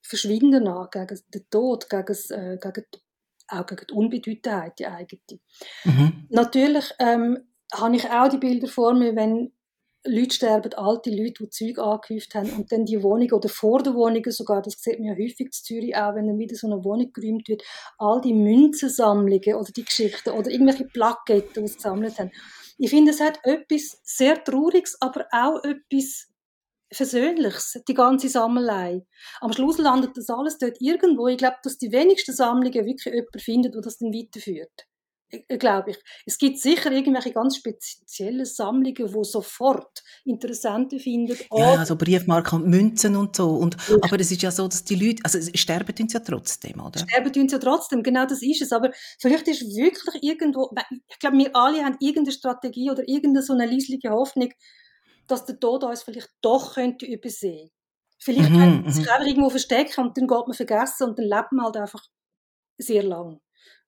Verschwinden 0.01 0.67
an, 0.67 0.87
gegen 0.91 1.19
den 1.33 1.49
Tod, 1.49 1.89
gegen, 1.89 2.05
das, 2.05 2.29
äh, 2.31 2.57
gegen, 2.61 2.85
die- 2.95 2.99
auch 3.49 3.65
gegen 3.65 3.85
die 3.89 3.93
Unbedeutendheit, 3.93 4.79
die 4.79 4.87
eigene. 4.87 5.21
Mhm. 5.83 6.27
Natürlich 6.29 6.85
ähm, 6.99 7.49
habe 7.73 7.95
ich 7.97 8.09
auch 8.09 8.29
die 8.29 8.37
Bilder 8.37 8.67
vor 8.67 8.93
mir, 8.93 9.15
wenn 9.15 9.51
Leute 10.05 10.33
sterben, 10.33 10.73
alte 10.75 11.09
Leute, 11.09 11.43
die 11.43 11.49
Zeug 11.49 11.79
angehäuft 11.79 12.33
haben 12.33 12.49
und 12.51 12.71
dann 12.71 12.85
die 12.85 13.03
Wohnung 13.03 13.31
oder 13.31 13.49
vor 13.49 13.83
der 13.83 13.93
Wohnung 13.95 14.23
sogar, 14.31 14.61
das 14.61 14.81
sieht 14.81 14.99
man 14.99 15.09
ja 15.09 15.13
häufig 15.13 15.47
in 15.47 15.51
Zürich 15.51 15.95
auch, 15.95 16.15
wenn 16.15 16.27
dann 16.27 16.37
wieder 16.37 16.55
so 16.55 16.67
eine 16.67 16.83
Wohnung 16.83 17.11
geräumt 17.11 17.49
wird, 17.49 17.63
all 17.97 18.21
die 18.21 18.33
Münzensammlungen 18.33 19.55
oder 19.55 19.71
die 19.71 19.83
Geschichten 19.83 20.29
oder 20.29 20.49
irgendwelche 20.49 20.85
Plaketten, 20.85 21.65
die 21.65 21.67
sie 21.67 21.75
gesammelt 21.75 22.17
haben. 22.17 22.31
Ich 22.77 22.89
finde, 22.89 23.11
es 23.11 23.19
hat 23.19 23.39
etwas 23.43 23.99
sehr 24.03 24.41
Trauriges, 24.41 24.97
aber 25.01 25.25
auch 25.31 25.61
etwas 25.65 26.27
Versöhnliches, 26.91 27.81
die 27.87 27.93
ganze 27.93 28.29
Sammelei. 28.29 29.05
Am 29.41 29.53
Schluss 29.53 29.77
landet 29.77 30.15
das 30.15 30.29
alles 30.29 30.57
dort 30.57 30.77
irgendwo. 30.79 31.27
Ich 31.27 31.37
glaube, 31.37 31.57
dass 31.61 31.77
die 31.77 31.91
wenigsten 31.91 32.33
Sammlungen 32.33 32.85
wirklich 32.85 33.13
jemand 33.13 33.41
findet, 33.41 33.75
der 33.75 33.81
das 33.81 33.97
dann 33.97 34.13
weiterführt. 34.13 34.88
Glaube 35.47 35.91
ich. 35.91 35.97
Es 36.25 36.37
gibt 36.39 36.57
sicher 36.59 36.91
irgendwelche 36.91 37.31
ganz 37.31 37.57
spezielle 37.57 38.45
Sammlungen, 38.47 39.13
wo 39.13 39.23
sofort 39.23 40.01
Interessenten 40.25 40.99
finden. 40.99 41.37
Ja, 41.55 41.73
oder- 41.73 41.85
so 41.85 41.95
Briefmarken 41.95 42.63
und 42.63 42.69
Münzen 42.69 43.15
und 43.15 43.35
so. 43.35 43.49
Und, 43.51 43.77
Ja. 43.87 43.97
aber 44.01 44.19
es 44.19 44.31
ist 44.31 44.41
ja 44.41 44.49
so, 44.49 44.67
dass 44.67 44.83
die 44.83 44.95
Leute, 44.95 45.23
also 45.23 45.39
sterben 45.53 45.95
tun 45.95 46.09
sie 46.09 46.15
ja 46.17 46.19
trotzdem, 46.21 46.79
oder? 46.79 46.99
sterben 46.99 47.31
tun 47.31 47.47
sie 47.47 47.55
ja 47.55 47.59
trotzdem, 47.59 48.01
genau 48.01 48.25
das 48.25 48.41
ist 48.41 48.61
es. 48.63 48.71
Aber 48.71 48.89
vielleicht 49.19 49.47
ist 49.47 49.61
wirklich 49.75 50.23
irgendwo, 50.23 50.71
ich 51.07 51.19
glaube, 51.19 51.37
wir 51.37 51.55
alle 51.55 51.83
haben 51.85 51.97
irgendeine 51.99 52.31
Strategie 52.31 52.89
oder 52.89 53.07
irgendeine 53.07 53.43
so 53.45 53.53
eine 53.53 53.67
leisliche 53.67 54.09
Hoffnung, 54.09 54.51
dass 55.27 55.45
der 55.45 55.59
Tod 55.59 55.83
uns 55.83 56.01
vielleicht 56.01 56.29
doch 56.41 56.73
könnte 56.73 57.05
übersehen. 57.05 57.69
Vielleicht 58.17 58.49
Mhm, 58.49 58.57
könnte 58.59 58.81
man 58.83 58.91
sich 58.93 59.05
mhm. 59.05 59.11
einfach 59.11 59.27
irgendwo 59.27 59.49
verstecken 59.51 60.01
und 60.05 60.17
dann 60.17 60.27
geht 60.27 60.47
man 60.47 60.53
vergessen 60.53 61.09
und 61.09 61.19
dann 61.19 61.25
lebt 61.25 61.51
man 61.51 61.65
halt 61.65 61.77
einfach 61.77 62.03
sehr 62.79 63.03
lang. 63.03 63.39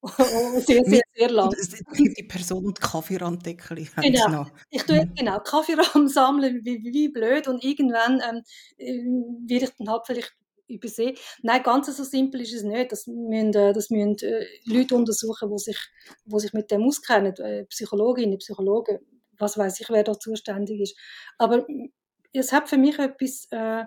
Sehr, 0.01 0.83
sehr, 0.83 1.01
sehr 1.15 1.31
lang. 1.31 1.53
Die 1.95 2.23
Person 2.23 2.65
und 2.65 2.77
die 2.77 2.81
sie 2.81 3.87
Genau. 4.01 4.47
Ich 4.69 4.83
tue 4.83 4.95
jetzt 4.97 5.15
genau 5.15 5.39
Kaffeerahmen 5.39 6.07
sammeln, 6.07 6.61
wie, 6.63 6.83
wie, 6.83 7.09
blöd 7.09 7.47
und 7.47 7.63
irgendwann 7.63 8.21
ähm, 8.21 8.41
äh, 8.77 9.03
werde 9.47 9.65
ich 9.65 9.71
dann 9.77 9.89
halt 9.89 10.03
vielleicht 10.05 10.33
übersehen. 10.67 11.15
Nein, 11.43 11.63
ganz 11.63 11.95
so 11.95 12.03
simpel 12.03 12.41
ist 12.41 12.53
es 12.53 12.63
nicht. 12.63 12.91
Das 12.91 13.05
müssen, 13.07 13.53
äh, 13.53 13.73
das 13.73 13.89
müssen 13.89 14.17
äh, 14.27 14.45
Leute 14.65 14.95
untersuchen, 14.95 15.51
die 15.51 15.59
sich, 15.59 15.77
wo 16.25 16.39
sich 16.39 16.53
mit 16.53 16.71
dem 16.71 16.83
auskennen, 16.83 17.35
äh, 17.37 17.65
Psychologinnen, 17.65 18.39
Psychologen, 18.39 18.99
was 19.37 19.57
weiß 19.57 19.79
ich, 19.81 19.89
wer 19.89 20.03
da 20.03 20.17
zuständig 20.17 20.81
ist. 20.81 20.97
Aber 21.37 21.65
mm, 21.67 21.91
es 22.33 22.51
hat 22.51 22.69
für 22.69 22.77
mich 22.77 22.97
etwas, 22.97 23.47
äh, 23.51 23.83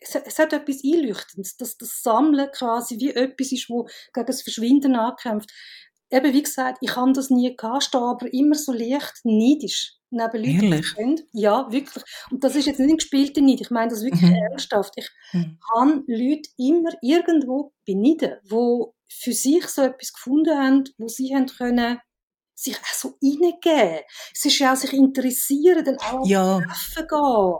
es, 0.00 0.14
es 0.14 0.38
hat 0.38 0.52
etwas 0.52 0.82
Einleuchtendes, 0.84 1.56
dass 1.56 1.76
das 1.76 2.02
Sammeln 2.02 2.50
quasi 2.52 2.98
wie 2.98 3.10
etwas 3.14 3.52
ist, 3.52 3.68
wo 3.70 3.88
gegen 4.12 4.26
das 4.26 4.42
Verschwinden 4.42 4.96
ankämpft 4.96 5.50
eben 6.12 6.32
wie 6.34 6.42
gesagt, 6.42 6.78
ich 6.82 6.94
habe 6.94 7.12
das 7.12 7.30
nie 7.30 7.56
gehabt, 7.56 7.84
stehe 7.84 8.02
aber 8.04 8.32
immer 8.32 8.54
so 8.54 8.72
leicht 8.72 9.20
neidisch 9.24 9.94
neben 10.10 10.44
Leuten, 10.44 10.70
die 10.70 10.74
Ehrlich? 10.74 10.94
können. 10.94 11.20
Ja, 11.32 11.72
wirklich. 11.72 12.04
Und 12.30 12.44
das 12.44 12.54
ist 12.54 12.66
jetzt 12.66 12.78
nicht 12.80 12.90
ein 12.90 12.96
gespielter 12.98 13.40
Neid, 13.40 13.62
ich 13.62 13.70
meine 13.70 13.90
das 13.90 14.02
wirklich 14.02 14.30
Mhm. 14.30 14.36
ernsthaft. 14.50 14.92
Ich 14.96 15.08
Mhm. 15.32 15.58
habe 15.74 16.04
Leute 16.06 16.50
immer 16.58 16.90
irgendwo 17.00 17.72
beneiden, 17.86 18.36
die 18.44 18.84
für 19.08 19.32
sich 19.32 19.66
so 19.68 19.82
etwas 19.82 20.12
gefunden 20.12 20.58
haben, 20.58 20.84
wo 20.98 21.08
sie 21.08 21.34
haben 21.34 21.46
können 21.46 21.98
sich 22.54 22.76
auch 22.76 22.94
so 22.94 23.18
reingeben. 23.22 24.00
Es 24.34 24.44
ist 24.44 24.58
ja 24.58 24.72
auch 24.72 24.76
sich 24.76 24.92
interessieren, 24.92 25.82
dann 25.84 25.96
auch 25.98 26.26
Ja, 26.26 26.60
treffen 26.60 27.08
gehen. 27.08 27.54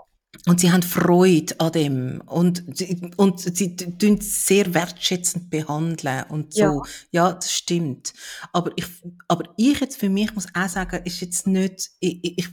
Und 0.47 0.61
sie 0.61 0.73
haben 0.73 0.83
Freude 0.83 1.55
an 1.61 1.73
dem 1.73 2.23
und, 2.27 2.65
sie- 2.77 3.11
und 3.17 3.41
sie 3.41 3.77
tun 3.77 4.19
es 4.19 4.47
sehr 4.47 4.73
wertschätzend 4.75 5.51
behandeln 5.51 6.25
und 6.31 6.55
so. 6.55 6.61
Ja. 6.63 6.83
Ja, 7.11 7.33
das 7.35 7.53
stimmt. 7.53 8.13
Aber 8.53 8.73
ich, 8.77 8.87
aber 9.29 9.45
ich 9.57 9.79
jetzt 9.81 9.97
für 9.99 10.09
mich 10.09 10.35
muss 10.35 10.47
auch 10.55 10.69
sagen, 10.69 11.03
ist 11.05 11.21
jetzt 11.21 11.47
nicht, 11.47 11.91
ich, 12.01 12.39
ich, 12.39 12.49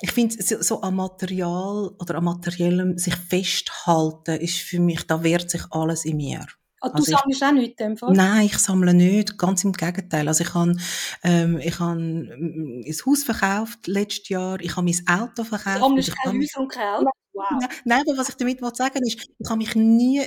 ich 0.00 0.12
finde, 0.12 0.42
so, 0.42 0.60
so 0.62 0.80
an 0.82 0.96
Material 0.96 1.90
oder 1.98 2.16
an 2.16 2.24
Materiellem 2.24 2.98
sich 2.98 3.16
festhalten, 3.16 4.40
ist 4.40 4.58
für 4.58 4.80
mich, 4.80 5.06
da 5.06 5.22
wehrt 5.22 5.50
sich 5.50 5.62
alles 5.70 6.04
in 6.04 6.16
mir. 6.18 6.46
Ah, 6.80 6.88
du 6.90 6.94
Also 6.94 7.12
ich- 7.12 7.18
sammelst 7.18 7.42
auch 7.44 7.52
nichts 7.52 7.80
in 7.80 7.86
dem 7.88 7.96
Fall? 7.96 8.12
Nein, 8.12 8.46
ich 8.46 8.58
sammle 8.58 8.94
nicht, 8.94 9.36
ganz 9.38 9.64
im 9.64 9.72
Gegenteil. 9.72 10.28
Also 10.28 10.44
ich 10.44 10.54
habe 10.54 10.76
ähm, 11.24 11.58
ich 11.58 11.78
habe 11.80 11.98
mm, 12.00 12.82
ein 12.86 12.94
Haus 13.06 13.24
verkauft 13.24 13.86
letztes 13.86 14.28
Jahr, 14.28 14.60
ich 14.60 14.76
habe 14.76 14.84
mein 14.84 15.08
Auto 15.20 15.42
Du 15.42 15.44
verkauft. 15.44 15.80
sammelst 15.80 16.08
ich 16.08 16.14
keine 16.16 16.28
habe- 16.34 16.38
Häuser 16.44 16.60
und 16.60 16.68
keine 16.68 16.96
Autos? 16.98 17.12
Wow. 17.32 17.68
Nein, 17.84 18.02
aber 18.08 18.18
was 18.18 18.28
ich 18.30 18.34
damit 18.36 18.60
will 18.62 18.74
sagen 18.74 19.00
ist, 19.06 19.28
ich 19.38 19.48
habe 19.48 19.58
mich 19.58 19.74
nie, 19.76 20.22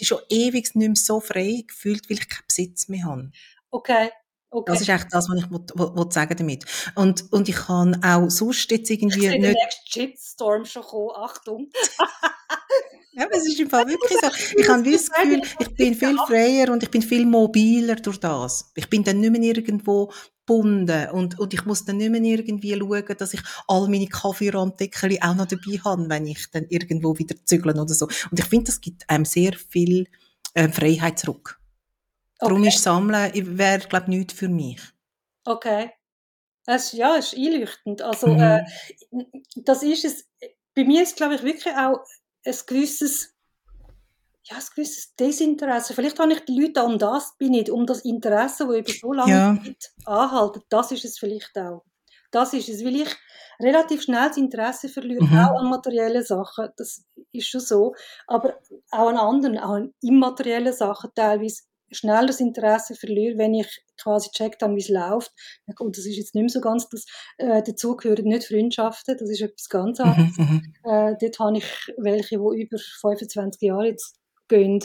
schon 0.00 0.18
ewig 0.30 0.74
nicht 0.74 0.86
mehr 0.88 0.96
so 0.96 1.20
frei 1.20 1.64
gefühlt, 1.66 2.08
weil 2.08 2.16
ich 2.18 2.28
keinen 2.28 2.46
Besitz 2.48 2.88
mehr 2.88 3.04
habe. 3.04 3.30
Okay. 3.70 4.10
okay. 4.48 4.72
Das 4.72 4.80
ist 4.80 4.88
echt 4.88 5.08
das, 5.10 5.28
was 5.28 5.38
ich 5.38 5.50
will, 5.50 5.60
will, 5.74 5.94
will 5.96 6.10
sagen 6.12 6.34
damit. 6.38 6.64
Und, 6.94 7.30
und 7.30 7.48
ich 7.50 7.56
kann 7.56 8.02
auch 8.02 8.30
sonst 8.30 8.70
jetzt 8.70 8.88
ich 8.90 9.02
irgendwie 9.02 9.28
den 9.28 9.40
nicht, 9.42 9.52
nächsten 9.54 9.86
Shitstorm 9.86 10.64
schon 10.64 10.82
kommen. 10.82 11.10
Achtung. 11.14 11.70
Ja, 13.16 13.26
es 13.30 13.46
ist 13.46 13.58
im 13.58 13.70
Fall 13.70 13.86
wirklich 13.88 14.18
so. 14.20 14.28
Ich 14.58 14.68
habe 14.68 14.82
das 14.82 15.10
Gefühl, 15.10 15.40
ich 15.58 15.74
bin 15.74 15.94
viel 15.94 16.18
freier 16.26 16.70
und 16.70 16.82
ich 16.82 16.90
bin 16.90 17.00
viel 17.00 17.24
mobiler 17.24 17.96
durch 17.96 18.18
das. 18.18 18.70
Ich 18.74 18.90
bin 18.90 19.04
dann 19.04 19.20
nicht 19.20 19.30
mehr 19.32 19.56
irgendwo 19.56 20.12
gebunden 20.44 21.08
und, 21.10 21.38
und 21.40 21.54
ich 21.54 21.64
muss 21.64 21.86
dann 21.86 21.96
nicht 21.96 22.10
mehr 22.10 22.20
irgendwie 22.20 22.78
schauen, 22.78 23.16
dass 23.16 23.32
ich 23.32 23.40
all 23.68 23.88
meine 23.88 24.06
Kaffeerahmdeckel 24.06 25.18
auch 25.22 25.34
noch 25.34 25.46
dabei 25.46 25.80
habe, 25.82 26.10
wenn 26.10 26.26
ich 26.26 26.50
dann 26.50 26.66
irgendwo 26.68 27.16
wieder 27.16 27.34
zügeln 27.42 27.78
oder 27.78 27.94
so. 27.94 28.06
Und 28.30 28.38
ich 28.38 28.44
finde, 28.44 28.66
das 28.66 28.82
gibt 28.82 29.08
einem 29.08 29.24
sehr 29.24 29.54
viel 29.54 30.06
äh, 30.52 30.68
Freiheit 30.68 31.18
zurück. 31.18 31.58
Okay. 32.38 32.50
Darum 32.50 32.64
ist 32.64 32.82
Sammeln, 32.82 33.58
wäre, 33.58 33.88
glaube 33.88 34.04
ich, 34.04 34.18
nichts 34.18 34.34
für 34.34 34.48
mich. 34.48 34.80
Okay. 35.46 35.90
Es, 36.66 36.92
ja, 36.92 37.16
es 37.16 37.32
ist 37.32 37.38
einleuchtend. 37.38 38.02
Also, 38.02 38.26
mhm. 38.26 38.40
äh, 38.40 38.64
das 39.56 39.82
ist 39.82 40.04
es. 40.04 40.28
Bei 40.74 40.84
mir 40.84 41.02
ist, 41.02 41.16
glaube 41.16 41.36
ich, 41.36 41.42
wirklich 41.42 41.74
auch 41.74 42.04
ein 42.46 42.54
gewisses, 42.66 43.34
ja, 44.44 44.56
ein 44.56 44.62
gewisses 44.74 45.14
Desinteresse. 45.14 45.94
Vielleicht 45.94 46.18
habe 46.18 46.32
ich 46.32 46.44
die 46.44 46.60
Leute 46.60 46.84
um 46.84 46.98
das 46.98 47.36
bin 47.36 47.54
ich, 47.54 47.70
um 47.70 47.86
das 47.86 48.00
Interesse, 48.00 48.66
das 48.66 48.76
über 48.76 48.92
so 48.92 49.12
lange 49.12 49.32
ja. 49.32 49.58
Anhalten. 50.04 50.62
Das 50.68 50.92
ist 50.92 51.04
es 51.04 51.18
vielleicht 51.18 51.56
auch. 51.58 51.84
Das 52.30 52.52
ist 52.52 52.68
es, 52.68 52.84
weil 52.84 52.96
ich 52.96 53.16
relativ 53.60 54.02
schnell 54.02 54.28
das 54.28 54.36
Interesse 54.36 54.88
verliere, 54.88 55.24
mhm. 55.24 55.38
auch 55.38 55.60
an 55.60 55.70
materiellen 55.70 56.24
Sachen. 56.24 56.68
Das 56.76 57.04
ist 57.32 57.48
schon 57.48 57.60
so. 57.60 57.94
Aber 58.26 58.58
auch 58.90 59.08
an 59.08 59.16
anderen, 59.16 59.58
auch 59.58 59.74
an 59.74 59.94
immateriellen 60.02 60.72
Sachen 60.72 61.10
teilweise 61.14 61.62
schnell 61.90 62.26
das 62.26 62.40
Interesse 62.40 62.94
verliere, 62.94 63.38
wenn 63.38 63.54
ich 63.54 63.82
quasi 64.00 64.30
checkt 64.30 64.62
habe, 64.62 64.74
wie 64.74 64.80
es 64.80 64.88
läuft. 64.88 65.32
Und 65.78 65.96
das 65.96 66.06
ist 66.06 66.16
jetzt 66.16 66.34
nicht 66.34 66.42
mehr 66.42 66.50
so 66.50 66.60
ganz, 66.60 66.88
das, 66.88 67.06
äh, 67.38 67.62
dazu 67.62 67.96
gehören 67.96 68.24
nicht 68.24 68.46
Freundschaften, 68.46 69.16
das 69.18 69.30
ist 69.30 69.40
etwas 69.40 69.68
ganz 69.68 69.98
mhm, 69.98 70.04
anderes. 70.04 70.38
Mhm, 70.38 70.62
äh, 70.84 71.14
dort 71.20 71.38
habe 71.38 71.58
ich 71.58 71.64
welche, 71.96 72.38
die 72.38 72.62
über 72.62 72.78
25 72.78 73.62
Jahre 73.62 73.88
jetzt 73.88 74.18
gehen, 74.48 74.80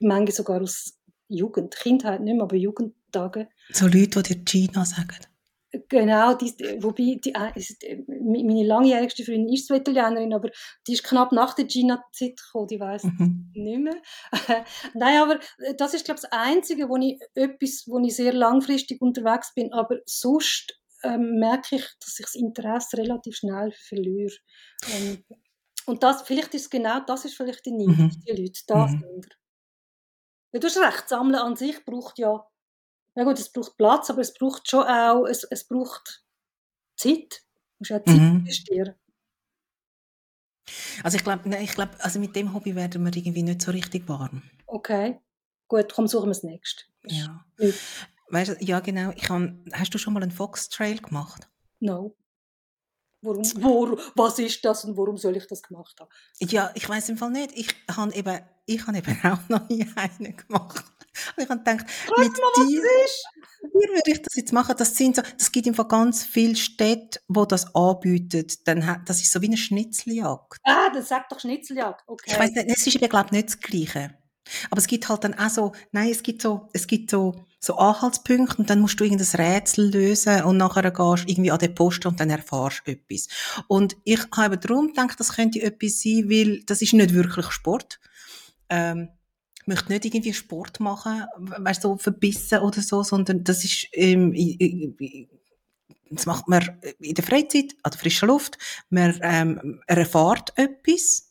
manche 0.00 0.32
sogar 0.32 0.62
aus 0.62 0.98
Jugend, 1.28 1.76
Kindheit 1.76 2.20
nicht 2.20 2.34
mehr, 2.34 2.42
aber 2.42 2.56
Jugendtage. 2.56 3.48
So 3.70 3.86
Leute, 3.86 4.22
die 4.22 4.34
dir 4.34 4.44
Gina 4.44 4.84
sagen? 4.84 5.18
Genau, 5.88 6.34
die, 6.34 6.52
wobei 6.80 7.20
die, 7.22 7.32
äh, 7.34 8.04
meine 8.06 8.64
langjährigste 8.64 9.24
Freundin 9.24 9.52
ist 9.52 9.66
so 9.66 9.74
Italienerin, 9.74 10.32
aber 10.32 10.50
die 10.86 10.94
ist 10.94 11.04
knapp 11.04 11.32
nach 11.32 11.54
der 11.54 11.66
Gina-Zeit 11.66 12.36
gekommen, 12.36 12.68
die 12.68 12.80
weiß 12.80 13.04
mhm. 13.04 13.50
nicht 13.54 13.80
mehr. 13.80 14.02
Nein, 14.94 15.22
aber 15.22 15.40
äh, 15.58 15.74
das 15.76 15.94
ist, 15.94 16.04
glaube 16.04 16.18
ich, 16.18 16.28
das 16.28 16.32
Einzige, 16.32 16.88
wo 16.88 16.96
ich 16.96 17.18
etwas, 17.34 17.84
wo 17.86 17.98
ich 18.00 18.16
sehr 18.16 18.32
langfristig 18.32 19.00
unterwegs 19.00 19.52
bin, 19.54 19.72
aber 19.72 19.98
sonst 20.06 20.78
ähm, 21.04 21.38
merke 21.38 21.76
ich, 21.76 21.86
dass 22.00 22.18
ich 22.18 22.26
das 22.26 22.34
Interesse 22.34 22.98
relativ 22.98 23.36
schnell 23.36 23.72
verliere. 23.72 24.34
Ähm, 24.92 25.24
und 25.86 26.02
das, 26.02 26.22
vielleicht 26.22 26.54
ist 26.54 26.70
genau, 26.70 27.00
das 27.00 27.24
ist 27.24 27.36
vielleicht 27.36 27.64
die 27.66 27.72
Nicht, 27.72 27.88
mhm. 27.88 28.10
die 28.26 28.42
Leute, 28.42 28.60
das 28.66 28.92
mhm. 28.92 29.22
Ja, 30.52 30.60
du 30.60 30.66
hast 30.66 30.78
recht, 30.78 31.08
Sammeln 31.08 31.34
an 31.34 31.56
sich 31.56 31.84
braucht 31.84 32.18
ja 32.18 32.42
ja 33.18 33.24
gut, 33.24 33.40
es 33.40 33.50
braucht 33.50 33.76
Platz, 33.76 34.10
aber 34.10 34.20
es 34.20 34.32
braucht 34.32 34.70
schon 34.70 34.84
auch, 34.84 35.26
es, 35.26 35.42
es 35.42 35.66
braucht 35.66 36.24
Zeit. 36.96 37.42
Du 37.42 37.80
musst 37.80 37.92
auch 37.92 38.04
Zeit 38.04 38.06
mhm. 38.06 38.36
investieren. 38.36 38.94
Also 41.02 41.16
ich 41.16 41.24
glaube, 41.24 41.48
ich 41.56 41.72
glaube, 41.72 41.92
also 41.98 42.20
mit 42.20 42.36
dem 42.36 42.54
Hobby 42.54 42.76
werden 42.76 43.04
wir 43.04 43.16
irgendwie 43.16 43.42
nicht 43.42 43.60
so 43.60 43.72
richtig 43.72 44.08
warm. 44.08 44.44
Okay, 44.68 45.18
gut, 45.66 45.92
komm, 45.92 46.06
suchen 46.06 46.26
wir 46.26 46.34
das 46.34 46.44
nächste. 46.44 46.84
Ja. 47.06 47.44
Weißt 48.28 48.50
du, 48.52 48.64
ja 48.64 48.78
genau. 48.78 49.10
Ich 49.16 49.28
hab, 49.28 49.42
hast 49.72 49.92
du 49.92 49.98
schon 49.98 50.14
mal 50.14 50.22
einen 50.22 50.30
Fox 50.30 50.68
Trail 50.68 50.98
gemacht? 50.98 51.50
No. 51.80 52.14
Warum, 53.20 53.42
wo, 53.56 53.98
was 54.14 54.38
ist 54.38 54.64
das 54.64 54.84
und 54.84 54.96
warum 54.96 55.16
soll 55.16 55.36
ich 55.36 55.48
das 55.48 55.60
gemacht 55.64 55.98
haben? 55.98 56.10
Ja, 56.38 56.70
ich 56.76 56.88
weiß 56.88 57.08
im 57.08 57.16
Fall 57.16 57.32
nicht. 57.32 57.50
Ich 57.56 57.74
habe 57.90 58.14
eben, 58.14 58.40
ich 58.66 58.86
habe 58.86 58.98
eben 58.98 59.20
auch 59.24 59.48
noch 59.48 59.68
nie 59.68 59.88
einen 59.96 60.36
gemacht. 60.36 60.84
Und 61.38 61.44
ich 61.44 61.50
habe 61.50 61.60
gedacht, 61.60 61.86
Krass, 61.86 62.18
mit 62.18 62.32
mal, 62.32 62.66
dir, 62.66 62.82
dir 63.62 63.88
würde 63.94 64.10
ich 64.10 64.22
das 64.22 64.34
jetzt 64.34 64.52
machen. 64.52 64.74
Das, 64.76 64.96
sind 64.96 65.16
so, 65.16 65.22
das 65.22 65.52
gibt 65.52 65.68
einfach 65.68 65.88
ganz 65.88 66.24
viele 66.24 66.56
Städte, 66.56 67.20
die 67.28 67.44
das 67.48 67.74
anbieten. 67.74 68.46
Dann, 68.64 69.02
das 69.04 69.20
ist 69.20 69.32
so 69.32 69.40
wie 69.40 69.46
eine 69.46 69.56
Schnitzeljagd. 69.56 70.58
Ah, 70.64 70.90
das 70.92 71.08
sagt 71.08 71.32
doch 71.32 71.40
Schnitzeljagd. 71.40 72.02
Okay. 72.06 72.30
Ich 72.32 72.38
weiß 72.38 72.50
nicht, 72.50 72.68
es 72.68 72.86
ist 72.86 72.96
eben, 72.96 73.08
glaube 73.08 73.26
ich, 73.26 73.32
nicht 73.32 73.48
das 73.48 73.60
Gleiche. 73.60 74.14
Aber 74.70 74.78
es 74.78 74.86
gibt 74.86 75.08
halt 75.08 75.24
dann 75.24 75.38
auch 75.38 75.50
so, 75.50 75.72
nein, 75.92 76.10
es 76.10 76.22
gibt 76.22 76.42
so, 76.42 76.68
es 76.72 76.86
gibt 76.86 77.10
so, 77.10 77.44
so 77.60 77.76
Anhaltspunkte 77.76 78.56
und 78.58 78.70
dann 78.70 78.80
musst 78.80 78.98
du 78.98 79.04
irgendein 79.04 79.40
Rätsel 79.40 79.90
lösen 79.90 80.42
und 80.44 80.56
nachher 80.56 80.90
gehst 80.90 81.24
du 81.24 81.30
irgendwie 81.30 81.50
an 81.50 81.58
den 81.58 81.74
Posten 81.74 82.08
und 82.08 82.20
dann 82.20 82.30
erfahrst 82.30 82.82
du 82.86 82.92
etwas. 82.92 83.28
Und 83.66 83.96
ich 84.04 84.20
habe 84.34 84.58
darum 84.58 84.88
gedacht, 84.88 85.20
das 85.20 85.34
könnte 85.34 85.60
etwas 85.60 86.00
sein, 86.00 86.30
weil 86.30 86.62
das 86.64 86.82
ist 86.82 86.94
nicht 86.94 87.14
wirklich 87.14 87.50
Sport. 87.50 88.00
Ähm, 88.70 89.10
möchte 89.68 89.92
nicht 89.92 90.04
irgendwie 90.04 90.34
Sport 90.34 90.80
machen, 90.80 91.24
weißt 91.36 91.82
so 91.82 91.96
verbissen 91.96 92.58
oder 92.60 92.80
so, 92.82 93.02
sondern 93.02 93.44
das 93.44 93.64
ist, 93.64 93.86
ähm, 93.92 94.34
das 96.10 96.26
macht 96.26 96.48
man 96.48 96.80
in 96.98 97.14
der 97.14 97.24
Freizeit, 97.24 97.76
an 97.82 97.92
der 97.92 98.00
frischen 98.00 98.28
Luft. 98.28 98.58
Man 98.90 99.18
ähm, 99.22 99.80
erfahrt 99.86 100.52
etwas 100.56 101.28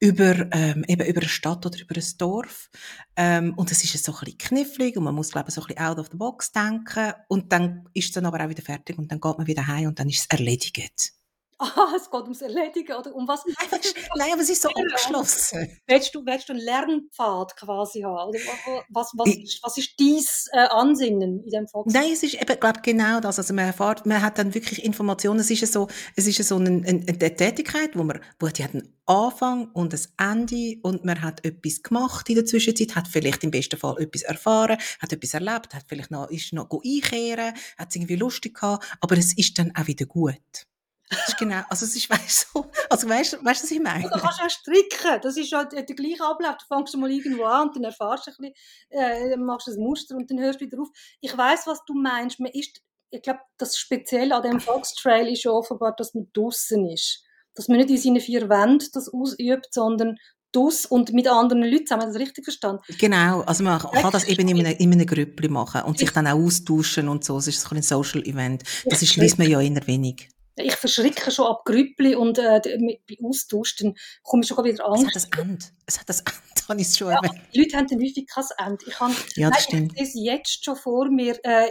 über, 0.00 0.48
ähm, 0.52 0.84
eben 0.88 1.06
über 1.06 1.20
eine 1.20 1.28
Stadt 1.28 1.66
oder 1.66 1.78
über 1.78 1.94
ein 1.94 2.18
Dorf. 2.18 2.70
Ähm, 3.16 3.52
und 3.54 3.70
es 3.70 3.84
ist 3.84 4.02
so 4.02 4.14
ein 4.14 4.38
knifflig 4.38 4.96
und 4.96 5.04
man 5.04 5.14
muss, 5.14 5.30
glaube 5.30 5.50
ich, 5.50 5.54
so 5.54 5.60
ein 5.60 5.66
bisschen 5.66 5.84
out 5.84 5.98
of 5.98 6.08
the 6.10 6.16
box 6.16 6.52
denken. 6.52 7.12
Und 7.28 7.52
dann 7.52 7.88
ist 7.92 8.06
es 8.06 8.12
dann 8.12 8.26
aber 8.26 8.42
auch 8.42 8.48
wieder 8.48 8.62
fertig 8.62 8.98
und 8.98 9.12
dann 9.12 9.20
geht 9.20 9.38
man 9.38 9.46
wieder 9.46 9.66
heim 9.66 9.88
und 9.88 10.00
dann 10.00 10.08
ist 10.08 10.20
es 10.20 10.26
erledigt 10.26 11.19
ah, 11.60 11.92
es 11.96 12.10
geht 12.10 12.22
ums 12.22 12.42
Erledigen 12.42 12.96
oder 12.96 13.14
um 13.14 13.28
was? 13.28 13.44
Nein, 13.46 13.56
aber 14.32 14.42
es 14.42 14.50
ist 14.50 14.62
so 14.62 14.68
abgeschlossen. 14.68 15.78
Willst 15.86 16.14
du, 16.14 16.24
willst 16.24 16.48
du 16.48 16.52
einen 16.52 16.62
Lernpfad 16.62 17.56
quasi 17.56 18.00
haben? 18.00 18.30
Oder 18.30 18.38
was, 18.88 19.12
was, 19.16 19.28
ist, 19.28 19.62
was 19.62 19.78
ist 19.78 19.94
dein 19.98 20.24
äh, 20.52 20.66
Ansinnen 20.68 21.44
in 21.44 21.50
dem 21.50 21.68
Fox? 21.68 21.92
Nein, 21.92 22.12
es 22.12 22.22
ist 22.22 22.34
eben, 22.34 22.60
glaube 22.60 22.80
genau 22.82 23.20
das. 23.20 23.38
Also 23.38 23.54
man 23.54 23.66
erfährt, 23.66 24.06
man 24.06 24.22
hat 24.22 24.38
dann 24.38 24.54
wirklich 24.54 24.84
Informationen. 24.84 25.40
Es 25.40 25.50
ist 25.50 25.72
so, 25.72 25.88
es 26.16 26.26
ist 26.26 26.42
so 26.46 26.56
eine, 26.56 26.68
eine, 26.68 27.04
eine 27.06 27.36
Tätigkeit, 27.36 27.96
wo 27.96 28.02
man, 28.02 28.20
wo 28.38 28.48
die 28.48 28.64
hat 28.64 28.74
einen 28.74 28.92
Anfang 29.06 29.70
und 29.72 29.92
ein 29.92 30.30
Ende 30.30 30.78
und 30.82 31.04
man 31.04 31.20
hat 31.20 31.44
etwas 31.44 31.82
gemacht 31.82 32.28
in 32.28 32.36
der 32.36 32.44
Zwischenzeit, 32.44 32.94
hat 32.94 33.08
vielleicht 33.08 33.42
im 33.42 33.50
besten 33.50 33.76
Fall 33.76 34.00
etwas 34.00 34.22
erfahren, 34.22 34.78
hat 35.00 35.12
etwas 35.12 35.34
erlebt, 35.34 35.74
hat 35.74 35.84
vielleicht 35.88 36.12
noch, 36.12 36.30
ist 36.30 36.52
noch 36.52 36.70
einkehren, 36.70 37.54
hat 37.76 37.88
es 37.88 37.96
irgendwie 37.96 38.16
lustig 38.16 38.54
gehabt, 38.54 38.86
aber 39.00 39.18
es 39.18 39.36
ist 39.36 39.58
dann 39.58 39.74
auch 39.74 39.88
wieder 39.88 40.06
gut. 40.06 40.69
Das 41.10 41.28
ist 41.28 41.38
genau, 41.38 41.62
also 41.68 41.84
es 41.84 41.96
ist, 41.96 42.08
weißt 42.10 42.48
du, 42.54 42.64
also 42.88 43.08
weißt, 43.08 43.44
weißt 43.44 43.62
du, 43.62 43.64
was 43.64 43.70
ich 43.70 43.80
meine? 43.80 44.04
Du 44.04 44.10
kannst 44.10 44.40
auch 44.40 44.48
stricken, 44.48 45.20
das 45.20 45.36
ist 45.36 45.50
ja 45.50 45.64
der, 45.64 45.82
gleiche 45.82 46.24
Ablauf. 46.24 46.56
Du 46.58 46.74
fängst 46.74 46.96
mal 46.96 47.10
irgendwo 47.10 47.44
an 47.44 47.68
und 47.68 47.76
dann 47.76 47.84
erfährst 47.84 48.28
du 48.28 48.30
ein 48.30 48.52
bisschen, 48.90 49.32
äh, 49.32 49.36
machst 49.36 49.68
ein 49.68 49.82
Muster 49.82 50.16
und 50.16 50.30
dann 50.30 50.38
hörst 50.38 50.60
du 50.60 50.66
wieder 50.66 50.80
auf. 50.80 50.88
Ich 51.20 51.36
weiß, 51.36 51.66
was 51.66 51.84
du 51.84 51.94
meinst. 51.94 52.38
Man 52.38 52.52
ist, 52.52 52.80
ich 53.10 53.22
glaube, 53.22 53.40
das 53.58 53.76
Spezielle 53.76 54.36
an 54.36 54.42
dem 54.42 54.60
Foxtrail 54.60 55.28
ist 55.28 55.42
ja 55.42 55.50
offenbar, 55.50 55.94
dass 55.96 56.14
man 56.14 56.28
draußen 56.32 56.88
ist. 56.88 57.24
Dass 57.54 57.66
man 57.66 57.78
nicht 57.78 57.90
in 57.90 57.98
seinen 57.98 58.20
vier 58.20 58.48
Wänden 58.48 58.88
das 58.92 59.12
ausübt, 59.12 59.74
sondern 59.74 60.16
dus 60.52 60.86
und 60.86 61.12
mit 61.12 61.26
anderen 61.26 61.62
Leuten 61.62 61.86
zusammen. 61.86 62.06
Das 62.06 62.16
richtig 62.16 62.44
verstanden? 62.44 62.82
Genau, 62.98 63.40
also 63.40 63.64
man 63.64 63.80
kann 63.80 64.12
das 64.12 64.24
eben 64.24 64.48
in 64.48 64.60
einem, 64.60 64.76
in 64.78 64.92
einem 64.92 65.06
Grüppli 65.06 65.48
machen 65.48 65.82
und 65.82 65.98
sich 65.98 66.10
dann 66.10 66.28
auch 66.28 66.38
austauschen 66.38 67.08
und 67.08 67.24
so. 67.24 67.36
Es 67.38 67.48
ist 67.48 67.60
so 67.60 67.74
ein 67.74 67.82
Social 67.82 68.22
Event. 68.22 68.62
Das 68.84 69.02
ist, 69.02 69.16
liest 69.16 69.38
man 69.38 69.50
ja 69.50 69.60
eher 69.60 69.86
wenig 69.88 70.28
ich 70.62 70.76
verschrecke 70.76 71.30
schon 71.30 71.46
ab 71.46 71.62
Grüppli 71.64 72.14
und 72.14 72.38
äh, 72.38 72.60
bei 73.08 73.16
Austausch, 73.22 73.76
dann 73.76 73.94
komme 74.22 74.42
ich 74.42 74.48
schon 74.48 74.64
wieder 74.64 74.86
Angst. 74.86 75.16
Es 75.16 75.24
hat 75.24 75.32
das 75.32 75.38
Ende. 75.44 75.64
Es 75.86 76.00
hat 76.00 76.08
das 76.08 76.20
Ende, 76.20 76.68
habe 76.68 76.80
ich 76.80 76.94
schon 76.94 77.10
ja, 77.10 77.20
Die 77.52 77.60
Leute 77.60 77.76
haben 77.76 77.86
dann 77.88 78.00
häufig 78.00 78.26
kein 78.26 78.44
Ende. 78.58 78.84
Ich 78.86 79.00
habe, 79.00 79.14
ja, 79.34 79.50
das 79.50 79.68
nein. 79.72 79.92
Ich 79.96 80.12
sehe 80.12 80.32
jetzt 80.32 80.64
schon 80.64 80.76
vor 80.76 81.10
mir, 81.10 81.38
äh, 81.42 81.70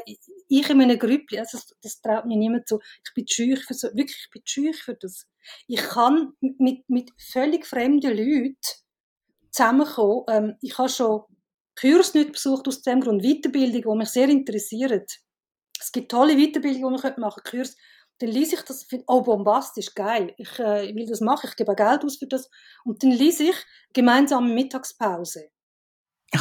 ich 0.49 0.69
in 0.69 0.81
einem 0.81 0.99
Grüppli, 0.99 1.39
also 1.39 1.57
das, 1.57 1.75
das 1.81 2.01
traut 2.01 2.25
mir 2.25 2.37
niemand 2.37 2.67
zu, 2.67 2.79
ich 3.05 3.13
bin 3.13 3.27
schüch 3.27 3.63
für 3.65 3.73
so, 3.73 3.87
wirklich, 3.89 4.17
ich 4.25 4.29
bin 4.31 4.41
schüch 4.45 4.81
für 4.81 4.95
das. 4.95 5.25
Ich 5.67 5.81
kann 5.81 6.33
mit, 6.39 6.89
mit 6.89 7.11
völlig 7.17 7.65
fremden 7.65 8.15
Leuten 8.15 8.57
zusammenkommen. 9.51 10.23
Ähm, 10.29 10.55
ich 10.61 10.77
habe 10.77 10.89
schon 10.89 11.21
Kurs 11.79 12.13
nicht 12.13 12.33
besucht 12.33 12.67
aus 12.67 12.81
dem 12.81 12.99
Grund, 12.99 13.23
Weiterbildung, 13.23 13.93
die 13.93 13.97
mich 13.99 14.09
sehr 14.09 14.27
interessieren. 14.27 15.05
Es 15.79 15.91
gibt 15.91 16.11
tolle 16.11 16.35
Weiterbildungen, 16.35 16.97
die 16.97 17.01
man 17.01 17.19
machen 17.19 17.43
kann, 17.43 17.59
Kurs 17.59 17.77
dann 18.19 18.29
lese 18.29 18.55
ich 18.55 18.61
das, 18.61 18.83
finde, 18.83 19.05
oh, 19.07 19.21
bombastisch, 19.21 19.93
geil, 19.95 20.33
ich, 20.37 20.59
äh, 20.59 20.93
will 20.93 21.07
das 21.07 21.21
machen, 21.21 21.49
ich 21.49 21.55
gebe 21.55 21.73
Geld 21.75 22.03
aus 22.03 22.17
für 22.17 22.27
das. 22.27 22.49
Und 22.83 23.01
dann 23.01 23.11
lese 23.11 23.43
ich 23.43 23.55
gemeinsame 23.93 24.53
Mittagspause. 24.53 25.49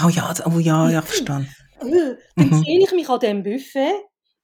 Oh 0.05 0.09
ja, 0.09 0.35
oh 0.45 0.59
ja, 0.59 0.91
ja, 0.91 1.03
verstanden. 1.03 1.49
Äh, 1.81 2.17
dann 2.37 2.51
mhm. 2.51 2.65
sehe 2.65 2.81
ich 2.81 2.93
mich 2.93 3.09
an 3.09 3.21
diesem 3.21 3.43
Buffet, 3.43 3.95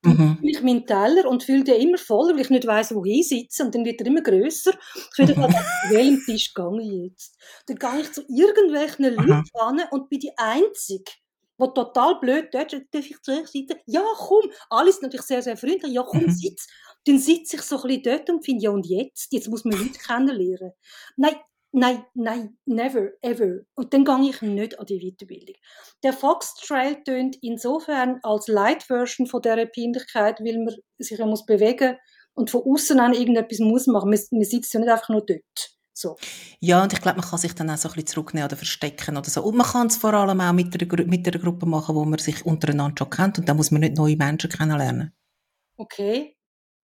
mhm. 0.02 0.38
ich 0.42 0.62
meinen 0.62 0.86
Teller 0.86 1.28
und 1.28 1.42
fühle 1.42 1.64
den 1.64 1.80
immer 1.80 1.98
voller, 1.98 2.34
weil 2.34 2.42
ich 2.42 2.50
nicht 2.50 2.66
weiss, 2.66 2.94
wo 2.94 3.04
ich 3.04 3.28
sitze. 3.28 3.64
Und 3.64 3.74
dann 3.74 3.84
wird 3.84 4.00
er 4.00 4.06
immer 4.06 4.22
grösser. 4.22 4.72
Ich 4.94 5.18
würde 5.18 5.34
mhm. 5.34 5.54
welchem 5.90 6.24
Tisch 6.24 6.54
gehe 6.54 6.80
ich 6.80 7.10
jetzt? 7.10 7.36
Dann 7.66 7.76
gehe 7.76 8.00
ich 8.00 8.12
zu 8.12 8.22
irgendwelchen 8.28 9.10
mhm. 9.10 9.16
Leuten 9.16 9.50
an 9.60 9.80
und 9.90 10.08
bin 10.08 10.20
die 10.20 10.32
Einzige, 10.36 11.10
wo 11.56 11.68
total 11.68 12.18
blöd 12.20 12.48
dort, 12.52 12.72
darf 12.72 13.10
ich 13.10 13.20
zuerst 13.22 13.52
sitzen? 13.52 13.78
Ja, 13.86 14.04
komm. 14.16 14.50
Alle 14.70 14.92
sind 14.92 15.02
natürlich 15.02 15.26
sehr, 15.26 15.42
sehr 15.42 15.56
freundlich. 15.56 15.92
Ja, 15.92 16.02
komm, 16.02 16.24
mhm. 16.24 16.30
sitz 16.30 16.66
dann 17.04 17.18
sitze 17.18 17.56
ich 17.56 17.62
so 17.62 17.76
ein 17.76 17.82
bisschen 17.82 18.02
dort 18.02 18.30
und 18.30 18.44
finde, 18.44 18.64
ja 18.64 18.70
und 18.70 18.86
jetzt? 18.86 19.32
Jetzt 19.32 19.48
muss 19.48 19.64
man 19.64 19.78
Leute 19.78 19.98
kennenlernen. 19.98 20.72
Nein, 21.16 21.36
nein, 21.72 22.04
nein, 22.14 22.58
never, 22.64 23.10
ever. 23.20 23.60
Und 23.74 23.92
dann 23.92 24.04
gehe 24.04 24.30
ich 24.30 24.42
nicht 24.42 24.78
an 24.78 24.86
die 24.86 24.98
Weiterbildung. 24.98 25.56
Der 26.02 26.12
Foxtrail 26.12 27.02
tönt 27.04 27.36
insofern 27.42 28.20
als 28.22 28.48
Light-Version 28.48 29.26
von 29.26 29.42
dieser 29.42 29.66
Peinlichkeit, 29.66 30.40
weil 30.40 30.64
man 30.64 30.74
sich 30.98 31.18
ja 31.18 31.26
muss 31.26 31.44
bewegen 31.44 31.96
und 32.34 32.50
von 32.50 32.62
außen 32.62 32.98
an 32.98 33.12
irgendetwas 33.12 33.58
muss 33.58 33.86
machen. 33.86 34.10
Man, 34.10 34.20
man 34.30 34.44
sitzt 34.44 34.72
ja 34.72 34.80
nicht 34.80 34.90
einfach 34.90 35.10
nur 35.10 35.24
dort. 35.24 35.74
So. 35.96 36.16
Ja, 36.58 36.82
und 36.82 36.92
ich 36.92 37.00
glaube, 37.00 37.20
man 37.20 37.28
kann 37.28 37.38
sich 37.38 37.54
dann 37.54 37.70
auch 37.70 37.76
so 37.76 37.88
ein 37.88 37.94
bisschen 37.94 38.08
zurücknehmen 38.08 38.48
oder 38.48 38.56
verstecken 38.56 39.16
oder 39.16 39.30
so. 39.30 39.42
Und 39.44 39.56
man 39.56 39.66
kann 39.66 39.86
es 39.86 39.96
vor 39.96 40.12
allem 40.12 40.40
auch 40.40 40.52
mit 40.52 40.74
einer, 40.74 41.06
mit 41.06 41.26
einer 41.26 41.38
Gruppe 41.38 41.66
machen, 41.66 41.94
wo 41.94 42.04
man 42.04 42.18
sich 42.18 42.44
untereinander 42.44 42.96
schon 42.98 43.10
kennt 43.10 43.38
und 43.38 43.48
da 43.48 43.54
muss 43.54 43.70
man 43.70 43.80
nicht 43.80 43.96
neue 43.96 44.16
Menschen 44.16 44.50
kennenlernen. 44.50 45.12
Okay. 45.76 46.36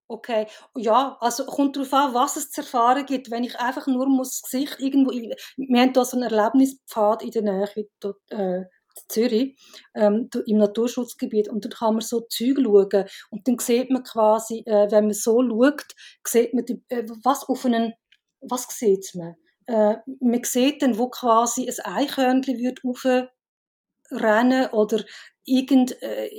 Okay, 0.07 0.45
ja, 0.75 1.15
also 1.21 1.45
kommt 1.45 1.77
darauf 1.77 1.93
an, 1.93 2.13
was 2.13 2.35
es 2.35 2.51
zu 2.51 2.59
erfahren 2.59 3.05
gibt. 3.05 3.31
Wenn 3.31 3.45
ich 3.45 3.57
einfach 3.57 3.87
nur 3.87 4.07
muss 4.07 4.41
das 4.41 4.51
Gesicht 4.51 4.77
irgendwo, 4.81 5.11
wir 5.11 5.81
haben 5.81 5.93
hier 5.93 6.03
so 6.05 6.17
einen 6.17 6.29
Erlebnispfad 6.29 7.23
in 7.23 7.31
der 7.31 7.41
Nähe, 7.43 7.87
dort, 8.01 8.17
äh, 8.29 8.65
Zürich, 9.07 9.57
ähm, 9.95 10.29
im 10.45 10.57
Naturschutzgebiet. 10.57 11.47
Und 11.47 11.63
dann 11.63 11.71
kann 11.71 11.93
man 11.93 12.01
so 12.01 12.21
Zeug 12.21 12.57
schauen. 12.57 13.05
Und 13.29 13.47
dann 13.47 13.59
sieht 13.59 13.89
man 13.89 14.03
quasi, 14.03 14.63
äh, 14.65 14.91
wenn 14.91 15.05
man 15.05 15.13
so 15.13 15.41
schaut, 15.41 15.95
sieht 16.27 16.53
man, 16.53 16.65
die, 16.65 16.83
äh, 16.89 17.05
was 17.23 17.47
auf 17.47 17.65
einen, 17.65 17.93
was 18.41 18.67
sieht 18.69 19.11
man? 19.15 19.35
Äh, 19.67 19.97
man 20.19 20.43
sieht 20.43 20.81
dann, 20.81 20.97
wo 20.97 21.09
quasi 21.09 21.69
ein 21.69 21.93
Eichhörnchen 21.95 22.57
wird 22.57 22.81
rennen 24.11 24.67
oder 24.71 25.03
irgend, 25.45 26.01
äh, 26.01 26.29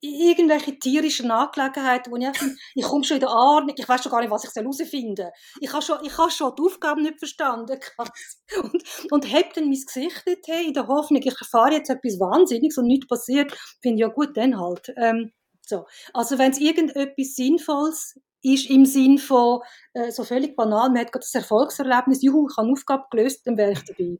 irgendwelche 0.00 0.78
tierischen 0.78 1.30
Angelegenheiten, 1.30 2.12
wo 2.12 2.16
ich 2.16 2.26
einfach, 2.26 2.46
ich 2.74 2.84
komme 2.84 3.04
schon 3.04 3.16
in 3.16 3.20
der 3.20 3.30
Ahnung, 3.30 3.74
ich 3.76 3.88
weiß 3.88 4.02
schon 4.02 4.10
gar 4.10 4.20
nicht, 4.20 4.30
was 4.30 4.44
ich 4.44 4.50
herausfinden 4.54 5.16
soll. 5.16 5.32
Ich 5.60 5.72
habe 5.72 5.82
schon, 5.82 5.98
ich 6.02 6.16
habe 6.18 6.30
schon 6.30 6.52
die 6.58 6.62
Aufgabe 6.62 7.02
nicht 7.02 7.18
verstanden. 7.18 7.78
Und, 8.62 8.82
und 9.10 9.32
habe 9.32 9.48
dann 9.54 9.64
mein 9.64 9.80
Gesicht 9.86 10.22
dort 10.26 10.48
in 10.48 10.74
der 10.74 10.86
Hoffnung, 10.86 11.22
ich 11.22 11.40
erfahre 11.40 11.74
jetzt 11.74 11.90
etwas 11.90 12.20
Wahnsinniges 12.20 12.78
und 12.78 12.86
nichts 12.86 13.08
passiert, 13.08 13.52
finde 13.82 14.02
ja 14.02 14.08
gut, 14.08 14.36
dann 14.36 14.58
halt. 14.58 14.92
Ähm, 14.96 15.32
so. 15.66 15.86
Also 16.12 16.38
wenn 16.38 16.52
es 16.52 16.58
irgendetwas 16.58 17.34
Sinnvolles 17.34 18.18
ist 18.42 18.68
im 18.68 18.84
Sinn 18.84 19.18
von 19.18 19.60
äh, 19.94 20.10
so 20.10 20.24
völlig 20.24 20.54
banal, 20.56 20.90
man 20.90 20.98
hat 20.98 21.12
gerade 21.12 21.24
das 21.24 21.34
Erfolgserlebnis, 21.34 22.22
juhu, 22.22 22.48
ich 22.48 22.56
habe 22.56 22.66
eine 22.66 22.72
Aufgabe 22.72 23.04
gelöst, 23.10 23.46
dann 23.46 23.56
wäre 23.56 23.72
ich 23.72 23.84
dabei. 23.84 24.18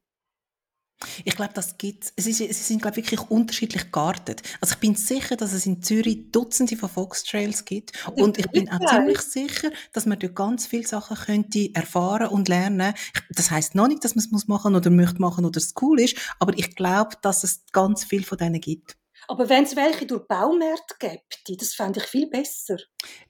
Ich 1.24 1.36
glaube, 1.36 1.53
das 1.55 1.76
gibt 1.76 2.05
es. 2.05 2.24
Sie 2.24 2.32
sind, 2.32 2.80
glaube 2.80 2.97
wirklich 2.97 3.20
unterschiedlich 3.30 3.92
geartet. 3.92 4.42
Also 4.61 4.74
ich 4.74 4.80
bin 4.80 4.95
sicher, 4.95 5.36
dass 5.36 5.53
es 5.53 5.66
in 5.66 5.82
Zürich 5.82 6.30
Dutzende 6.30 6.76
von 6.76 6.88
Foxtrails 6.88 7.64
gibt. 7.64 7.92
Und 8.14 8.38
ich 8.38 8.49
bin 8.51 8.70
auch 8.70 8.78
ziemlich 8.88 9.20
sicher, 9.20 9.70
dass 9.92 10.07
man 10.07 10.18
dort 10.18 10.34
ganz 10.34 10.66
viele 10.66 10.86
Sachen 10.86 11.16
könnte 11.16 11.74
erfahren 11.74 12.28
und 12.28 12.49
lernen. 12.49 12.95
Das 13.30 13.51
heißt 13.51 13.74
noch 13.74 13.88
nicht, 13.88 14.05
dass 14.05 14.14
man 14.14 14.24
es 14.34 14.49
machen 14.49 14.74
oder 14.74 14.90
möchte 14.90 15.20
machen 15.20 15.45
oder 15.45 15.59
es 15.59 15.74
cool 15.82 16.01
ist, 16.01 16.16
aber 16.38 16.57
ich 16.57 16.74
glaube, 16.74 17.16
dass 17.22 17.45
es 17.45 17.64
ganz 17.72 18.05
viel 18.05 18.24
von 18.24 18.38
denen 18.38 18.61
gibt. 18.61 18.97
Aber 19.29 19.49
wenn 19.49 19.64
es 19.64 19.77
welche 19.77 20.07
durch 20.07 20.27
Baumärkte 20.27 20.95
gibt, 20.99 21.61
das 21.61 21.75
fände 21.75 22.01
ich 22.01 22.07
viel 22.07 22.29
besser. 22.29 22.77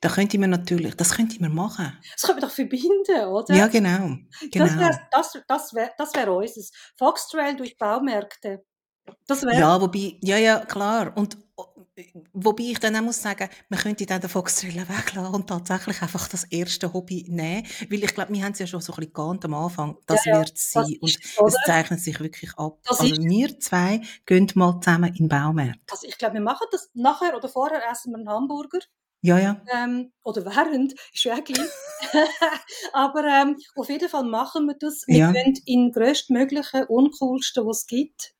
Da 0.00 0.08
könnte 0.08 0.38
man 0.38 0.50
natürlich, 0.50 0.94
das 0.96 1.14
könnte 1.14 1.40
man 1.40 1.54
machen. 1.54 1.98
Das 2.12 2.22
könnte 2.22 2.40
man 2.40 2.48
doch 2.48 2.54
verbinden, 2.54 3.24
oder? 3.26 3.54
Ja, 3.54 3.66
genau. 3.68 4.16
genau. 4.50 4.66
Das 4.66 4.78
wäre 4.78 5.00
das, 5.10 5.38
das 5.46 5.74
wär, 5.74 5.92
das 5.96 6.14
wär 6.14 6.32
unseres. 6.32 6.72
Foxtrail 6.98 7.56
durch 7.56 7.76
Baumärkte. 7.76 8.64
Das 9.26 9.42
wär 9.44 9.58
ja, 9.58 9.80
wobei, 9.80 10.18
ja, 10.22 10.38
ja, 10.38 10.64
klar. 10.64 11.16
Und 11.16 11.36
Wobei 12.32 12.64
ich 12.64 12.80
dann 12.80 12.96
auch 12.96 13.02
muss 13.02 13.22
sagen, 13.22 13.48
man 13.68 13.78
könnte 13.78 14.06
dann 14.06 14.20
den 14.20 14.28
Foxtriller 14.28 14.88
weglassen 14.88 15.34
und 15.34 15.46
tatsächlich 15.46 16.02
einfach 16.02 16.28
das 16.28 16.44
erste 16.44 16.92
Hobby 16.92 17.24
nehmen. 17.28 17.64
Weil 17.88 18.02
ich 18.02 18.14
glaube, 18.14 18.32
wir 18.32 18.44
haben 18.44 18.52
es 18.52 18.58
ja 18.58 18.66
schon 18.66 18.80
so 18.80 18.92
ein 18.92 18.96
bisschen 18.96 19.12
geahnt 19.12 19.44
am 19.44 19.54
Anfang. 19.54 19.96
Das 20.06 20.24
ja, 20.24 20.38
wird 20.38 20.52
es 20.54 20.72
sein. 20.72 20.96
Und 21.00 21.16
es 21.48 21.56
zeichnet 21.64 22.00
sich 22.00 22.18
wirklich 22.18 22.52
ab. 22.56 22.78
Das 22.84 23.00
also 23.00 23.16
wir 23.16 23.60
zwei 23.60 24.00
gehen 24.26 24.50
mal 24.54 24.80
zusammen 24.80 25.10
in 25.10 25.14
den 25.14 25.28
Baumarkt. 25.28 25.90
Also 25.90 26.08
ich 26.08 26.18
glaube, 26.18 26.34
wir 26.34 26.40
machen 26.40 26.66
das 26.72 26.90
nachher 26.94 27.36
oder 27.36 27.48
vorher 27.48 27.82
essen 27.90 28.12
wir 28.12 28.18
einen 28.18 28.28
Hamburger. 28.28 28.80
Ja, 29.20 29.38
ja. 29.38 29.62
Ähm, 29.72 30.12
oder 30.22 30.44
während, 30.44 30.92
ist 31.12 31.24
ja 31.24 31.38
gleich. 31.40 31.66
Aber 32.92 33.24
ähm, 33.24 33.56
auf 33.74 33.88
jeden 33.88 34.08
Fall 34.08 34.24
machen 34.24 34.66
wir 34.66 34.74
das. 34.78 35.04
Wir 35.06 35.16
ja. 35.16 35.32
gehen 35.32 35.54
in 35.64 35.84
den 35.84 35.92
grösstmöglichen, 35.92 36.84
uncoolsten, 36.84 37.64
was 37.64 37.78
es 37.78 37.86
gibt. 37.86 38.34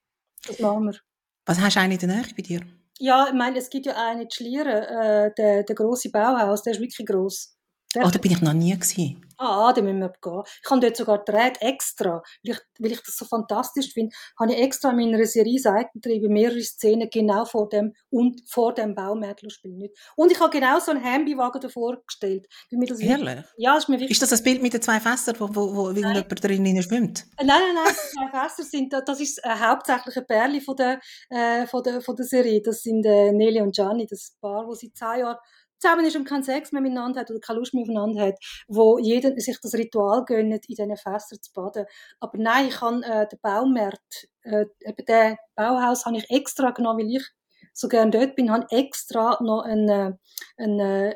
Das 0.46 0.58
machen 0.58 0.86
wir. 0.86 0.98
Was 1.46 1.58
hast 1.58 1.76
du 1.76 1.80
eigentlich 1.80 2.02
in 2.02 2.08
der 2.10 2.18
Nähe 2.18 2.34
bei 2.36 2.42
dir? 2.42 2.83
Ja, 2.98 3.26
ich 3.28 3.34
meine, 3.34 3.58
es 3.58 3.70
gibt 3.70 3.86
ja 3.86 3.94
einen 3.96 4.22
in 4.22 4.30
Schlieren, 4.30 4.66
äh, 4.68 5.32
der, 5.36 5.62
der 5.64 5.74
grosse 5.76 6.10
Bauhaus, 6.10 6.62
der 6.62 6.72
ist 6.74 6.80
wirklich 6.80 7.06
gross. 7.06 7.53
Oh, 7.96 8.10
da 8.10 8.18
bin 8.18 8.32
ich 8.32 8.40
noch 8.40 8.52
nie 8.52 8.72
gewesen. 8.72 9.24
Ah, 9.36 9.72
da 9.72 9.82
müssen 9.82 9.98
wir 9.98 10.12
gehen. 10.22 10.42
Ich 10.62 10.70
habe 10.70 10.80
dort 10.80 10.96
sogar 10.96 11.18
gedreht, 11.24 11.58
extra, 11.60 12.22
weil 12.44 12.54
ich, 12.54 12.58
weil 12.78 12.92
ich 12.92 13.02
das 13.02 13.16
so 13.16 13.24
fantastisch 13.24 13.92
finde, 13.92 14.14
habe 14.38 14.52
ich 14.52 14.60
extra 14.60 14.90
in 14.90 14.96
meiner 14.96 15.24
Serie 15.26 15.58
Seitentriebe 15.58 16.28
mehrere 16.28 16.60
Szenen 16.62 17.08
genau 17.10 17.44
vor 17.44 17.68
dem 17.68 17.94
und 18.10 18.40
vor 18.48 18.74
dem 18.74 18.94
Baumärtel 18.94 19.50
spielen. 19.50 19.88
Und 20.16 20.30
ich 20.30 20.40
habe 20.40 20.50
genau 20.50 20.78
so 20.78 20.92
einen 20.92 21.04
Hambi-Wagen 21.04 21.60
davor 21.60 21.98
gestellt. 22.06 22.46
Ehrlich? 22.70 23.44
Ja, 23.56 23.76
ist 23.76 23.88
mir 23.88 23.96
wichtig. 23.96 24.12
Ist 24.12 24.22
das 24.22 24.30
das 24.30 24.42
Bild 24.42 24.62
mit 24.62 24.72
den 24.72 24.82
zwei 24.82 25.00
Fässern, 25.00 25.36
wo, 25.38 25.48
wo, 25.54 25.74
wo 25.74 25.90
jemand 25.90 26.42
drin 26.42 26.82
schwimmt? 26.82 27.26
Nein, 27.38 27.46
nein, 27.48 27.60
nein, 27.74 27.92
die 27.92 28.16
zwei 28.16 28.40
Fässer 28.40 28.62
sind, 28.62 28.92
das 28.92 29.20
ist 29.20 29.44
äh, 29.44 29.48
hauptsächlich 29.48 30.16
ein 30.16 30.26
Pärchen 30.26 30.60
von 30.60 30.76
der, 30.76 31.00
äh, 31.30 31.66
von 31.66 31.82
der, 31.82 32.00
von 32.00 32.14
der 32.14 32.24
Serie. 32.24 32.62
Das 32.62 32.82
sind 32.82 33.04
äh, 33.04 33.32
Nelly 33.32 33.60
und 33.60 33.74
Gianni, 33.74 34.06
das 34.06 34.36
Paar, 34.40 34.66
wo 34.66 34.74
sie 34.74 34.92
zehn 34.92 35.20
Jahre 35.20 35.40
zusammen 35.84 36.06
ist 36.06 36.16
und 36.16 36.24
keinen 36.24 36.42
Sex 36.42 36.72
mehr 36.72 36.82
miteinander 36.82 37.20
hat 37.20 37.30
oder 37.30 37.40
keine 37.40 37.58
Lust 37.58 37.74
mehr 37.74 37.82
aufeinander 37.82 38.26
hat, 38.26 38.38
wo 38.68 38.98
jeder 38.98 39.38
sich 39.38 39.58
das 39.60 39.74
Ritual 39.74 40.24
gönnt, 40.24 40.52
in 40.52 40.60
diesen 40.60 40.96
Fässern 40.96 41.40
zu 41.40 41.52
baden. 41.52 41.86
Aber 42.20 42.38
nein, 42.38 42.68
ich 42.68 42.80
habe 42.80 43.04
äh, 43.04 43.26
den 43.28 43.38
Baumarkt, 43.42 44.28
äh, 44.42 44.66
eben 44.80 45.04
den 45.06 45.36
Bauhaus 45.54 46.06
habe 46.06 46.16
ich 46.16 46.30
extra 46.30 46.70
genommen, 46.70 47.00
weil 47.00 47.16
ich 47.16 47.26
so 47.72 47.88
gerne 47.88 48.10
dort 48.10 48.36
bin, 48.36 48.50
habe 48.50 48.66
extra 48.70 49.38
noch 49.42 49.62
einen, 49.62 49.88
äh, 49.88 50.12
einen 50.56 50.80
äh, 50.80 51.14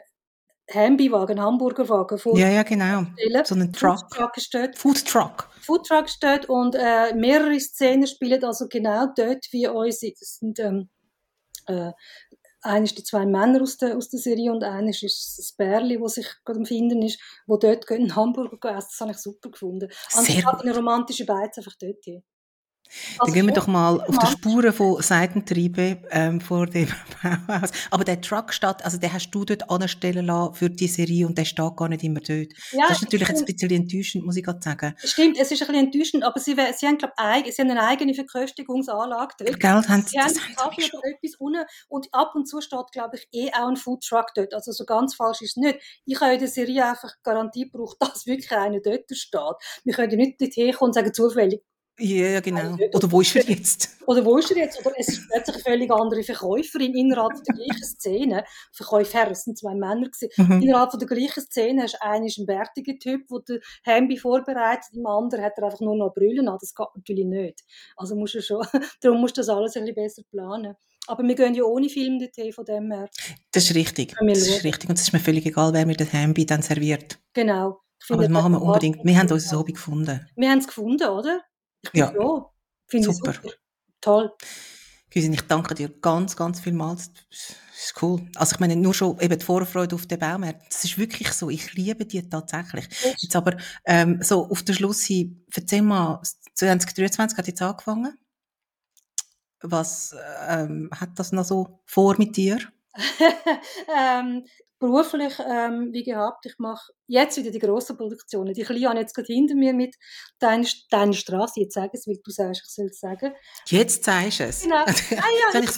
Hambi-Wagen, 0.72 1.40
Hamburgerwagen 1.40 2.18
vor. 2.18 2.38
Ja, 2.38 2.48
ja, 2.48 2.62
genau. 2.62 3.04
So 3.44 3.54
einen 3.54 3.72
Truck. 3.72 4.00
Food 4.00 4.10
Truck 4.10 4.32
dort. 4.52 4.78
Food 4.78 5.06
Truck. 5.06 5.48
Food 5.62 5.86
Truck 5.86 6.10
steht 6.10 6.46
und 6.48 6.74
äh, 6.74 7.14
mehrere 7.14 7.58
Szenen 7.58 8.06
spielen 8.06 8.44
also 8.44 8.68
genau 8.68 9.06
dort 9.16 9.46
wie. 9.50 9.64
Das 9.64 10.36
sind 10.36 10.58
ähm, 10.58 10.90
äh, 11.68 11.92
eines 12.62 12.94
die 12.94 13.04
zwei 13.04 13.24
Männer 13.26 13.62
aus 13.62 13.76
der, 13.76 13.96
aus 13.96 14.08
der 14.08 14.20
Serie 14.20 14.52
und 14.52 14.64
eines 14.64 15.02
ist 15.02 15.38
das 15.38 15.52
Bärli, 15.52 16.00
wo 16.00 16.08
sich 16.08 16.26
gerade 16.44 16.60
am 16.60 16.66
Finden 16.66 17.02
ist, 17.02 17.20
wo 17.46 17.56
dort 17.56 17.88
in 17.90 18.14
Hamburg 18.14 18.64
essen. 18.64 18.88
Das 18.90 19.00
habe 19.00 19.12
ich 19.12 19.18
super 19.18 19.50
gefunden. 19.50 19.88
Gut. 19.88 20.60
eine 20.62 20.74
romantische 20.74 21.24
Beiz 21.24 21.56
einfach 21.58 21.74
dort 21.80 22.04
hin. 22.04 22.22
Also 23.18 23.26
Dann 23.26 23.34
gehen 23.34 23.46
wir 23.46 23.54
doch 23.54 23.66
mal 23.66 24.00
auf 24.00 24.18
die 24.18 24.26
Spuren 24.26 24.72
von 24.72 25.02
Seitentriebe 25.02 25.98
ähm, 26.10 26.40
vor 26.40 26.66
dem 26.66 26.88
Bauhaus. 27.22 27.70
Aber 27.90 28.04
der 28.04 28.20
Truck 28.20 28.52
steht, 28.52 28.84
also 28.84 28.98
den 28.98 29.12
hast 29.12 29.30
du 29.30 29.44
dort 29.44 29.70
anstellen 29.70 30.26
lassen 30.26 30.54
für 30.54 30.70
die 30.70 30.88
Serie 30.88 31.26
und 31.26 31.36
der 31.36 31.44
steht 31.44 31.76
gar 31.76 31.88
nicht 31.88 32.02
immer 32.02 32.20
dort. 32.20 32.52
Ja, 32.72 32.86
das 32.88 32.98
ist 32.98 33.02
natürlich 33.02 33.28
jetzt 33.28 33.40
ein 33.40 33.44
bisschen 33.46 33.70
enttäuschend, 33.70 34.24
muss 34.24 34.36
ich 34.36 34.44
gerade 34.44 34.60
sagen. 34.62 34.94
Stimmt, 35.04 35.38
es 35.38 35.50
ist 35.50 35.62
ein 35.62 35.68
bisschen 35.68 35.86
enttäuschend, 35.86 36.24
aber 36.24 36.40
sie, 36.40 36.54
sie 36.76 36.86
haben, 36.86 36.98
glaube 36.98 37.14
ich, 37.44 37.54
sie 37.54 37.62
haben 37.62 37.70
eine 37.70 37.82
eigene 37.82 38.14
Verköstigungsanlage 38.14 39.34
dort. 39.38 39.60
Geld 39.60 39.88
haben 39.88 40.02
sie, 40.02 40.10
sie 40.10 40.20
haben 40.20 40.54
Kaffee 40.56 40.90
oder 40.92 41.08
etwas 41.08 41.34
unten 41.38 41.64
und 41.88 42.08
ab 42.12 42.32
und 42.34 42.46
zu 42.46 42.60
steht, 42.60 42.92
glaube 42.92 43.16
ich, 43.16 43.28
eh 43.32 43.50
auch 43.52 43.68
ein 43.68 43.76
Foodtruck 43.76 44.32
dort. 44.34 44.54
Also 44.54 44.72
so 44.72 44.84
ganz 44.84 45.14
falsch 45.14 45.42
ist 45.42 45.56
es 45.56 45.56
nicht. 45.56 45.78
Ich 46.04 46.20
habe 46.20 46.34
in 46.34 46.38
der 46.38 46.48
Serie 46.48 46.86
einfach 46.86 47.12
Garantie 47.22 47.64
gebraucht, 47.70 47.96
dass 48.00 48.26
wirklich 48.26 48.50
einer 48.52 48.80
dort 48.80 49.04
steht. 49.10 49.56
Wir 49.84 49.94
können 49.94 50.16
nicht 50.16 50.40
dorthin 50.40 50.72
kommen 50.72 50.88
und 50.88 50.94
sagen, 50.94 51.12
zufällig, 51.12 51.62
ja, 51.98 52.40
genau. 52.40 52.76
Oder 52.92 53.10
wo 53.10 53.20
ist 53.20 53.34
er 53.36 53.44
jetzt? 53.44 53.96
Oder 54.06 54.24
wo 54.24 54.38
ist 54.38 54.50
er 54.50 54.58
jetzt? 54.58 54.84
Oder 54.84 54.94
es 54.96 55.08
ist 55.08 55.28
plötzlich 55.28 55.56
eine 55.56 55.64
völlig 55.64 55.90
andere 55.90 56.22
Verkäuferin 56.22 56.94
innerhalb 56.94 57.32
der 57.44 57.54
gleichen 57.54 57.84
Szene. 57.84 58.44
Verkäufer, 58.72 59.30
es 59.30 59.44
sind 59.44 59.58
zwei 59.58 59.74
Männer 59.74 60.08
gewesen. 60.08 60.30
Mhm. 60.36 60.62
Innerhalb 60.62 60.90
der 60.98 61.08
gleichen 61.08 61.42
Szene 61.42 61.82
hast 61.82 61.94
du 61.94 62.02
einen 62.02 62.26
ist 62.26 62.38
ein 62.38 62.46
bärtiger 62.46 62.98
Typ, 62.98 63.22
der 63.48 63.60
Hembi 63.84 64.16
vorbereitet, 64.16 64.94
im 64.94 65.06
anderen 65.06 65.44
hat 65.44 65.52
er 65.56 65.64
einfach 65.64 65.80
nur 65.80 65.96
noch 65.96 66.14
Brüllen 66.14 66.48
an. 66.48 66.58
Das 66.60 66.74
geht 66.74 66.86
natürlich 66.94 67.26
nicht. 67.26 67.64
Also 67.96 68.14
musst 68.14 68.34
du 68.34 68.42
schon, 68.42 68.62
darum 69.02 69.20
musst 69.20 69.36
du 69.36 69.40
das 69.40 69.48
alles 69.48 69.76
ein 69.76 69.84
bisschen 69.84 69.94
besser 69.94 70.22
planen. 70.30 70.74
Aber 71.06 71.22
wir 71.22 71.34
gehen 71.34 71.54
ja 71.54 71.64
ohne 71.64 71.88
Film 71.88 72.18
dorthin, 72.18 72.52
von 72.52 72.64
dem 72.66 72.92
her. 72.92 73.08
Das 73.50 73.64
ist 73.64 73.74
richtig. 73.74 74.14
Das 74.20 74.38
ist 74.38 74.62
richtig. 74.62 74.90
Und 74.90 74.96
es 74.96 75.02
ist 75.02 75.12
mir 75.12 75.20
völlig 75.20 75.46
egal, 75.46 75.72
wer 75.72 75.86
mir 75.86 75.96
das 75.96 76.12
Hembi 76.12 76.44
dann 76.44 76.60
serviert. 76.60 77.18
Genau. 77.32 77.80
Aber 78.10 78.22
das 78.22 78.30
machen 78.30 78.52
wir 78.52 78.62
unbedingt. 78.62 79.04
Wir 79.04 79.18
haben 79.18 79.30
unser 79.30 79.58
Hobby 79.58 79.72
gefunden. 79.72 80.26
Wir 80.36 80.50
haben 80.50 80.58
es 80.58 80.66
gefunden, 80.66 81.08
oder? 81.08 81.42
Ich 81.82 81.92
bin 81.92 82.00
ja. 82.00 82.12
froh. 82.12 82.50
Finde 82.86 83.12
super. 83.12 83.32
super. 83.32 83.54
Toll. 84.00 84.32
Güsin, 85.10 85.32
ich 85.32 85.42
danke 85.42 85.74
dir 85.74 85.88
ganz, 85.88 86.36
ganz 86.36 86.60
vielmals. 86.60 87.12
Das 87.30 87.56
ist 87.78 88.02
cool. 88.02 88.28
Also 88.34 88.54
ich 88.54 88.60
meine, 88.60 88.76
nur 88.76 88.92
schon 88.92 89.18
eben 89.20 89.38
die 89.38 89.44
Vorfreude 89.44 89.94
auf 89.94 90.06
den 90.06 90.18
Baumärkten. 90.18 90.66
Das 90.70 90.84
ist 90.84 90.98
wirklich 90.98 91.32
so. 91.32 91.48
Ich 91.48 91.74
liebe 91.74 92.04
die 92.04 92.28
tatsächlich. 92.28 92.88
Jetzt 93.18 93.36
aber 93.36 93.56
ähm, 93.84 94.20
so 94.22 94.48
auf 94.50 94.62
den 94.62 94.74
Schluss 94.74 95.04
hin, 95.04 95.44
erzähl 95.54 95.82
mal, 95.82 96.20
2023 96.54 97.38
hat 97.38 97.46
jetzt 97.46 97.62
angefangen. 97.62 98.18
Was 99.60 100.14
ähm, 100.48 100.90
hat 100.92 101.18
das 101.18 101.32
noch 101.32 101.44
so 101.44 101.80
vor 101.84 102.16
mit 102.18 102.36
dir? 102.36 102.58
ähm, 103.96 104.44
beruflich, 104.78 105.34
ähm, 105.40 105.92
wie 105.92 106.04
gehabt, 106.04 106.46
ich 106.46 106.54
mache 106.58 106.92
jetzt 107.06 107.36
wieder 107.36 107.50
die 107.50 107.58
grossen 107.58 107.96
Produktionen. 107.96 108.54
Die 108.54 108.62
kleinen 108.62 108.88
habe 108.88 108.98
jetzt 109.00 109.14
gerade 109.14 109.32
hinter 109.32 109.54
mir 109.54 109.74
mit 109.74 109.96
«Deine, 110.38 110.66
deine 110.90 111.14
Straße», 111.14 111.60
jetzt 111.60 111.74
sage 111.74 111.90
es, 111.94 112.06
weil 112.06 112.18
du 112.22 112.30
sagst, 112.30 112.62
ich 112.64 112.74
soll 112.74 112.86
es 112.86 113.00
sagen. 113.00 113.34
Jetzt 113.66 114.04
sagst 114.04 114.40
du 114.40 114.44
es? 114.44 114.62
Genau. 114.62 114.84
Ah, 115.18 115.52
ja, 115.52 115.60
ich 115.60 115.70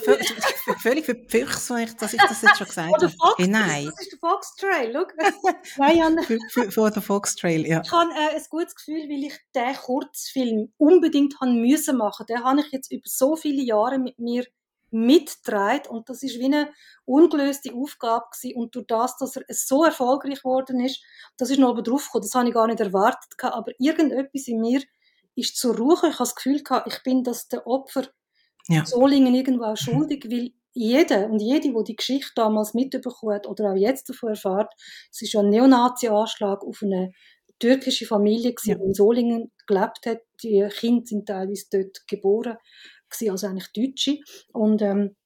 völlig, 0.82 1.04
verpflichtet, 1.04 2.02
dass 2.02 2.12
ich 2.12 2.20
das 2.20 2.42
jetzt 2.42 2.58
schon 2.58 2.66
gesagt 2.66 2.92
habe. 2.92 3.08
Fox, 3.08 3.34
Hey, 3.38 3.48
nein. 3.48 3.86
Das 3.86 4.00
ist 4.00 4.12
der 4.12 4.18
Fox 4.18 4.54
Trail, 4.56 4.92
schau. 4.92 6.26
für, 6.50 6.70
für 6.70 6.90
den 6.90 7.02
Foxtrail, 7.02 7.66
ja. 7.66 7.80
ich 7.84 7.92
habe 7.92 8.10
äh, 8.10 8.36
ein 8.36 8.42
gutes 8.50 8.74
Gefühl, 8.74 9.08
weil 9.08 9.24
ich 9.24 9.38
den 9.54 9.74
Kurzfilm 9.74 10.72
unbedingt 10.76 11.40
haben 11.40 11.60
müssen 11.60 11.96
machen. 11.96 12.26
Den 12.26 12.44
habe 12.44 12.60
ich 12.60 12.72
jetzt 12.72 12.92
über 12.92 13.02
so 13.04 13.36
viele 13.36 13.62
Jahre 13.62 13.98
mit 13.98 14.18
mir 14.18 14.44
mitgetragen 14.90 15.88
und 15.88 16.08
das 16.08 16.22
ist 16.22 16.38
wie 16.38 16.46
eine 16.46 16.70
ungelöste 17.04 17.72
Aufgabe 17.74 18.26
gewesen. 18.32 18.56
und 18.56 18.74
durch 18.74 18.86
das, 18.86 19.16
dass 19.16 19.36
er 19.36 19.44
so 19.48 19.84
erfolgreich 19.84 20.38
geworden 20.42 20.80
ist, 20.80 21.02
das 21.36 21.50
ist 21.50 21.58
noch 21.58 21.70
oben 21.70 21.84
drauf 21.84 22.06
gekommen, 22.06 22.22
das 22.22 22.34
habe 22.34 22.48
ich 22.48 22.54
gar 22.54 22.66
nicht 22.66 22.80
erwartet 22.80 23.38
gehabt, 23.38 23.56
aber 23.56 23.72
irgendetwas 23.78 24.48
in 24.48 24.60
mir 24.60 24.82
ist 25.34 25.56
zur 25.56 25.76
Ruhe, 25.76 25.94
ich 25.94 26.02
habe 26.02 26.18
das 26.18 26.34
Gefühl 26.34 26.62
gehabt, 26.62 26.92
ich 26.92 27.02
bin 27.02 27.24
das 27.24 27.48
der 27.48 27.66
Opfer. 27.66 28.08
Ja. 28.68 28.84
Solingen 28.84 29.34
irgendwo 29.34 29.64
auch 29.64 29.76
schuldig, 29.76 30.26
weil 30.30 30.52
jeder 30.72 31.26
und 31.26 31.40
jede, 31.40 31.72
die 31.72 31.84
die 31.84 31.96
Geschichte 31.96 32.32
damals 32.36 32.74
mitbekommen 32.74 33.34
hat 33.34 33.46
oder 33.46 33.72
auch 33.72 33.76
jetzt 33.76 34.08
davon 34.08 34.30
erfährt, 34.30 34.72
es 35.10 35.22
ist 35.22 35.32
ja 35.32 35.40
ein 35.40 35.50
Neonazi-Anschlag 35.50 36.62
auf 36.62 36.82
eine 36.82 37.12
türkische 37.60 38.06
Familie, 38.06 38.54
Ja. 38.64 38.74
die 38.74 38.82
in 38.82 38.94
Solingen 38.94 39.52
gelebt 39.66 40.06
hat. 40.06 40.22
Die 40.42 40.66
Kinder 40.70 41.06
sind 41.06 41.26
teilweise 41.26 41.66
dort 41.70 42.06
geboren, 42.08 42.56
gewesen, 43.08 43.30
also 43.30 43.46
eigentlich 43.46 43.72
Deutsche. 43.72 44.18
Und 44.52 44.82
ähm, 44.82 45.16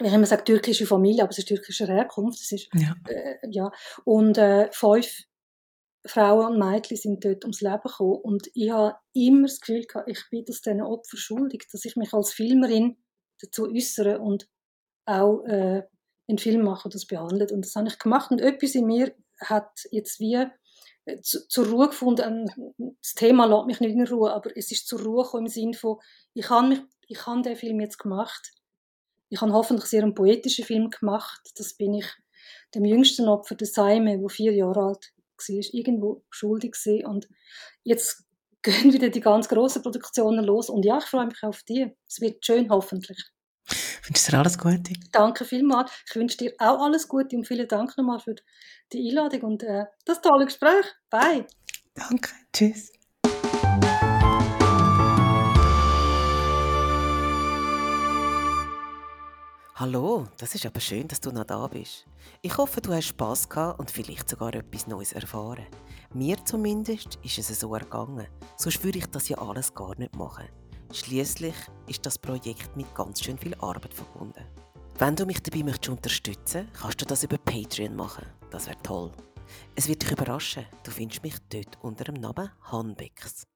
wie 0.00 0.08
immer 0.08 0.26
sagt 0.26 0.46
türkische 0.46 0.86
Familie, 0.86 1.22
aber 1.22 1.30
es 1.30 1.38
ist 1.38 1.48
türkischer 1.48 1.86
Herkunft. 1.86 2.40
Es 2.40 2.52
ist, 2.52 2.68
ja. 2.74 2.94
äh, 3.08 3.36
ja. 3.50 3.70
Und 4.04 4.38
äh, 4.38 4.68
fünf 4.72 5.24
Frauen 6.04 6.54
und 6.54 6.58
Mädchen 6.58 6.96
sind 6.96 7.24
dort 7.24 7.44
ums 7.44 7.60
Leben 7.60 7.82
gekommen. 7.84 8.16
Und 8.22 8.48
ich 8.54 8.70
habe 8.70 8.96
immer 9.12 9.42
das 9.42 9.60
Gefühl 9.60 9.84
gehabt, 9.84 10.08
ich 10.08 10.20
bin 10.30 10.44
das 10.44 10.62
diesen 10.62 10.82
Opfern 10.82 11.18
schuldig, 11.18 11.68
dass 11.70 11.84
ich 11.84 11.94
mich 11.96 12.12
als 12.12 12.32
Filmerin 12.32 12.96
dazu 13.40 13.70
äußere 13.70 14.18
und 14.18 14.48
auch 15.04 15.44
äh, 15.44 15.82
einen 16.28 16.38
Film 16.38 16.62
mache, 16.62 16.88
das 16.88 17.06
behandelt. 17.06 17.52
Und 17.52 17.64
das 17.64 17.74
habe 17.76 17.88
ich 17.88 17.98
gemacht. 17.98 18.30
Und 18.30 18.40
etwas 18.40 18.74
in 18.74 18.86
mir 18.86 19.14
hat 19.40 19.70
jetzt 19.90 20.18
wie 20.20 20.44
zu, 21.22 21.46
zur 21.48 21.66
Ruhe 21.68 21.88
gefunden. 21.88 22.48
Ähm, 22.78 22.94
Das 23.00 23.14
Thema 23.14 23.46
lässt 23.46 23.66
mich 23.66 23.80
nicht 23.80 23.94
in 23.94 24.06
Ruhe, 24.06 24.32
aber 24.32 24.56
es 24.56 24.70
ist 24.70 24.86
zur 24.86 25.00
Ruhe 25.02 25.24
gekommen 25.24 25.46
im 25.46 25.52
Sinne 25.52 25.74
von, 25.74 25.98
ich 26.34 26.48
habe 26.50 26.68
mich, 26.68 26.80
ich 27.08 27.26
habe 27.26 27.42
den 27.42 27.56
Film 27.56 27.80
jetzt 27.80 27.98
gemacht. 27.98 28.52
Ich 29.28 29.40
habe 29.40 29.52
hoffentlich 29.52 29.88
sehr 29.88 30.02
einen 30.02 30.14
poetischen 30.14 30.64
Film 30.64 30.90
gemacht. 30.90 31.40
Das 31.56 31.74
bin 31.74 31.94
ich 31.94 32.06
dem 32.74 32.84
jüngsten 32.84 33.28
Opfer, 33.28 33.54
der 33.54 33.66
Saime, 33.66 34.18
der 34.18 34.28
vier 34.28 34.52
Jahre 34.52 34.82
alt 34.82 35.12
war, 35.36 35.64
irgendwo 35.72 36.24
schuldig 36.30 36.72
gewesen. 36.72 37.06
Und 37.06 37.28
jetzt 37.82 38.24
gehen 38.62 38.92
wieder 38.92 39.08
die 39.08 39.20
ganz 39.20 39.48
grossen 39.48 39.82
Produktionen 39.82 40.44
los. 40.44 40.70
Und 40.70 40.84
ja, 40.84 40.98
ich 40.98 41.04
freue 41.04 41.26
mich 41.26 41.42
auf 41.42 41.62
die. 41.64 41.90
Es 42.06 42.20
wird 42.20 42.44
schön, 42.44 42.70
hoffentlich. 42.70 43.18
Ich 44.02 44.08
wünsche 44.08 44.30
dir 44.32 44.38
alles 44.38 44.58
Gute. 44.58 44.92
Danke 45.12 45.44
vielmals. 45.44 45.90
Ich 46.08 46.16
wünsche 46.16 46.36
dir 46.36 46.52
auch 46.58 46.80
alles 46.82 47.08
Gute 47.08 47.36
und 47.36 47.46
vielen 47.46 47.68
Dank 47.68 47.96
nochmal 47.96 48.18
für 48.18 48.34
die 48.34 48.42
Einladung 48.98 49.42
und 49.42 49.62
äh, 49.62 49.86
das 50.04 50.20
tolle 50.20 50.44
Gespräch. 50.44 50.86
Bye. 51.10 51.46
Danke. 51.94 52.30
Tschüss. 52.52 52.92
Hallo, 59.74 60.28
das 60.38 60.54
ist 60.54 60.64
aber 60.64 60.78
schön, 60.78 61.08
dass 61.08 61.20
du 61.20 61.32
noch 61.32 61.42
da 61.44 61.66
bist. 61.66 62.06
Ich 62.40 62.56
hoffe, 62.56 62.80
du 62.80 62.92
hast 62.92 63.06
Spass 63.06 63.48
gehabt 63.48 63.80
und 63.80 63.90
vielleicht 63.90 64.28
sogar 64.28 64.54
etwas 64.54 64.86
Neues 64.86 65.12
erfahren. 65.12 65.66
Mir 66.14 66.36
zumindest 66.44 67.18
ist 67.24 67.38
es 67.38 67.58
so 67.58 67.74
ergangen. 67.74 68.28
Sonst 68.56 68.84
würde 68.84 68.98
ich 68.98 69.06
das 69.06 69.28
ja 69.28 69.38
alles 69.38 69.74
gar 69.74 69.98
nicht 69.98 70.14
machen. 70.14 70.46
Schließlich 70.92 71.54
ist 71.88 72.06
das 72.06 72.18
Projekt 72.18 72.76
mit 72.76 72.94
ganz 72.94 73.22
schön 73.22 73.38
viel 73.38 73.54
Arbeit 73.56 73.92
verbunden. 73.92 74.44
Wenn 74.98 75.16
du 75.16 75.26
mich 75.26 75.42
dabei 75.42 75.64
möchtest 75.64 75.88
unterstützen, 75.88 76.68
kannst 76.80 77.00
du 77.00 77.04
das 77.04 77.24
über 77.24 77.38
Patreon 77.38 77.96
machen. 77.96 78.26
Das 78.52 78.66
wäre 78.66 78.76
toll. 78.82 79.10
Es 79.74 79.88
wird 79.88 80.02
dich 80.02 80.12
überraschen. 80.12 80.66
Du 80.84 80.90
findest 80.90 81.22
mich 81.22 81.36
dort 81.48 81.78
unter 81.82 82.04
dem 82.04 82.16
Namen 82.16 82.50
Hanbecks. 82.70 83.46